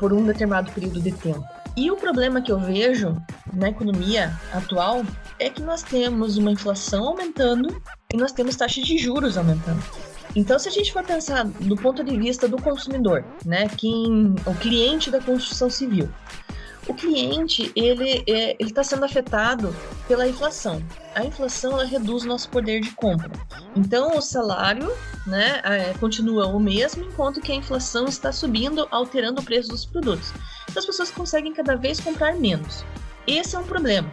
por 0.00 0.14
um 0.14 0.24
determinado 0.24 0.72
período 0.72 0.98
de 0.98 1.12
tempo. 1.12 1.57
E 1.78 1.92
o 1.92 1.96
problema 1.96 2.42
que 2.42 2.50
eu 2.50 2.58
vejo 2.58 3.16
na 3.54 3.68
economia 3.68 4.36
atual 4.52 5.04
é 5.38 5.48
que 5.48 5.62
nós 5.62 5.80
temos 5.80 6.36
uma 6.36 6.50
inflação 6.50 7.06
aumentando 7.06 7.80
e 8.12 8.16
nós 8.16 8.32
temos 8.32 8.56
taxas 8.56 8.84
de 8.84 8.98
juros 8.98 9.38
aumentando. 9.38 9.80
Então, 10.34 10.58
se 10.58 10.68
a 10.68 10.72
gente 10.72 10.92
for 10.92 11.04
pensar 11.04 11.44
do 11.44 11.76
ponto 11.76 12.02
de 12.02 12.18
vista 12.18 12.48
do 12.48 12.60
consumidor, 12.60 13.24
né, 13.44 13.68
quem, 13.68 14.34
o 14.44 14.54
cliente 14.56 15.08
da 15.08 15.20
construção 15.20 15.70
civil, 15.70 16.08
o 16.88 16.94
cliente 16.94 17.70
ele 17.76 18.24
é, 18.26 18.56
está 18.58 18.82
sendo 18.82 19.04
afetado 19.04 19.72
pela 20.08 20.26
inflação. 20.26 20.82
A 21.14 21.24
inflação 21.24 21.74
ela 21.74 21.84
reduz 21.84 22.24
o 22.24 22.26
nosso 22.26 22.48
poder 22.48 22.80
de 22.80 22.90
compra. 22.90 23.30
Então 23.76 24.16
o 24.16 24.20
salário, 24.20 24.90
né, 25.24 25.60
é, 25.62 25.94
continua 26.00 26.48
o 26.48 26.58
mesmo 26.58 27.04
enquanto 27.04 27.40
que 27.40 27.52
a 27.52 27.54
inflação 27.54 28.06
está 28.06 28.32
subindo, 28.32 28.88
alterando 28.90 29.40
o 29.40 29.44
preço 29.44 29.68
dos 29.68 29.86
produtos. 29.86 30.32
As 30.76 30.86
pessoas 30.86 31.10
conseguem 31.10 31.52
cada 31.52 31.76
vez 31.76 32.00
comprar 32.00 32.34
menos. 32.34 32.84
Esse 33.26 33.56
é 33.56 33.58
um 33.58 33.64
problema. 33.64 34.12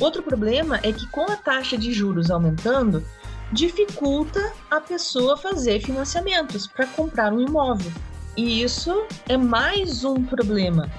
Outro 0.00 0.22
problema 0.22 0.78
é 0.82 0.92
que 0.92 1.06
com 1.10 1.22
a 1.22 1.36
taxa 1.36 1.76
de 1.76 1.92
juros 1.92 2.30
aumentando, 2.30 3.04
dificulta 3.52 4.52
a 4.70 4.80
pessoa 4.80 5.36
fazer 5.36 5.80
financiamentos 5.80 6.66
para 6.66 6.86
comprar 6.86 7.32
um 7.32 7.40
imóvel. 7.40 7.92
E 8.36 8.62
isso 8.62 9.06
é 9.28 9.36
mais 9.36 10.04
um 10.04 10.24
problema 10.24 10.90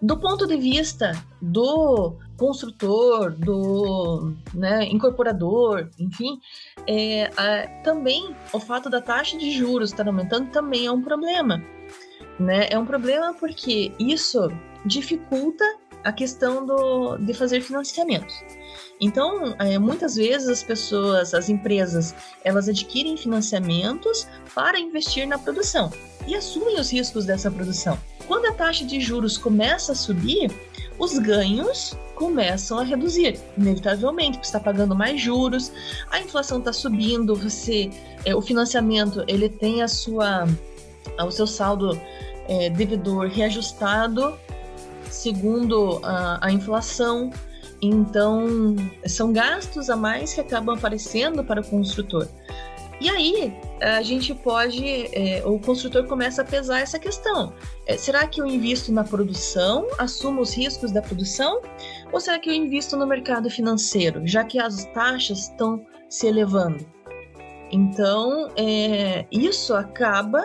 do 0.00 0.16
ponto 0.16 0.46
de 0.46 0.56
vista 0.56 1.12
do 1.40 2.16
construtor, 2.36 3.32
do 3.32 4.32
né, 4.54 4.84
incorporador, 4.84 5.88
enfim, 5.98 6.40
é, 6.86 7.30
a, 7.36 7.82
também 7.82 8.34
o 8.52 8.58
fato 8.58 8.88
da 8.88 9.00
taxa 9.00 9.36
de 9.36 9.50
juros 9.50 9.90
estar 9.90 10.06
aumentando 10.06 10.50
também 10.50 10.86
é 10.86 10.92
um 10.92 11.02
problema. 11.02 11.62
Né? 12.40 12.68
É 12.70 12.78
um 12.78 12.86
problema 12.86 13.34
porque 13.34 13.92
isso 13.98 14.50
dificulta 14.84 15.64
a 16.02 16.10
questão 16.10 16.64
do, 16.64 17.18
de 17.18 17.34
fazer 17.34 17.60
financiamentos. 17.60 18.34
Então, 18.98 19.54
é, 19.58 19.78
muitas 19.78 20.16
vezes 20.16 20.48
as 20.48 20.62
pessoas, 20.62 21.34
as 21.34 21.50
empresas, 21.50 22.14
elas 22.42 22.68
adquirem 22.68 23.16
financiamentos 23.16 24.26
para 24.54 24.78
investir 24.78 25.26
na 25.26 25.38
produção 25.38 25.92
e 26.26 26.34
assumem 26.34 26.80
os 26.80 26.90
riscos 26.90 27.26
dessa 27.26 27.50
produção. 27.50 27.98
Quando 28.26 28.46
a 28.46 28.52
taxa 28.52 28.84
de 28.84 29.00
juros 29.00 29.36
começa 29.36 29.92
a 29.92 29.94
subir, 29.94 30.50
os 30.98 31.18
ganhos 31.18 31.96
começam 32.14 32.78
a 32.78 32.82
reduzir, 32.82 33.40
inevitavelmente, 33.56 34.32
porque 34.32 34.46
está 34.46 34.60
pagando 34.60 34.94
mais 34.94 35.20
juros, 35.20 35.72
a 36.10 36.20
inflação 36.20 36.58
está 36.58 36.72
subindo, 36.72 37.34
você, 37.34 37.90
é, 38.24 38.34
o 38.34 38.42
financiamento 38.42 39.24
ele 39.26 39.48
tem 39.48 39.82
a 39.82 39.88
sua, 39.88 40.46
o 41.18 41.30
seu 41.30 41.46
saldo 41.46 41.98
é, 42.50 42.68
devedor 42.68 43.28
reajustado 43.28 44.36
segundo 45.08 46.00
a, 46.02 46.46
a 46.46 46.52
inflação. 46.52 47.30
Então, 47.82 48.76
são 49.06 49.32
gastos 49.32 49.88
a 49.88 49.96
mais 49.96 50.34
que 50.34 50.40
acabam 50.40 50.76
aparecendo 50.76 51.42
para 51.42 51.60
o 51.60 51.64
construtor. 51.64 52.28
E 53.00 53.08
aí 53.08 53.54
a 53.80 54.02
gente 54.02 54.34
pode, 54.34 54.84
é, 55.16 55.42
o 55.46 55.58
construtor 55.58 56.06
começa 56.06 56.42
a 56.42 56.44
pesar 56.44 56.80
essa 56.80 56.98
questão. 56.98 57.54
É, 57.86 57.96
será 57.96 58.26
que 58.26 58.42
eu 58.42 58.46
invisto 58.46 58.92
na 58.92 59.02
produção, 59.02 59.86
assumo 59.98 60.42
os 60.42 60.54
riscos 60.54 60.92
da 60.92 61.00
produção, 61.00 61.62
ou 62.12 62.20
será 62.20 62.38
que 62.38 62.50
eu 62.50 62.54
invisto 62.54 62.98
no 62.98 63.06
mercado 63.06 63.48
financeiro, 63.48 64.20
já 64.26 64.44
que 64.44 64.58
as 64.58 64.84
taxas 64.92 65.48
estão 65.48 65.82
se 66.10 66.26
elevando? 66.26 66.84
Então, 67.72 68.50
é, 68.54 69.24
isso 69.32 69.72
acaba 69.74 70.44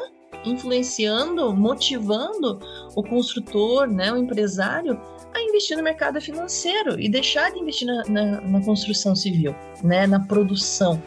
influenciando, 0.50 1.56
motivando 1.56 2.60
o 2.96 3.04
construtor, 3.04 3.88
né, 3.88 4.12
o 4.12 4.18
empresário, 4.18 5.00
a 5.34 5.42
investir 5.42 5.76
no 5.76 5.84
mercado 5.84 6.22
financeiro 6.22 7.00
e 7.00 7.10
deixar 7.10 7.52
de 7.52 7.60
investir 7.60 7.88
na, 7.88 8.04
na, 8.06 8.42
na 8.42 8.62
construção 8.64 9.16
civil, 9.16 9.56
né, 9.84 10.08
na 10.08 10.20
produção 10.20 11.02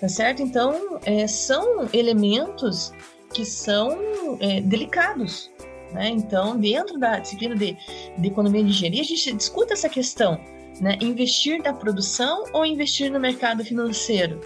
tá 0.00 0.08
certo? 0.08 0.42
Então, 0.42 0.98
é, 1.04 1.26
são 1.26 1.88
elementos 1.92 2.92
que 3.32 3.44
são 3.44 4.36
é, 4.40 4.60
delicados, 4.60 5.50
né? 5.92 6.08
Então, 6.08 6.58
dentro 6.58 6.98
da 6.98 7.18
disciplina 7.18 7.54
de, 7.54 7.76
de 8.16 8.28
economia 8.28 8.62
de 8.62 8.70
engenharia, 8.70 9.02
a 9.02 9.04
gente 9.04 9.32
discute 9.32 9.72
essa 9.72 9.88
questão, 9.88 10.40
né? 10.80 10.98
Investir 11.00 11.62
na 11.62 11.72
produção 11.72 12.44
ou 12.52 12.64
investir 12.64 13.10
no 13.10 13.18
mercado 13.18 13.64
financeiro? 13.64 14.40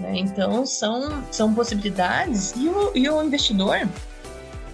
Né? 0.00 0.18
Então, 0.18 0.64
são, 0.64 1.22
são 1.30 1.54
possibilidades 1.54 2.54
e 2.56 2.68
o, 2.68 2.92
e 2.94 3.08
o 3.08 3.22
investidor, 3.22 3.86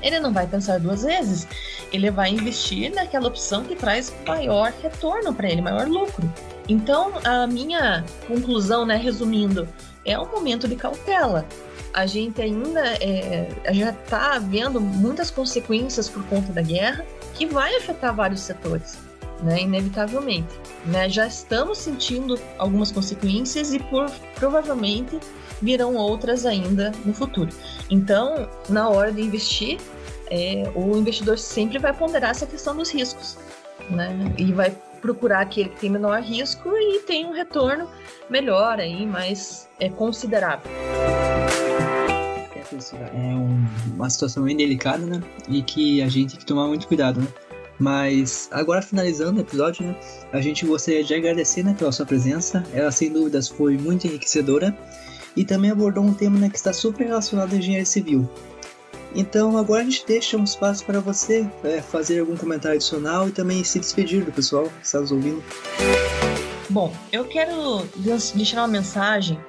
ele 0.01 0.21
não 0.21 0.33
vai 0.33 0.47
pensar 0.47 0.79
duas 0.79 1.03
vezes, 1.03 1.49
ele 1.93 2.11
vai 2.11 2.31
investir 2.31 2.95
naquela 2.95 3.29
opção 3.29 3.65
que 3.65 3.75
traz 3.75 4.15
maior 4.27 4.73
retorno 4.83 5.35
para 5.35 5.51
ele, 5.51 5.61
maior 5.61 5.89
lucro. 5.89 6.31
Então, 6.69 7.13
a 7.25 7.47
minha 7.47 8.05
conclusão, 8.27 8.87
né, 8.87 8.97
resumindo, 8.97 9.69
é 10.05 10.19
um 10.19 10.27
momento 10.31 10.69
de 10.69 10.77
cautela. 10.77 11.45
A 11.93 12.07
gente 12.07 12.41
ainda 12.43 12.83
é, 13.01 13.49
já 13.73 13.91
está 13.91 14.39
vendo 14.39 14.81
muitas 14.81 15.31
consequências 15.31 16.09
por 16.09 16.23
conta 16.27 16.53
da 16.53 16.61
guerra 16.61 17.05
que 17.35 17.47
vai 17.47 17.75
afetar 17.77 18.15
vários 18.15 18.41
setores, 18.41 18.99
né, 19.43 19.63
inevitavelmente. 19.63 20.49
Né? 20.85 21.09
Já 21.09 21.27
estamos 21.27 21.79
sentindo 21.79 22.39
algumas 22.59 22.91
consequências 22.91 23.73
e 23.73 23.79
por 23.79 24.11
provavelmente 24.35 25.19
virão 25.61 25.95
outras 25.95 26.45
ainda 26.45 26.93
no 27.05 27.15
futuro. 27.15 27.51
Então, 27.91 28.49
na 28.69 28.89
hora 28.89 29.13
de 29.13 29.23
investir, 29.23 29.79
é, 30.31 30.71
o 30.75 30.97
investidor 30.97 31.39
sempre 31.39 31.79
vai 31.79 31.93
ponderar 31.93 32.31
essa 32.31 32.47
questão 32.47 32.77
dos 32.77 32.91
riscos, 32.91 33.39
né? 33.91 34.35
E 34.37 34.53
vai 34.53 34.71
procurar 35.01 35.41
aquele 35.41 35.69
que 35.69 35.81
tem 35.81 35.91
menor 35.91 36.21
risco 36.21 36.71
e 36.77 37.01
tem 37.01 37.25
um 37.25 37.33
retorno 37.33 37.89
melhor 38.29 38.81
aí, 38.81 39.07
mais 39.07 39.69
é, 39.79 39.89
considerável. 39.89 40.71
É, 42.55 43.31
é 43.31 43.35
um, 43.35 43.65
uma 43.95 44.11
situação 44.11 44.43
bem 44.43 44.57
delicada, 44.57 45.07
né? 45.07 45.23
E 45.49 45.63
que 45.63 46.03
a 46.03 46.09
gente 46.09 46.31
tem 46.31 46.41
que 46.41 46.47
tomar 46.47 46.67
muito 46.67 46.89
cuidado, 46.89 47.21
né? 47.21 47.29
Mas 47.79 48.49
agora 48.51 48.81
finalizando 48.81 49.39
o 49.39 49.43
episódio, 49.43 49.87
né, 49.87 49.97
a 50.33 50.41
gente 50.41 50.65
gostaria 50.65 51.05
de 51.05 51.15
agradecer 51.15 51.63
né, 51.63 51.75
pela 51.79 51.93
sua 51.93 52.07
presença. 52.07 52.65
Ela 52.73 52.91
sem 52.91 53.13
dúvidas 53.13 53.49
foi 53.49 53.77
muito 53.77 54.07
enriquecedora 54.07 54.77
e 55.37 55.45
também 55.45 55.71
abordou 55.71 56.03
um 56.03 56.15
tema 56.15 56.39
né, 56.39 56.49
que 56.49 56.57
está 56.57 56.73
super 56.73 57.07
relacionado 57.07 57.53
à 57.53 57.57
engenharia 57.57 57.85
civil, 57.85 58.29
então 59.17 59.57
agora 59.57 59.81
a 59.81 59.85
gente 59.85 60.05
deixa 60.07 60.37
um 60.37 60.45
espaço 60.45 60.85
para 60.85 61.01
você 61.01 61.49
é, 61.65 61.81
fazer 61.81 62.21
algum 62.21 62.37
comentário 62.37 62.77
adicional 62.77 63.27
e 63.29 63.33
também 63.33 63.65
se 63.65 63.81
despedir 63.81 64.23
do 64.23 64.31
pessoal 64.31 64.65
que 64.65 64.87
está 64.87 65.01
nos 65.01 65.11
ouvindo. 65.11 65.43
Bom, 66.69 66.93
eu 67.11 67.25
quero 67.25 67.87
deixar 68.35 68.61
uma 68.61 68.69
mensagem 68.69 69.41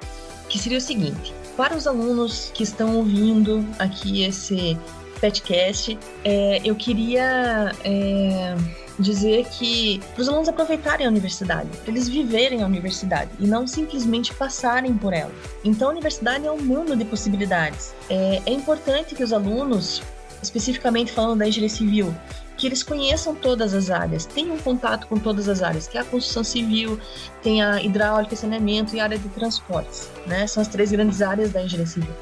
que 0.48 0.58
seria 0.58 0.78
o 0.78 0.82
seguinte: 0.82 1.34
para 1.58 1.76
os 1.76 1.86
alunos 1.86 2.50
que 2.54 2.64
estão 2.64 2.96
ouvindo 2.96 3.66
aqui 3.78 4.24
esse 4.24 4.78
podcast, 5.20 5.98
é, 6.24 6.62
eu 6.64 6.76
queria 6.76 7.72
é, 7.84 8.56
dizer 9.00 9.46
que 9.46 10.00
para 10.14 10.22
os 10.22 10.30
alunos 10.30 10.50
aproveitarem 10.50 11.06
a 11.06 11.10
universidade, 11.10 11.70
para 11.78 11.92
eles 11.92 12.08
viverem 12.08 12.64
a 12.64 12.66
universidade 12.66 13.32
e 13.40 13.46
não 13.46 13.68
simplesmente 13.68 14.34
passarem 14.34 14.94
por 14.94 15.14
ela. 15.14 15.32
Então, 15.64 15.90
a 15.90 15.92
universidade 15.92 16.46
é 16.46 16.52
um 16.52 16.62
mundo 16.62 16.96
de 16.96 17.06
possibilidades. 17.06 17.94
É, 18.10 18.42
é 18.46 18.52
importante 18.52 19.16
que 19.16 19.24
os 19.24 19.34
alunos, 19.34 20.02
especificamente 20.42 21.12
falando 21.12 21.40
da 21.40 21.48
engenharia 21.48 21.76
civil, 21.76 22.16
que 22.58 22.68
eles 22.68 22.82
conheçam 22.82 23.36
todas 23.36 23.74
as 23.74 23.90
áreas, 23.92 24.26
tenham 24.26 24.58
contato 24.58 25.08
com 25.08 25.18
todas 25.18 25.48
as 25.48 25.62
áreas, 25.62 25.88
que 25.88 25.98
é 25.98 26.02
a 26.02 26.04
construção 26.04 26.44
civil, 26.44 27.00
tem 27.44 27.62
a 27.64 27.82
hidráulica, 27.82 28.36
saneamento 28.36 28.96
e 28.96 29.00
a 29.00 29.04
área 29.04 29.18
de 29.18 29.30
transportes, 29.30 30.10
né? 30.26 30.48
São 30.48 30.62
as 30.62 30.68
três 30.68 30.92
grandes 30.92 31.22
áreas 31.22 31.52
da 31.52 31.62
engenharia 31.62 31.86
civil. 31.86 32.14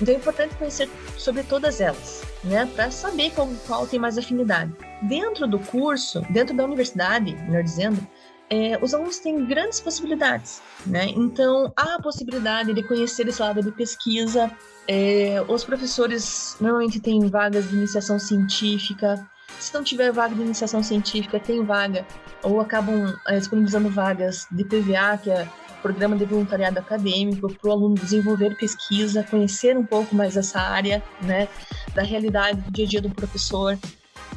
Então 0.00 0.14
é 0.14 0.16
importante 0.16 0.54
conhecer 0.56 0.88
sobre 1.18 1.42
todas 1.42 1.80
elas, 1.80 2.22
né? 2.42 2.66
Para 2.74 2.90
saber 2.90 3.30
qual, 3.30 3.48
qual 3.66 3.86
tem 3.86 4.00
mais 4.00 4.16
afinidade. 4.16 4.72
Dentro 5.02 5.46
do 5.46 5.58
curso, 5.58 6.22
dentro 6.30 6.56
da 6.56 6.64
universidade, 6.64 7.34
melhor 7.34 7.62
dizendo, 7.62 8.04
é, 8.48 8.78
os 8.82 8.92
alunos 8.92 9.18
têm 9.18 9.46
grandes 9.46 9.80
possibilidades, 9.80 10.60
né? 10.86 11.06
Então, 11.08 11.72
há 11.76 11.94
a 11.94 12.02
possibilidade 12.02 12.74
de 12.74 12.82
conhecer 12.82 13.26
esse 13.26 13.40
lado 13.40 13.62
de 13.62 13.72
pesquisa. 13.72 14.50
É, 14.88 15.42
os 15.48 15.64
professores 15.64 16.56
normalmente 16.60 17.00
têm 17.00 17.28
vagas 17.28 17.68
de 17.70 17.76
iniciação 17.76 18.18
científica, 18.18 19.26
se 19.62 19.74
não 19.74 19.84
tiver 19.84 20.12
vaga 20.12 20.34
de 20.34 20.42
iniciação 20.42 20.82
científica, 20.82 21.38
tem 21.38 21.64
vaga, 21.64 22.04
ou 22.42 22.60
acabam 22.60 23.14
é, 23.28 23.38
disponibilizando 23.38 23.88
vagas 23.88 24.46
de 24.50 24.64
PVA, 24.64 25.18
que 25.22 25.30
é 25.30 25.48
Programa 25.80 26.16
de 26.16 26.24
Voluntariado 26.24 26.78
Acadêmico, 26.78 27.52
para 27.52 27.68
o 27.68 27.72
aluno 27.72 27.94
desenvolver 27.94 28.56
pesquisa, 28.56 29.24
conhecer 29.24 29.76
um 29.76 29.84
pouco 29.84 30.14
mais 30.14 30.36
essa 30.36 30.60
área, 30.60 31.02
né, 31.20 31.48
da 31.94 32.02
realidade 32.02 32.60
do 32.60 32.70
dia 32.70 32.84
a 32.84 32.88
dia 32.88 33.02
do 33.02 33.10
professor. 33.10 33.78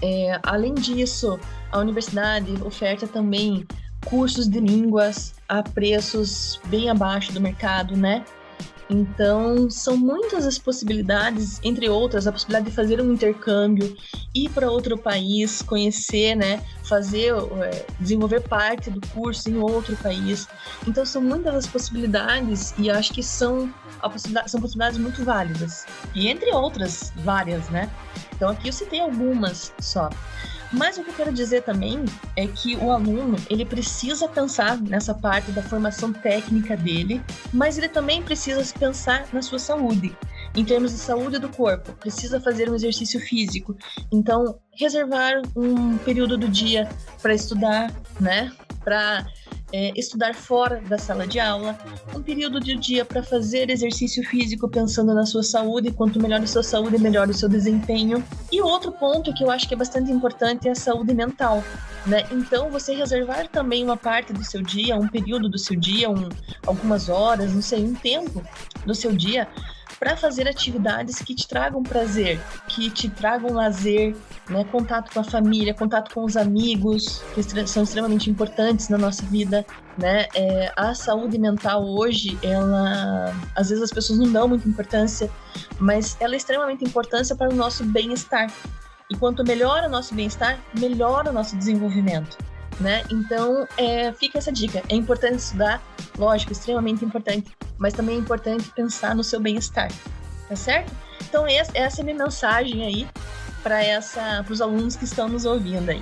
É, 0.01 0.39
além 0.43 0.73
disso, 0.73 1.39
a 1.71 1.79
universidade 1.79 2.51
oferta 2.63 3.07
também 3.07 3.65
cursos 4.05 4.47
de 4.47 4.59
línguas 4.59 5.33
a 5.47 5.63
preços 5.63 6.59
bem 6.65 6.89
abaixo 6.89 7.31
do 7.31 7.41
mercado, 7.41 7.95
né? 7.95 8.23
Então, 8.89 9.69
são 9.69 9.97
muitas 9.97 10.45
as 10.45 10.59
possibilidades, 10.59 11.59
entre 11.63 11.89
outras, 11.89 12.27
a 12.27 12.31
possibilidade 12.31 12.69
de 12.69 12.75
fazer 12.75 13.01
um 13.01 13.11
intercâmbio, 13.11 13.95
ir 14.33 14.49
para 14.49 14.69
outro 14.69 14.97
país, 14.97 15.61
conhecer, 15.63 16.35
né, 16.35 16.63
fazer, 16.83 17.33
é, 17.63 17.85
desenvolver 17.99 18.41
parte 18.41 18.91
do 18.91 19.01
curso 19.07 19.49
em 19.49 19.57
outro 19.57 19.95
país. 19.97 20.47
Então, 20.87 21.03
são 21.05 21.21
muitas 21.21 21.55
as 21.55 21.67
possibilidades 21.67 22.75
e 22.77 22.89
acho 22.89 23.11
que 23.11 23.23
são, 23.23 23.73
possibilidade, 24.01 24.51
são 24.51 24.61
possibilidades 24.61 24.99
muito 24.99 25.23
válidas. 25.23 25.85
E 26.13 26.27
entre 26.27 26.51
outras, 26.51 27.11
várias, 27.17 27.67
né? 27.69 27.89
Então, 28.35 28.49
aqui 28.49 28.67
eu 28.67 28.73
citei 28.73 28.99
algumas 28.99 29.73
só. 29.79 30.09
Mas 30.71 30.97
o 30.97 31.03
que 31.03 31.09
eu 31.09 31.13
quero 31.13 31.33
dizer 31.33 31.63
também 31.63 32.03
é 32.35 32.47
que 32.47 32.75
o 32.77 32.91
aluno 32.91 33.37
ele 33.49 33.65
precisa 33.65 34.27
pensar 34.27 34.79
nessa 34.81 35.13
parte 35.13 35.51
da 35.51 35.61
formação 35.61 36.11
técnica 36.11 36.75
dele, 36.75 37.21
mas 37.53 37.77
ele 37.77 37.89
também 37.89 38.21
precisa 38.21 38.63
pensar 38.77 39.27
na 39.31 39.41
sua 39.41 39.59
saúde. 39.59 40.15
Em 40.55 40.63
termos 40.63 40.91
de 40.91 40.97
saúde 40.97 41.37
do 41.37 41.49
corpo, 41.49 41.93
precisa 41.93 42.39
fazer 42.39 42.69
um 42.69 42.75
exercício 42.75 43.19
físico. 43.19 43.75
Então, 44.11 44.57
reservar 44.71 45.41
um 45.55 45.97
período 45.97 46.37
do 46.37 46.47
dia 46.47 46.87
para 47.21 47.33
estudar, 47.33 47.91
né? 48.19 48.51
Para 48.83 49.25
é, 49.73 49.91
estudar 49.95 50.33
fora 50.35 50.81
da 50.87 50.97
sala 50.97 51.25
de 51.27 51.39
aula, 51.39 51.77
um 52.15 52.21
período 52.21 52.59
de 52.59 52.75
dia 52.75 53.03
para 53.03 53.23
fazer 53.23 53.69
exercício 53.69 54.23
físico 54.23 54.69
pensando 54.69 55.13
na 55.13 55.25
sua 55.25 55.43
saúde, 55.43 55.91
quanto 55.91 56.21
melhor 56.21 56.41
a 56.41 56.47
sua 56.47 56.63
saúde, 56.63 56.97
melhor 56.97 57.29
o 57.29 57.33
seu 57.33 57.49
desempenho. 57.49 58.23
E 58.51 58.61
outro 58.61 58.91
ponto 58.91 59.33
que 59.33 59.43
eu 59.43 59.51
acho 59.51 59.67
que 59.67 59.73
é 59.73 59.77
bastante 59.77 60.11
importante 60.11 60.67
é 60.67 60.71
a 60.71 60.75
saúde 60.75 61.13
mental. 61.13 61.63
Né? 62.05 62.23
Então, 62.31 62.69
você 62.69 62.93
reservar 62.93 63.47
também 63.47 63.83
uma 63.83 63.97
parte 63.97 64.31
do 64.31 64.43
seu 64.43 64.61
dia, 64.61 64.95
um 64.95 65.07
período 65.07 65.49
do 65.49 65.57
seu 65.57 65.75
dia, 65.75 66.09
um, 66.09 66.29
algumas 66.65 67.09
horas, 67.09 67.53
não 67.53 67.61
sei, 67.61 67.83
um 67.83 67.95
tempo 67.95 68.43
do 68.85 68.93
seu 68.93 69.11
dia 69.11 69.47
para 69.99 70.17
fazer 70.17 70.47
atividades 70.47 71.19
que 71.19 71.33
te 71.33 71.47
tragam 71.47 71.81
prazer, 71.83 72.39
que 72.67 72.89
te 72.89 73.09
tragam 73.09 73.53
lazer, 73.53 74.15
né? 74.49 74.63
contato 74.65 75.13
com 75.13 75.19
a 75.19 75.23
família, 75.23 75.73
contato 75.73 76.13
com 76.13 76.23
os 76.23 76.35
amigos, 76.35 77.23
que 77.33 77.67
são 77.67 77.83
extremamente 77.83 78.29
importantes 78.29 78.89
na 78.89 78.97
nossa 78.97 79.23
vida. 79.23 79.65
Né? 79.97 80.27
É, 80.35 80.71
a 80.75 80.93
saúde 80.93 81.37
mental 81.37 81.83
hoje, 81.83 82.37
ela 82.43 83.33
às 83.55 83.69
vezes 83.69 83.83
as 83.83 83.91
pessoas 83.91 84.19
não 84.19 84.31
dão 84.31 84.47
muita 84.47 84.67
importância, 84.67 85.29
mas 85.79 86.17
ela 86.19 86.33
é 86.33 86.37
extremamente 86.37 86.83
importante 86.83 87.33
para 87.35 87.49
o 87.49 87.55
nosso 87.55 87.85
bem-estar. 87.85 88.51
E 89.09 89.15
quanto 89.15 89.43
melhor 89.43 89.83
o 89.83 89.89
nosso 89.89 90.15
bem-estar, 90.15 90.59
melhor 90.77 91.27
o 91.27 91.31
nosso 91.31 91.55
desenvolvimento 91.55 92.37
né? 92.79 93.03
Então, 93.09 93.67
é, 93.77 94.11
fica 94.13 94.37
essa 94.37 94.51
dica. 94.51 94.83
É 94.89 94.95
importante 94.95 95.39
estudar, 95.39 95.81
lógico, 96.17 96.51
extremamente 96.51 97.03
importante, 97.03 97.51
mas 97.77 97.93
também 97.93 98.15
é 98.15 98.19
importante 98.19 98.69
pensar 98.75 99.15
no 99.15 99.23
seu 99.23 99.39
bem-estar, 99.39 99.91
tá 100.47 100.55
certo? 100.55 100.91
Então, 101.27 101.45
essa, 101.47 101.71
é 101.75 101.87
a 101.87 102.03
minha 102.03 102.25
mensagem 102.25 102.85
aí 102.85 103.07
para 103.63 103.83
essa, 103.83 104.45
os 104.49 104.61
alunos 104.61 104.95
que 104.95 105.05
estão 105.05 105.27
nos 105.27 105.45
ouvindo 105.45 105.89
aí. 105.89 106.01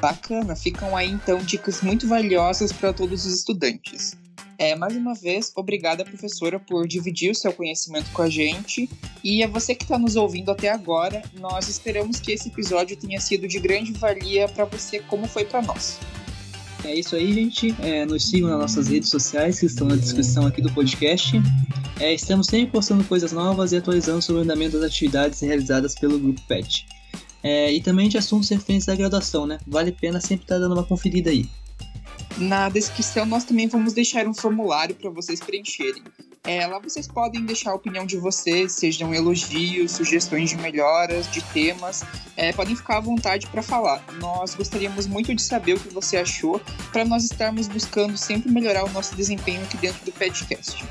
Bacana, 0.00 0.56
ficam 0.56 0.96
aí 0.96 1.10
então 1.10 1.38
dicas 1.38 1.80
muito 1.80 2.08
valiosas 2.08 2.72
para 2.72 2.92
todos 2.92 3.24
os 3.24 3.34
estudantes. 3.36 4.16
É, 4.58 4.76
mais 4.76 4.96
uma 4.96 5.14
vez, 5.14 5.52
obrigada, 5.56 6.04
professora, 6.04 6.60
por 6.60 6.86
dividir 6.86 7.30
o 7.30 7.34
seu 7.34 7.52
conhecimento 7.52 8.10
com 8.12 8.22
a 8.22 8.28
gente. 8.28 8.88
E 9.24 9.42
a 9.42 9.48
você 9.48 9.74
que 9.74 9.84
está 9.84 9.98
nos 9.98 10.16
ouvindo 10.16 10.50
até 10.50 10.68
agora, 10.68 11.22
nós 11.38 11.68
esperamos 11.68 12.20
que 12.20 12.32
esse 12.32 12.48
episódio 12.48 12.96
tenha 12.96 13.20
sido 13.20 13.48
de 13.48 13.58
grande 13.58 13.92
valia 13.92 14.48
para 14.48 14.64
você, 14.64 15.00
como 15.00 15.26
foi 15.26 15.44
para 15.44 15.62
nós. 15.62 15.98
É 16.84 16.94
isso 16.94 17.14
aí, 17.14 17.32
gente. 17.32 17.74
É, 17.80 18.04
nos 18.04 18.28
sigam 18.28 18.50
nas 18.50 18.58
nossas 18.58 18.88
redes 18.88 19.08
sociais 19.08 19.60
que 19.60 19.66
estão 19.66 19.86
na 19.86 19.94
descrição 19.94 20.46
aqui 20.46 20.60
do 20.60 20.72
podcast. 20.72 21.40
É, 22.00 22.12
estamos 22.12 22.48
sempre 22.48 22.72
postando 22.72 23.04
coisas 23.04 23.32
novas 23.32 23.72
e 23.72 23.76
atualizando 23.76 24.20
sobre 24.20 24.40
o 24.40 24.44
andamento 24.44 24.78
das 24.78 24.90
atividades 24.90 25.40
realizadas 25.40 25.94
pelo 25.94 26.18
Grupo 26.18 26.40
PET. 26.48 26.86
É, 27.42 27.72
e 27.72 27.80
também 27.80 28.08
de 28.08 28.18
assuntos 28.18 28.48
referentes 28.48 28.88
à 28.88 28.94
graduação, 28.94 29.46
né? 29.46 29.58
Vale 29.66 29.90
a 29.90 29.92
pena 29.92 30.20
sempre 30.20 30.44
estar 30.44 30.58
dando 30.58 30.74
uma 30.74 30.84
conferida 30.84 31.30
aí. 31.30 31.48
Na 32.38 32.68
descrição 32.68 33.26
nós 33.26 33.44
também 33.44 33.68
vamos 33.68 33.92
deixar 33.92 34.26
um 34.26 34.34
formulário 34.34 34.94
para 34.94 35.10
vocês 35.10 35.40
preencherem. 35.40 36.02
É, 36.44 36.66
lá 36.66 36.80
vocês 36.80 37.06
podem 37.06 37.44
deixar 37.44 37.70
a 37.70 37.74
opinião 37.74 38.04
de 38.04 38.16
vocês, 38.16 38.72
sejam 38.72 39.14
elogios, 39.14 39.92
sugestões 39.92 40.50
de 40.50 40.56
melhoras, 40.56 41.30
de 41.30 41.40
temas. 41.52 42.02
É, 42.36 42.52
podem 42.52 42.74
ficar 42.74 42.96
à 42.96 43.00
vontade 43.00 43.46
para 43.46 43.62
falar. 43.62 44.04
Nós 44.18 44.54
gostaríamos 44.54 45.06
muito 45.06 45.32
de 45.32 45.40
saber 45.40 45.74
o 45.74 45.80
que 45.80 45.94
você 45.94 46.16
achou, 46.16 46.60
para 46.90 47.04
nós 47.04 47.22
estarmos 47.22 47.68
buscando 47.68 48.16
sempre 48.16 48.50
melhorar 48.50 48.84
o 48.84 48.90
nosso 48.90 49.14
desempenho 49.14 49.62
aqui 49.62 49.76
dentro 49.76 50.04
do 50.04 50.10
podcast. 50.10 50.84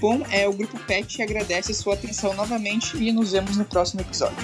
Bom, 0.00 0.20
é, 0.30 0.48
o 0.48 0.52
Grupo 0.52 0.76
PET 0.80 1.22
agradece 1.22 1.72
sua 1.72 1.94
atenção 1.94 2.34
novamente 2.34 2.96
e 2.96 3.12
nos 3.12 3.30
vemos 3.30 3.56
no 3.56 3.64
próximo 3.64 4.00
episódio. 4.00 4.36